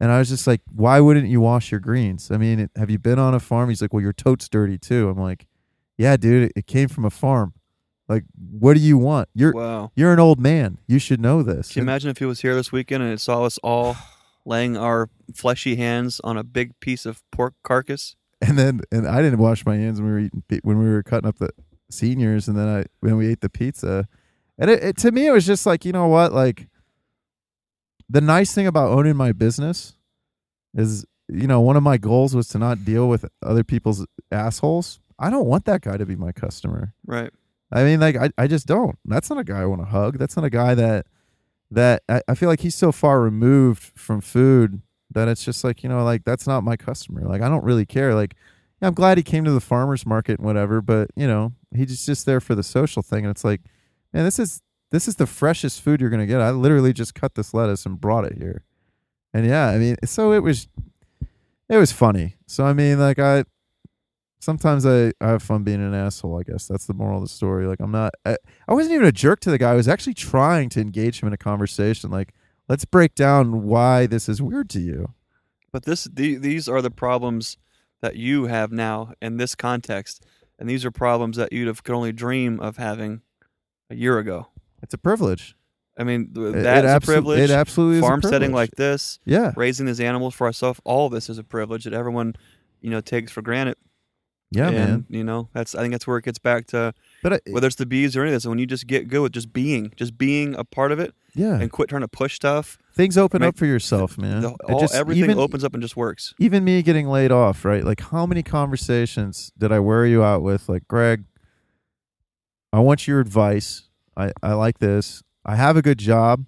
[0.00, 2.90] And I was just like, "Why wouldn't you wash your greens?" I mean, it, have
[2.90, 3.68] you been on a farm?
[3.68, 5.46] He's like, "Well, your tote's dirty too." I'm like,
[5.96, 7.54] "Yeah, dude, it, it came from a farm.
[8.08, 9.28] Like, what do you want?
[9.32, 9.92] You're wow.
[9.94, 10.78] you're an old man.
[10.88, 13.20] You should know this." Can you imagine if he was here this weekend and it
[13.20, 13.96] saw us all
[14.44, 18.16] laying our fleshy hands on a big piece of pork carcass?
[18.42, 21.02] And then and I didn't wash my hands when we were eating when we were
[21.02, 21.50] cutting up the
[21.90, 24.08] seniors, and then I when we ate the pizza,
[24.58, 26.68] and it, it to me it was just like you know what like
[28.10, 29.94] the nice thing about owning my business
[30.74, 34.98] is you know one of my goals was to not deal with other people's assholes.
[35.18, 36.94] I don't want that guy to be my customer.
[37.06, 37.30] Right.
[37.70, 38.98] I mean, like I, I just don't.
[39.04, 40.18] That's not a guy I want to hug.
[40.18, 41.06] That's not a guy that
[41.70, 44.82] that I, I feel like he's so far removed from food
[45.14, 47.22] that it's just like you know, like that's not my customer.
[47.22, 48.14] Like I don't really care.
[48.14, 48.34] Like
[48.80, 52.04] yeah, I'm glad he came to the farmers market and whatever, but you know, he's
[52.04, 53.24] just there for the social thing.
[53.24, 53.60] And it's like,
[54.12, 56.40] man, this is this is the freshest food you're gonna get.
[56.40, 58.64] I literally just cut this lettuce and brought it here.
[59.32, 60.68] And yeah, I mean, so it was
[61.68, 62.36] it was funny.
[62.46, 63.44] So I mean, like I
[64.42, 66.38] sometimes I, I have fun being an asshole.
[66.38, 67.66] I guess that's the moral of the story.
[67.66, 68.12] Like I'm not.
[68.26, 68.36] I,
[68.68, 69.70] I wasn't even a jerk to the guy.
[69.70, 72.10] I was actually trying to engage him in a conversation.
[72.10, 72.34] Like
[72.72, 75.12] let's break down why this is weird to you.
[75.72, 77.58] But this the, these are the problems
[78.00, 80.24] that you have now in this context,
[80.58, 83.20] and these are problems that you'd have could only dream of having
[83.90, 84.48] a year ago.
[84.82, 85.54] It's a privilege.
[85.98, 87.40] I mean, that's it a privilege.
[87.40, 88.04] It absolutely is.
[88.04, 91.44] a Farm setting like this, yeah, raising these animals for ourselves, all this is a
[91.44, 92.36] privilege that everyone,
[92.80, 93.76] you know, takes for granted.
[94.50, 95.06] yeah, and, man.
[95.10, 97.76] You know, that's I think that's where it gets back to But I, whether it's
[97.76, 98.46] the bees or any of this.
[98.46, 101.58] When you just get good with just being, just being a part of it, yeah,
[101.60, 104.42] and quit trying to push stuff, things open make up for yourself, man.
[104.42, 106.34] the, It all, just- everything even, opens up and just works.
[106.38, 107.84] even me getting laid off, right?
[107.84, 110.68] Like, how many conversations did I wear you out with?
[110.68, 111.24] Like, Greg,
[112.72, 113.88] I want your advice.
[114.16, 115.22] I, I like this.
[115.44, 116.44] I have a good job.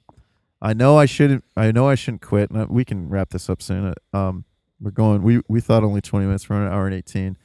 [0.60, 1.44] I know I shouldn't.
[1.56, 2.50] I know I shouldn't quit.
[2.50, 3.94] And I- we can wrap this up soon.
[4.12, 4.44] Uh, Um,
[4.80, 5.22] we're going.
[5.22, 6.48] We we thought only twenty minutes.
[6.48, 7.36] We're an hour and eighteen.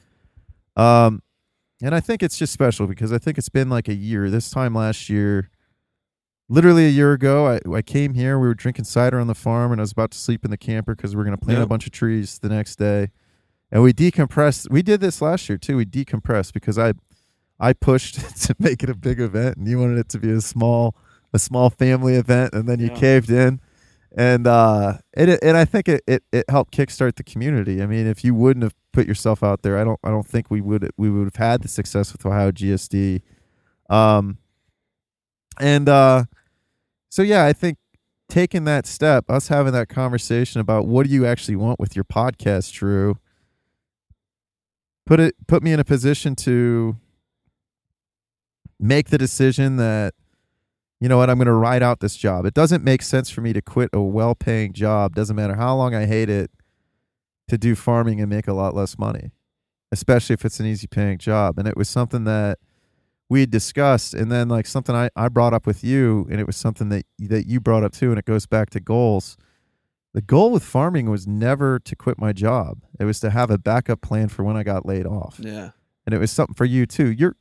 [0.76, 1.22] Um,
[1.82, 4.30] and I think it's just special because I think it's been like a year.
[4.30, 5.50] This time last year,
[6.48, 8.38] literally a year ago, I, I came here.
[8.38, 10.56] We were drinking cider on the farm, and I was about to sleep in the
[10.56, 11.64] camper because we're going to plant Yeah.
[11.64, 13.10] a bunch of trees the next day.
[13.72, 14.70] And we decompressed.
[14.70, 15.76] We did this last year too.
[15.76, 16.94] We decompressed because I,
[17.58, 18.14] I pushed
[18.46, 20.96] to make it a big event, and you wanted it to be a small,
[21.32, 22.96] a small family event, and then you Yeah.
[22.96, 23.60] caved in.
[24.16, 27.80] And uh, and it, and I think it, it it helped kickstart the community.
[27.80, 30.50] I mean, if you wouldn't have put yourself out there, I don't I don't think
[30.50, 33.22] we would we would have had the success with Ohio GSD.
[33.88, 34.38] Um,
[35.60, 36.24] and uh,
[37.08, 37.78] so yeah, I think
[38.28, 42.04] taking that step, us having that conversation about what do you actually want with your
[42.04, 43.16] podcast, Drew,
[45.06, 46.96] put it put me in a position to
[48.78, 50.14] make the decision that
[51.00, 52.44] you know what, I'm going to ride out this job.
[52.44, 55.74] It doesn't make sense for me to quit a well paying job, doesn't matter how
[55.76, 56.50] long I hate it,
[57.48, 59.32] to do farming and make a lot less money,
[59.90, 61.58] especially if it's an easy paying job.
[61.58, 62.58] And it was something that
[63.28, 66.56] we discussed and then like something I, I brought up with you and it was
[66.56, 69.36] something that that you brought up too and it goes back to goals
[70.12, 73.56] the goal with farming was never to quit my job it was to have a
[73.56, 75.70] backup plan for when i got laid off Yeah.
[76.04, 77.36] and it was something for you too you're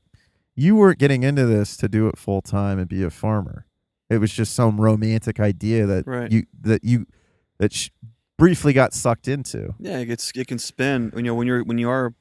[0.59, 3.65] you weren't getting into this to do it full time and be a farmer
[4.09, 6.31] it was just some romantic idea that Right.
[6.31, 7.05] you that you
[7.59, 7.89] that sh-
[8.37, 11.11] briefly got sucked into Yeah, it gets it can spin.
[11.15, 12.13] You know, when you're when you are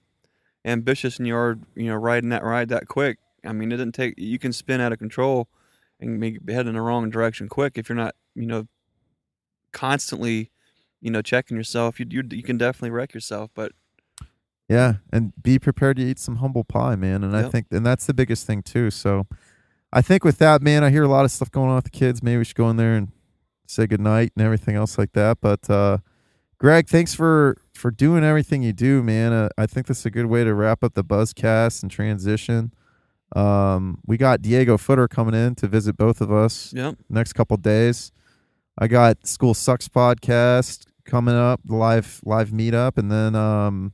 [0.64, 3.18] ambitious and you are you know riding that ride that quick.
[3.46, 4.14] I mean, it doesn't take.
[4.18, 5.48] You can spin out of control
[6.00, 8.66] and be heading in the wrong direction quick if you're not you know
[9.72, 10.50] constantly
[11.00, 12.00] you know checking yourself.
[12.00, 13.50] You you, you can definitely wreck yourself.
[13.54, 13.72] But
[14.68, 17.24] Yeah, and be prepared to eat some humble pie, man.
[17.24, 18.90] And I think, and that's the biggest thing too.
[18.90, 19.26] So,
[19.92, 21.90] I think with that, man, I hear a lot of stuff going on with the
[21.90, 22.22] kids.
[22.22, 23.10] Maybe we should go in there and
[23.66, 25.38] say goodnight and everything else like that.
[25.40, 25.98] But uh,
[26.58, 29.32] Greg, thanks for for doing everything you do, man.
[29.32, 32.72] Uh, I think this is a good way to wrap up the Buzzcast and transition.
[33.36, 37.56] Um, we got Diego Footer coming in to visit both of us yep, next couple
[37.58, 38.10] days.
[38.78, 43.92] I got School Sucks podcast coming up, the live live meetup, and then um,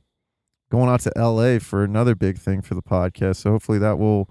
[0.75, 3.37] going out to LA for another big thing for the podcast.
[3.37, 4.29] So hopefully that will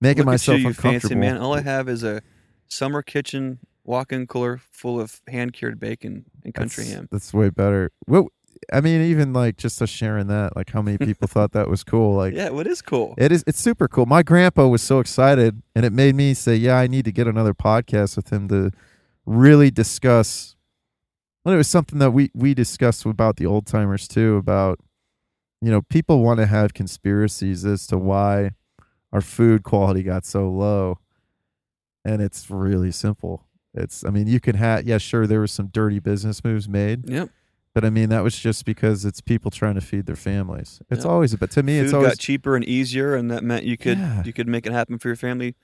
[0.00, 1.00] make it Look myself you, you uncomfortable.
[1.00, 1.38] fancy man.
[1.38, 2.20] All I have is a
[2.66, 7.08] summer kitchen walk-in cooler full of hand-cured bacon and country that's, ham.
[7.10, 7.92] That's way better.
[8.04, 8.26] What
[8.72, 11.82] I mean, even like just us sharing that, like how many people thought that was
[11.82, 12.14] cool.
[12.24, 13.14] Like yeah, what is cool?
[13.16, 13.42] It is.
[13.46, 14.06] It's super cool.
[14.06, 17.26] My grandpa was so excited, and it made me say, "Yeah, I need to get
[17.26, 18.70] another podcast with him to
[19.26, 20.56] really discuss."
[21.44, 24.36] Well, it was something that we we discussed about the old timers too.
[24.36, 24.78] About
[25.64, 28.50] you know, people want to have conspiracies as to why
[29.12, 30.98] our food quality got so low,
[32.04, 33.46] and it's really simple.
[33.72, 34.04] It's.
[34.04, 34.84] I mean, you can have.
[34.86, 37.30] Yeah, sure, there was some dirty business moves made, Yep.
[37.74, 40.80] but I mean that was just because it's people trying to feed their families.
[40.90, 41.10] It's Yep.
[41.12, 41.34] always.
[41.36, 43.98] But to me, Food it's always got cheaper and easier, and that meant you could
[43.98, 44.22] Yeah.
[44.24, 45.54] you could make it happen for your family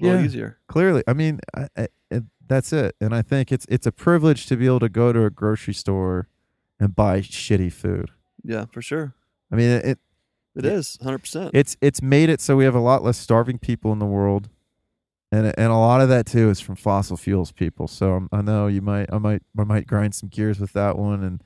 [0.00, 0.24] a little Yeah.
[0.26, 0.58] easier.
[0.68, 4.46] clearly i mean I, I, it, that's it and i think it's it's a privilege
[4.46, 6.28] to be able to go to a grocery store
[6.80, 8.10] and buy shitty food
[8.42, 9.14] Yeah, for sure.
[9.52, 9.98] I mean it It
[10.64, 10.70] Yeah.
[10.72, 11.50] 100%.
[11.54, 14.48] it's it's made it so we have a lot less starving people in the world
[15.30, 18.42] and and a lot of that too is from fossil fuels people so I'm, i
[18.42, 21.42] know you might i might i might grind some gears with that one and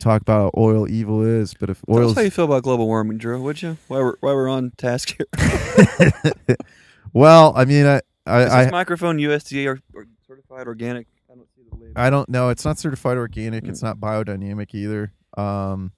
[0.00, 3.16] talk about how oil evil is but if oil's how you feel about global warming,
[3.16, 3.78] Drew, would you?
[3.88, 5.26] While we're, while we're on task here.
[7.12, 11.06] well i mean i Is i, this I microphone USDA or, or certified organic?
[11.30, 11.92] I don't see the label.
[11.96, 12.48] I don't know.
[12.48, 13.64] It's not certified organic.
[13.64, 13.68] Mm.
[13.68, 15.12] It's not biodynamic either.
[15.36, 15.92] Um,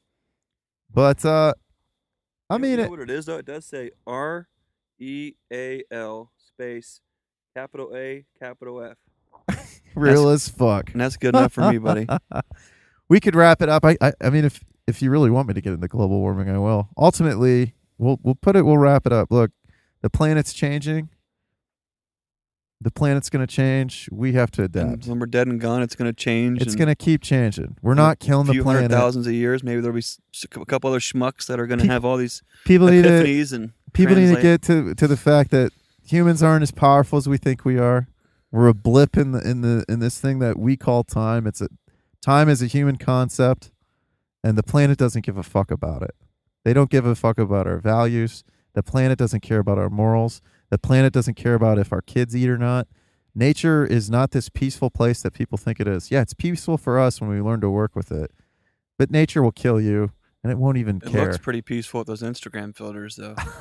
[0.96, 1.52] but uh,
[2.50, 3.36] I You mean, know it, what it is though.
[3.36, 4.48] It does say R
[4.98, 7.00] E A L space
[7.54, 9.58] capital A capital F,
[9.94, 10.90] real as fuck.
[10.92, 12.06] and that's good enough for me, buddy.
[13.08, 13.84] we could wrap it up.
[13.84, 16.48] I, I, I mean, if if you really want me to get into global warming,
[16.48, 16.88] I will.
[16.96, 18.62] Ultimately, we'll we'll put it.
[18.64, 19.30] We'll wrap it up.
[19.30, 19.50] Look,
[20.02, 21.10] the planet's changing.
[22.80, 24.08] The planet's going to change.
[24.12, 25.06] We have to adapt.
[25.06, 26.60] when we're dead and gone, it's going to change.
[26.60, 27.76] It's going to keep changing.
[27.80, 28.90] We're not killing the planet.
[28.90, 29.62] thousands of years.
[29.62, 30.04] Maybe there'll be
[30.44, 33.52] a couple other schmucks that are going to Pe- have all these People need to
[33.52, 35.72] and people need to get to to the fact that
[36.06, 38.08] humans aren't as powerful as we think we are.
[38.52, 41.46] We're a blip in the in the in this thing that we call time.
[41.46, 41.68] It's a
[42.22, 43.70] time is a human concept,
[44.44, 46.14] and the planet doesn't give a fuck about it.
[46.64, 48.44] They don't give a fuck about our values.
[48.74, 50.42] The planet doesn't care about our morals.
[50.70, 52.88] The planet doesn't care about if our kids eat or not.
[53.34, 56.10] Nature is not this peaceful place that people think it is.
[56.10, 58.30] Yeah, it's peaceful for us when we learn to work with it,
[58.98, 60.12] but nature will kill you,
[60.42, 61.26] and it won't even It care.
[61.26, 63.34] looks pretty peaceful with those Instagram filters, though.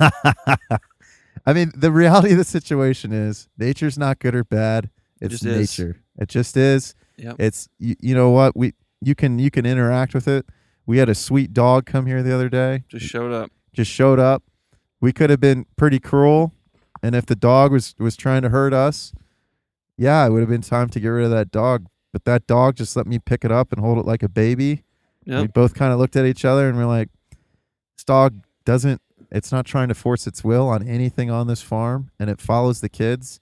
[1.46, 4.90] I mean, the reality of the situation is nature's not good or bad.
[5.20, 5.78] It It's is.
[5.78, 6.00] nature.
[6.18, 6.94] It just is.
[7.18, 7.36] Yep.
[7.38, 10.46] It's you, you know what we you can you can interact with it.
[10.86, 12.84] We had a sweet dog come here the other day.
[12.88, 13.50] Just showed up.
[13.72, 14.42] Just showed up.
[15.00, 16.52] We could have been pretty cruel,
[17.06, 19.12] and if the dog was was trying to hurt us,
[19.96, 21.86] yeah, it would have been time to get rid of that dog.
[22.12, 24.82] But that dog just let me pick it up and hold it like a baby.
[25.26, 27.08] We both kind of looked at each other and we're like,
[27.96, 29.00] this dog doesn't,
[29.32, 32.80] it's not trying to force its will on anything on this farm and it follows
[32.80, 33.40] the kids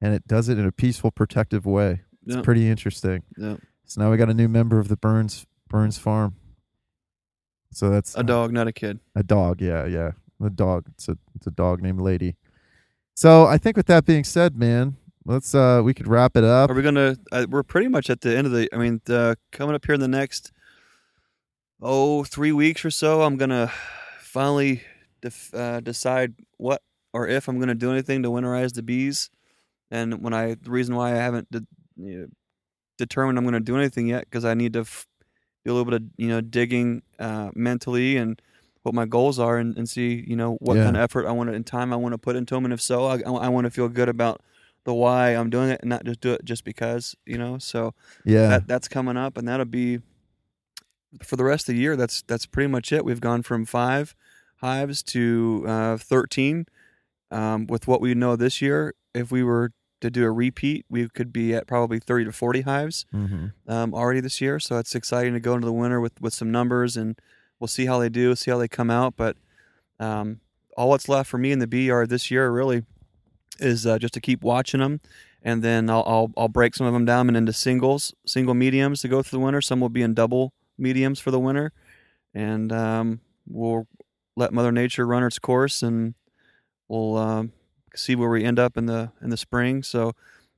[0.00, 2.00] and it does it in a peaceful, protective way.
[2.26, 2.44] It's Yep.
[2.44, 3.22] pretty interesting.
[3.36, 3.60] Yep.
[3.84, 6.34] So now we got a new member of the Burns Burns farm.
[7.70, 8.98] So that's A dog, not a kid.
[9.14, 9.60] a dog.
[9.60, 10.12] Yeah, yeah.
[10.42, 10.86] A dog.
[10.94, 12.34] It's a it's a dog named Lady.
[13.16, 16.70] So I think with that being said, man, let's uh we could wrap it up.
[16.70, 17.16] Are we gonna?
[17.32, 18.68] Uh, we're pretty much at the end of the.
[18.74, 20.52] I mean, the, coming up here in the next,
[21.80, 23.72] oh, three weeks or so, I'm gonna
[24.20, 24.82] finally
[25.22, 26.82] def, uh, decide what
[27.14, 29.30] or if I'm gonna do anything to winterize the bees.
[29.90, 31.66] and when I the reason why I haven't de-
[31.96, 32.26] you know,
[32.98, 35.06] determined I'm to do anything yet because I need to f-
[35.64, 38.42] do a little bit of you know digging uh, mentally and
[38.86, 40.84] what my goals are and, and see you know what Yeah.
[40.84, 42.72] kind of effort I want to and time I want to put into them and
[42.72, 44.40] if so I, I want to feel good about
[44.84, 47.58] the why I'm doing it and not just do it just because you know?
[47.58, 47.94] So
[48.24, 48.48] Yeah.
[48.48, 50.00] that that's coming up and that'll be
[51.22, 53.04] for the rest of the year that's that's pretty much it.
[53.04, 54.14] We've gone from five
[54.58, 56.66] hives to uh, 13
[57.30, 58.94] um, with what we know this year.
[59.14, 62.60] If we were to do a repeat we could be at probably 30 to 40
[62.60, 64.60] hives hmm um, already this year.
[64.60, 67.18] So it's exciting to go into the winter with with some numbers and
[67.58, 69.36] we'll see how they do see how they come out but
[69.98, 70.40] um,
[70.76, 72.84] all that's left for me in the bee yard this year really
[73.58, 75.00] is uh, just to keep watching them
[75.46, 79.00] and then I'll, I'll I'll break some of them down and into singles, single mediums
[79.02, 79.60] to go through the winter.
[79.60, 81.72] Some will be in double mediums for the winter,
[82.34, 83.86] and um, we'll
[84.34, 86.14] let Mother Nature run its course, and
[86.88, 87.52] we'll um,
[87.94, 89.84] see where we end up in the in the spring.
[89.84, 90.14] So,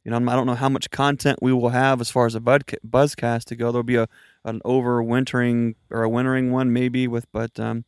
[0.09, 2.41] you know, I'm- don't know how much content we will have as far as a
[2.41, 3.71] bud, buzzcast to go.
[3.71, 4.09] There'll be a
[4.45, 7.85] an overwintering or a wintering one maybe with, but um,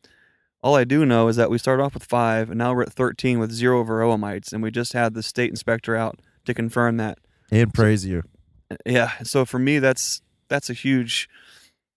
[0.61, 2.93] all I do know is that we started off with five, and now we're at
[2.93, 6.97] 13 with zero varroa mites, and we just had the state inspector out to confirm
[6.97, 7.17] that.
[7.51, 8.21] And praise you.
[8.85, 9.11] Yeah.
[9.23, 11.27] So for me, that's that's a huge.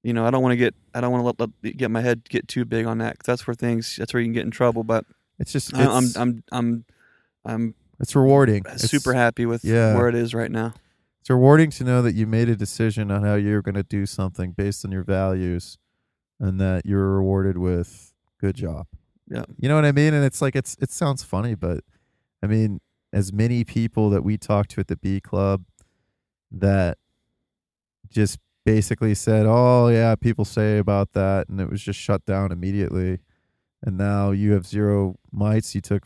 [0.02, 2.01] You know, I don't want to get I don't want to let, let get my
[2.01, 4.44] head get too big on that 'cause that's where things that's where you can get
[4.44, 4.84] in trouble.
[4.84, 5.05] But
[5.38, 6.84] It's just I, I'm I'm I'm
[7.44, 8.59] I'm it's rewarding.
[8.59, 9.95] It's- super happy with yeah.
[9.95, 10.75] where it is right now.
[11.21, 14.05] It's rewarding to know that you made a decision on how you're going to do
[14.05, 15.79] something based on your values,
[16.39, 18.87] and that you're rewarded with good job.
[19.31, 19.45] Yeah.
[19.57, 20.12] You know what I mean?
[20.12, 21.83] And it's like it's it sounds funny, but
[22.43, 22.81] I mean,
[23.12, 25.65] as many people that we talked to at the Bee Club
[26.51, 26.99] that
[28.11, 32.53] just basically said, "Oh yeah, people say about that," and it was just shut down
[32.53, 33.21] immediately.
[33.83, 35.75] And now you have zero mites.
[35.75, 36.05] You took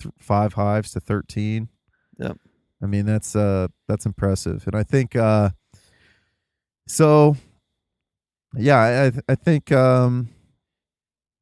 [0.00, 1.68] th- five hives to thirteen.
[2.18, 2.38] Yep.
[2.82, 5.50] I mean that's uh that's impressive, and I think uh
[6.86, 7.36] so.
[8.54, 10.28] Yeah, I I, think um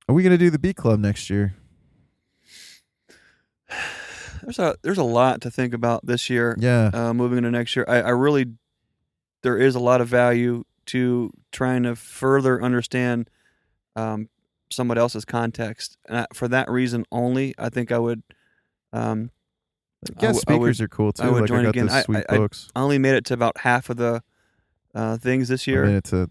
[0.09, 1.55] are we gonna do the Bee Club next year?
[4.43, 6.57] There's a there's a lot to think about this year.
[6.59, 7.85] Yeah, uh, moving into next year.
[7.89, 8.47] I, I really,
[9.43, 13.29] there is a lot of value to trying to further understand
[13.97, 14.29] um,
[14.71, 15.99] somebody else's context.
[16.07, 18.23] And I, for that reason only, I think I would.
[18.93, 19.31] Um,
[20.09, 21.23] I guest w- I would- speakers are cool too.
[21.25, 21.89] I would like join I got again.
[21.91, 22.71] I- sweet I- I- books.
[22.75, 24.23] I only made it to about half of the
[24.95, 25.85] uh, things this I year.
[25.87, 26.31] made it to,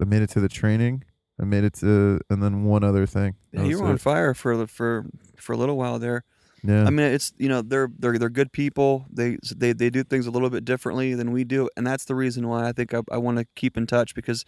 [0.00, 1.04] I made it to the training.
[1.40, 3.36] I made it to, and then one other thing.
[3.52, 4.00] Yeah, you were on it.
[4.00, 5.06] fire for for
[5.36, 6.24] for a little while there.
[6.62, 9.06] Yeah, I mean, it's you know they're they're they're good people.
[9.12, 12.14] They they they do things a little bit differently than we do, and that's the
[12.14, 14.44] reason why I think I, I want to keep in touch because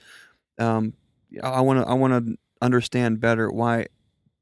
[0.59, 0.95] um,
[1.43, 3.87] I want to I want to understand better why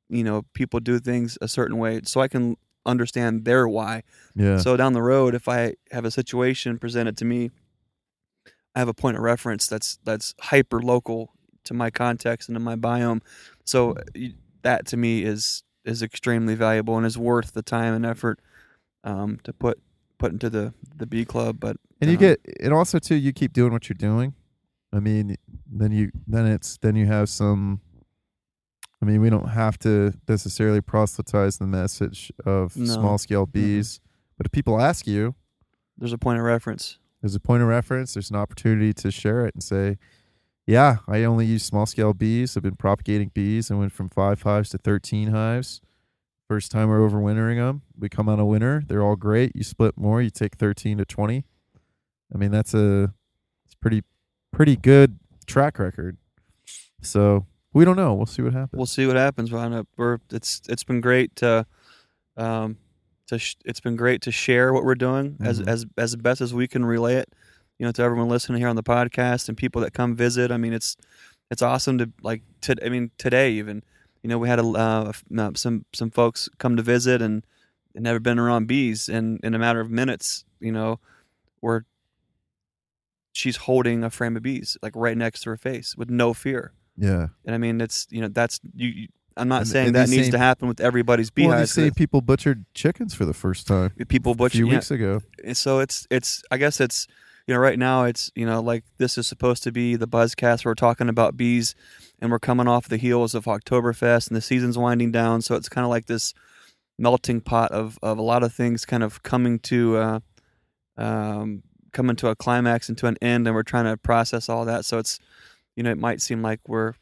[0.09, 2.57] you know people do things a certain way, so I can
[2.87, 4.03] understand their why.
[4.35, 7.51] yeah, So down the road, if I have a situation presented to me,
[8.75, 11.33] I have a point of reference that's that's hyper local
[11.65, 13.23] to my context and to my biome.
[13.65, 13.97] So
[14.63, 18.41] that to me is is extremely valuable and is worth the time and effort
[19.05, 19.81] um, to put
[20.19, 21.59] put into the the B club.
[21.61, 24.35] But and you um, get, and also too, you keep doing what you're doing.
[24.93, 25.37] I mean,
[25.71, 27.81] then you, then it's, then you have some.
[29.03, 32.87] I mean, we don't have to necessarily proselytize the message of No.
[32.87, 34.01] small cell bees,
[34.37, 35.35] but if people ask you,
[35.99, 36.99] there's a point of reference.
[37.21, 38.15] there's a point of reference.
[38.15, 39.99] There's an opportunity to share it and say,
[40.67, 42.57] "Yeah, I only use small cell bees.
[42.57, 43.71] I've been propagating bees.
[43.71, 45.81] I went from five hives to thirteen hives.
[46.49, 47.83] First time we're overwintering them.
[47.99, 48.83] We come out a winter.
[48.87, 49.57] They're all great.
[49.57, 50.23] You split more.
[50.23, 51.45] You take thirteen to twenty.
[52.33, 53.13] I mean, that's a
[53.65, 54.03] it's pretty
[54.53, 56.17] pretty good track record.
[57.03, 57.47] So
[57.77, 58.15] we don't know.
[58.15, 58.79] We'll see what happens.
[58.79, 59.51] We'll see what happens.
[59.51, 61.67] But we're it's it's been great to
[62.37, 62.79] um
[63.29, 65.69] to sh- it's been great to share what we're doing as Mhm.
[65.69, 67.29] as as best as we can relay it.
[67.79, 70.51] You know, to everyone listening here on the podcast and people that come visit.
[70.51, 70.97] I mean, it's
[71.51, 72.43] it's awesome to like.
[72.63, 73.83] To, I mean, today even,
[74.23, 77.45] you know, we had a uh, uh, some some folks come to visit and
[77.95, 80.99] had never been around bees, and in a matter of minutes, you know,
[81.61, 81.83] we're
[83.33, 86.73] she's holding a frame of bees like right next to her face with no fear.
[86.97, 87.29] Yeah.
[87.45, 88.89] And I mean, it's you know that's you.
[88.89, 89.09] you
[89.39, 91.73] I'm not And- saying and that needs same- to happen with everybody's Well, they beehives.
[91.73, 94.57] say people butchered chickens for the first time people a butcher.
[94.59, 95.21] few yeah, weeks ago.
[95.53, 96.43] so it's it's.
[96.51, 97.07] I guess it's
[97.47, 100.65] you know right now it's you know like this is supposed to be the buzzcast.
[100.65, 101.75] Where we're talking about bees,
[102.19, 105.43] and we're coming off the heels of Oktoberfest, and the season's winding down.
[105.43, 106.33] So it's kind of like this
[106.99, 109.97] melting pot of of a lot of things kind of coming to.
[109.99, 110.21] Uh,
[110.97, 111.63] um,
[111.93, 114.85] coming to a climax and to an end and we're trying to process all that
[114.85, 115.19] so it's
[115.77, 116.95] you know it might seem like we're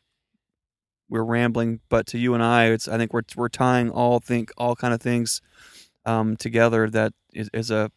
[1.09, 4.51] we're rambling but to you and I it's I think we're we're tying all think
[4.59, 5.41] all kind of things
[6.05, 7.91] um, together that is, is a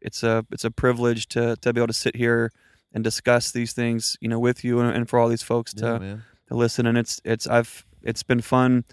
[0.00, 2.50] it's a it's a privilege to to be able to sit here
[2.94, 5.98] and discuss these things, you know, with you and, and for all these folks to
[6.02, 6.16] Yeah,
[6.48, 6.86] to listen.
[6.86, 8.84] And it's it's I've it's been fun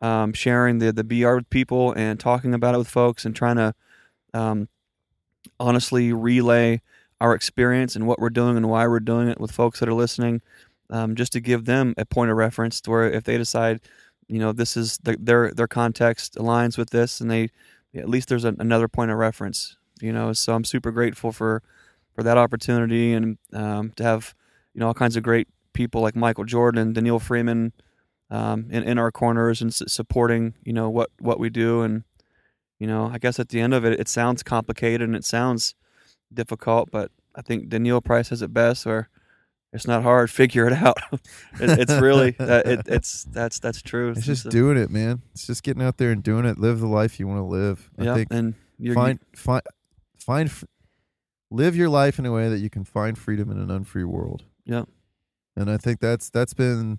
[0.00, 3.56] um, sharing the the BR with people and talking about it with folks and trying
[3.56, 3.74] to
[4.34, 4.68] um,
[5.58, 6.80] honestly relay
[7.20, 9.94] our experience and what we're doing and why we're doing it with folks that are
[9.94, 10.40] listening,
[10.90, 13.80] um, just to give them a point of reference to where if they decide,
[14.28, 17.48] you know, this is the, their their context aligns with this, and they
[17.94, 20.32] at least there's a, another point of reference, you know.
[20.32, 21.62] So I'm super grateful for
[22.14, 24.34] for that opportunity and um, to have
[24.74, 27.72] you know all kinds of great people like Michael Jordan, Daniil Freeman,
[28.30, 32.04] um, in in our corners and s- supporting you know what what we do and
[32.78, 35.74] you know I guess at the end of it it sounds complicated and it sounds
[36.32, 39.08] difficult, but I think Daniil Price says it best or
[39.72, 40.30] it's not hard.
[40.30, 40.98] Figure it out.
[41.12, 44.10] it, it's really uh, it, it's that's that's true.
[44.10, 45.22] It's just a- doing it, man.
[45.32, 46.58] It's just getting out there and doing it.
[46.58, 47.90] Live the life you want to live.
[47.98, 49.62] I yeah, think and you're, find find
[50.18, 50.50] find
[51.50, 54.44] live your life in a way that you can find freedom in an unfree world.
[54.64, 54.84] Yeah.
[55.56, 56.98] And I think that's that's been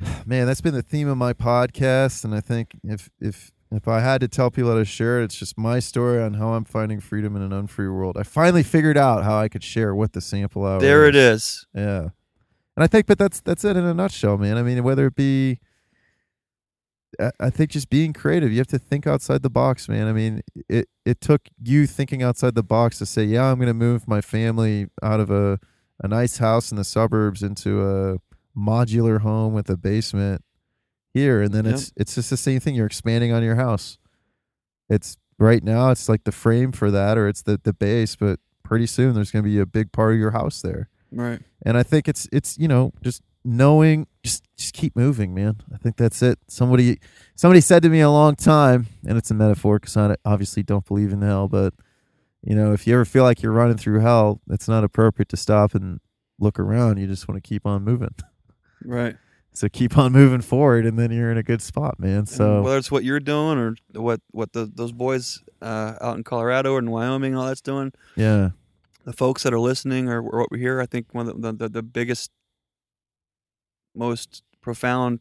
[0.26, 4.00] man, that's been the theme of my podcast and I think if if if I
[4.00, 6.64] had to tell people how to share it, it's just my story on how I'm
[6.64, 8.16] finding freedom in an unfree world.
[8.18, 11.66] I finally figured out how I could share what the sample hour there it is.
[11.74, 12.08] yeah.
[12.76, 14.56] And I think, but that's that's it in a nutshell, man.
[14.58, 15.60] I mean, whether it be,
[17.20, 18.50] I- I think just being creative.
[18.50, 20.08] You have to think outside the box, man.
[20.08, 23.68] I mean, it it took you thinking outside the box to say, yeah, I'm going
[23.68, 25.60] to move my family out of a
[26.02, 28.18] a nice house in the suburbs into a
[28.58, 30.42] modular home with a basement
[31.14, 31.74] here, and then Yep.
[31.74, 32.74] it's it's just the same thing.
[32.74, 33.96] You're expanding on your house.
[34.90, 35.90] It's right now.
[35.90, 39.30] It's like the frame for that, or it's the the base, but pretty soon there's
[39.30, 41.38] going to be a big part of your house there Right.
[41.66, 45.56] and I think it's it's you know just knowing just just keep moving, man.
[45.72, 46.38] I think that's it.
[46.48, 46.98] Somebody
[47.36, 50.86] somebody said to me a long time, and it's a metaphor because I obviously don't
[50.86, 51.74] believe in hell, but
[52.42, 55.36] you know if you ever feel like you're running through hell, it's not appropriate to
[55.36, 56.00] stop and
[56.40, 56.98] look around.
[56.98, 58.14] You just want to keep on moving.
[58.86, 59.16] Right.
[59.56, 62.18] So keep on moving forward, and then you're in a good spot, man.
[62.18, 66.16] And So whether it's what you're doing or what what the those boys uh, out
[66.16, 68.50] in Colorado or in Wyoming, all that's doing, yeah,
[69.04, 71.52] the folks that are listening or, or what we hear, I think one of the,
[71.52, 72.32] the the biggest,
[73.94, 75.20] most profound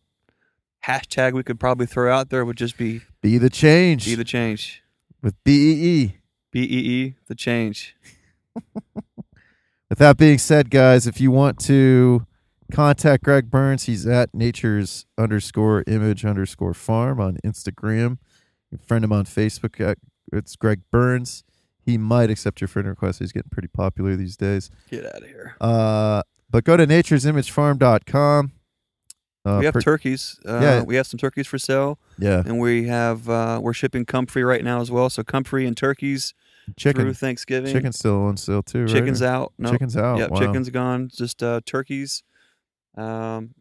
[0.88, 4.23] hashtag we could probably throw out there would just be be the change "Be the
[4.23, 4.81] change."
[5.22, 6.18] with B E E.
[6.51, 7.95] B E E, the change.
[9.89, 12.26] With that being said, guys, if you want to
[12.72, 18.18] contact Greg Burns, he's at nature's underscore image underscore farm on Instagram.
[18.85, 19.80] Friend him on Facebook.
[19.80, 19.98] At,
[20.31, 21.44] it's Greg Burns.
[21.85, 23.19] He might accept your friend request.
[23.19, 24.72] He's getting pretty popular these days.
[24.90, 25.56] Get out of here.
[25.60, 28.52] Uh, but go to nature'simagefarm.com.
[29.45, 30.40] Uh, we have per- turkeys.
[30.48, 30.81] Uh, yeah.
[30.84, 34.64] We have some turkeys for sale, yeah, and we have uh, we're shipping comfrey right
[34.64, 35.10] now as well.
[35.10, 36.34] So comfrey and turkeys
[36.77, 37.02] chicken.
[37.02, 37.73] through Thanksgiving.
[37.73, 38.90] Chicken's still on sale too, right?
[38.90, 39.52] Chicken's out.
[39.57, 40.19] No, Chicken's out.
[40.19, 40.40] Yep, wow.
[40.40, 41.10] chicken's gone.
[41.14, 42.23] Just uh, turkeys,
[42.95, 43.53] um,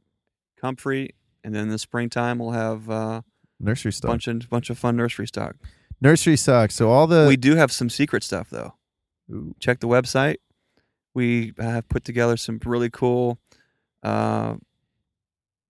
[0.61, 1.15] comfrey,
[1.45, 3.23] and then in the springtime we'll have uh,
[3.61, 4.11] nursery stock.
[4.11, 5.57] bunch of bunch of fun nursery stock.
[6.01, 6.71] Nursery stock.
[6.71, 8.75] So all the we do have some secret stuff though.
[9.61, 10.37] Check the website.
[11.15, 13.39] We have put together some really cool
[14.03, 14.57] uh,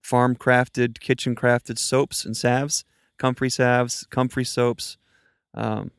[0.02, 2.84] farm crafted, kitchen crafted soaps and salves,
[3.18, 4.97] comfrey salves, comfrey soaps,
[5.55, 5.90] um,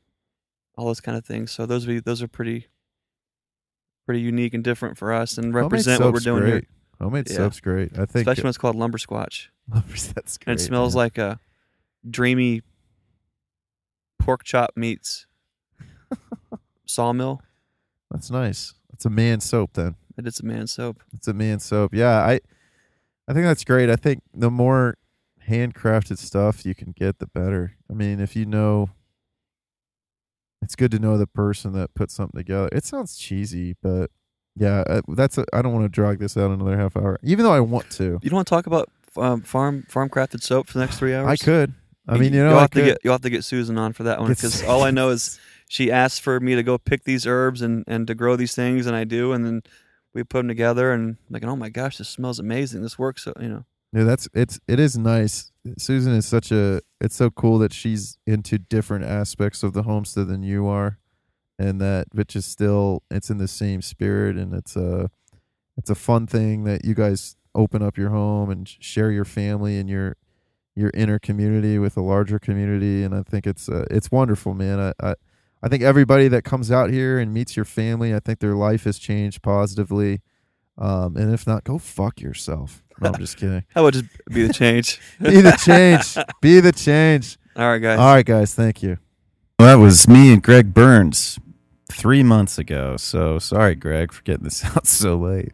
[0.78, 1.52] all those kind of things.
[1.52, 2.68] So those be those are pretty
[4.06, 6.54] pretty unique and different for us and represent what we're doing great.
[6.54, 6.68] here.
[7.04, 7.36] Oh, Homemade Yeah.
[7.38, 7.94] soap's great.
[7.94, 9.48] I think Especially when it's called lumber squatch.
[10.14, 10.52] that's great.
[10.54, 11.04] And it smells man.
[11.04, 11.40] like a
[12.10, 12.62] dreamy
[14.20, 15.26] pork chop meats
[16.86, 17.42] sawmill.
[18.12, 18.74] That's nice.
[18.94, 19.96] It's a man soap then.
[20.18, 21.02] It is a man soap.
[21.14, 21.94] It's a man soap.
[21.94, 22.40] Yeah, I
[23.28, 23.90] I think that's great.
[23.90, 24.98] I think the more
[25.50, 27.76] handcrafted stuff you can get the better.
[27.90, 28.90] I mean, if you know
[30.62, 32.70] it's good to know the person that put something together.
[32.72, 34.12] It sounds cheesy, but
[34.56, 37.20] yeah, uh, that's a, I don't want to drag this out another half hour.
[37.24, 38.20] Even though I want to.
[38.22, 41.14] You don't want to talk about um, farm farm crafted soap for the next three
[41.14, 41.28] hours?
[41.28, 41.74] I could.
[42.08, 42.86] I mean, you know, you'll I have to could.
[42.86, 45.10] get you'll have to get Susan on for that one Get because all I know
[45.10, 45.40] is
[45.70, 48.86] she asked for me to go pick these herbs and and to grow these things,
[48.86, 49.64] and I do, and then
[50.14, 52.82] we put them together, and I'm like, oh my gosh, this smells amazing.
[52.82, 53.66] This works, so you know.
[53.94, 55.52] Yeah, that's it's it is nice.
[55.78, 60.28] Susan is such a it's so cool that she's into different aspects of the homestead
[60.28, 60.98] than you are,
[61.60, 65.10] and that which is still it's in the same spirit and it's a
[65.78, 69.78] it's a fun thing that you guys open up your home and share your family
[69.78, 70.16] and your
[70.76, 74.80] your inner community with a larger community and I think it's uh, it's wonderful, man.
[74.80, 75.16] I, I
[75.62, 78.84] I think everybody that comes out here and meets your family, I think their life
[78.84, 80.22] has changed positively.
[80.78, 82.84] Um, and if not, go fuck yourself.
[83.00, 83.64] No, I'm just kidding.
[83.74, 85.00] How about just be the change?
[85.22, 86.18] Be the change.
[86.42, 87.38] Be the change.
[87.56, 88.00] all right, guys.
[88.00, 88.54] All right, guys.
[88.54, 88.98] Thank you.
[89.60, 91.40] Well, that was me and Greg Burns.
[91.92, 92.98] three months ago.
[92.98, 95.54] So sorry, Greg, for getting this out so late.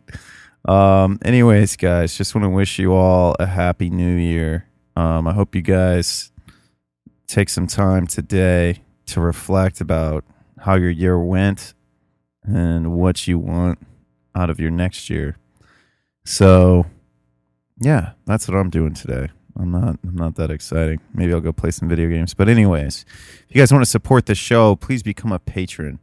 [0.66, 4.66] Um, anyways, guys, just want to wish you all a happy new year.
[4.96, 6.32] Um, I hope you guys
[7.28, 10.24] take some time today to reflect about
[10.60, 11.74] how your year went
[12.44, 13.80] and what you want
[14.36, 15.38] out of your next year.
[16.26, 16.86] So,
[17.80, 19.30] yeah, that's what I'm doing today.
[19.60, 21.02] I'm not I'm not that exciting.
[21.14, 22.34] Maybe I'll go play some video games.
[22.34, 23.06] But anyways,
[23.48, 26.00] if you guys want to support the show, please become a patron.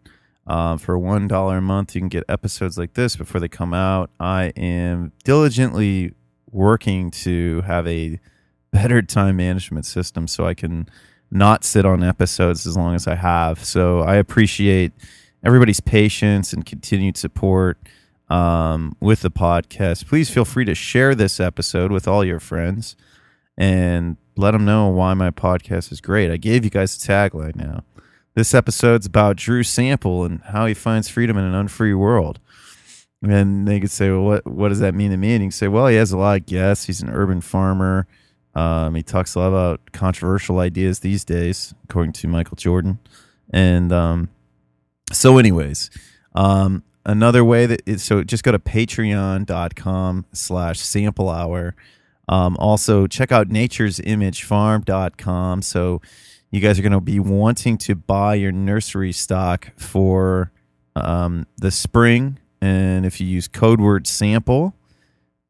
[0.47, 3.75] Uh, for one dollar a month, you can get episodes like this before they come
[3.75, 4.11] out.
[4.21, 6.15] I am diligently
[6.53, 8.21] working to have a
[8.71, 10.89] better time management system so I can
[11.31, 13.65] not sit on episodes as long as I have.
[13.65, 14.93] So I appreciate
[15.45, 17.79] everybody's patience and continued support
[18.29, 20.07] um, with the podcast.
[20.07, 22.95] Please feel free to share this episode with all your friends
[23.57, 26.31] and let them know why my podcast is great.
[26.31, 27.85] I gave you guys a tagline now.
[28.35, 32.39] This episode's about Drew Sample and how he finds freedom in an unfree world.
[33.23, 35.33] And they could say, well, what, what does that mean to me?
[35.35, 36.85] And you can say, well, he has a lot of guests.
[36.85, 38.07] He's an urban farmer.
[38.55, 42.99] Um, he talks a lot about controversial ideas these days, according to Michael Jordan.
[43.51, 44.29] And um,
[45.13, 45.91] so, anyways,
[46.35, 51.75] um, another way that so just go to patreon.com slash sample hour.
[52.29, 55.63] Um, also, check out nature'simagefarm.com.
[55.63, 56.03] So,
[56.51, 60.53] you guys are going to be wanting to buy your nursery stock for
[60.95, 62.39] um, the spring.
[62.61, 64.75] And if you use code word sample,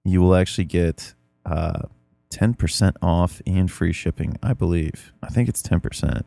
[0.05, 1.83] you will actually get uh,
[2.31, 5.13] 10% off and free shipping, I believe.
[5.23, 6.23] I think it's 10%.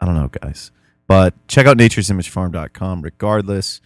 [0.00, 0.70] I don't know, guys.
[1.06, 3.80] But check out nature'simagefarm.com regardless.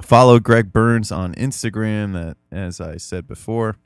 [0.00, 3.76] Follow Greg Burns on Instagram, that, as I said before.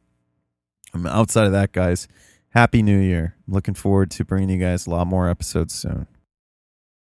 [1.05, 2.07] Outside of that, guys,
[2.51, 3.35] Happy New Year.
[3.49, 6.07] Looking forward to bringing you guys a lot more episodes soon.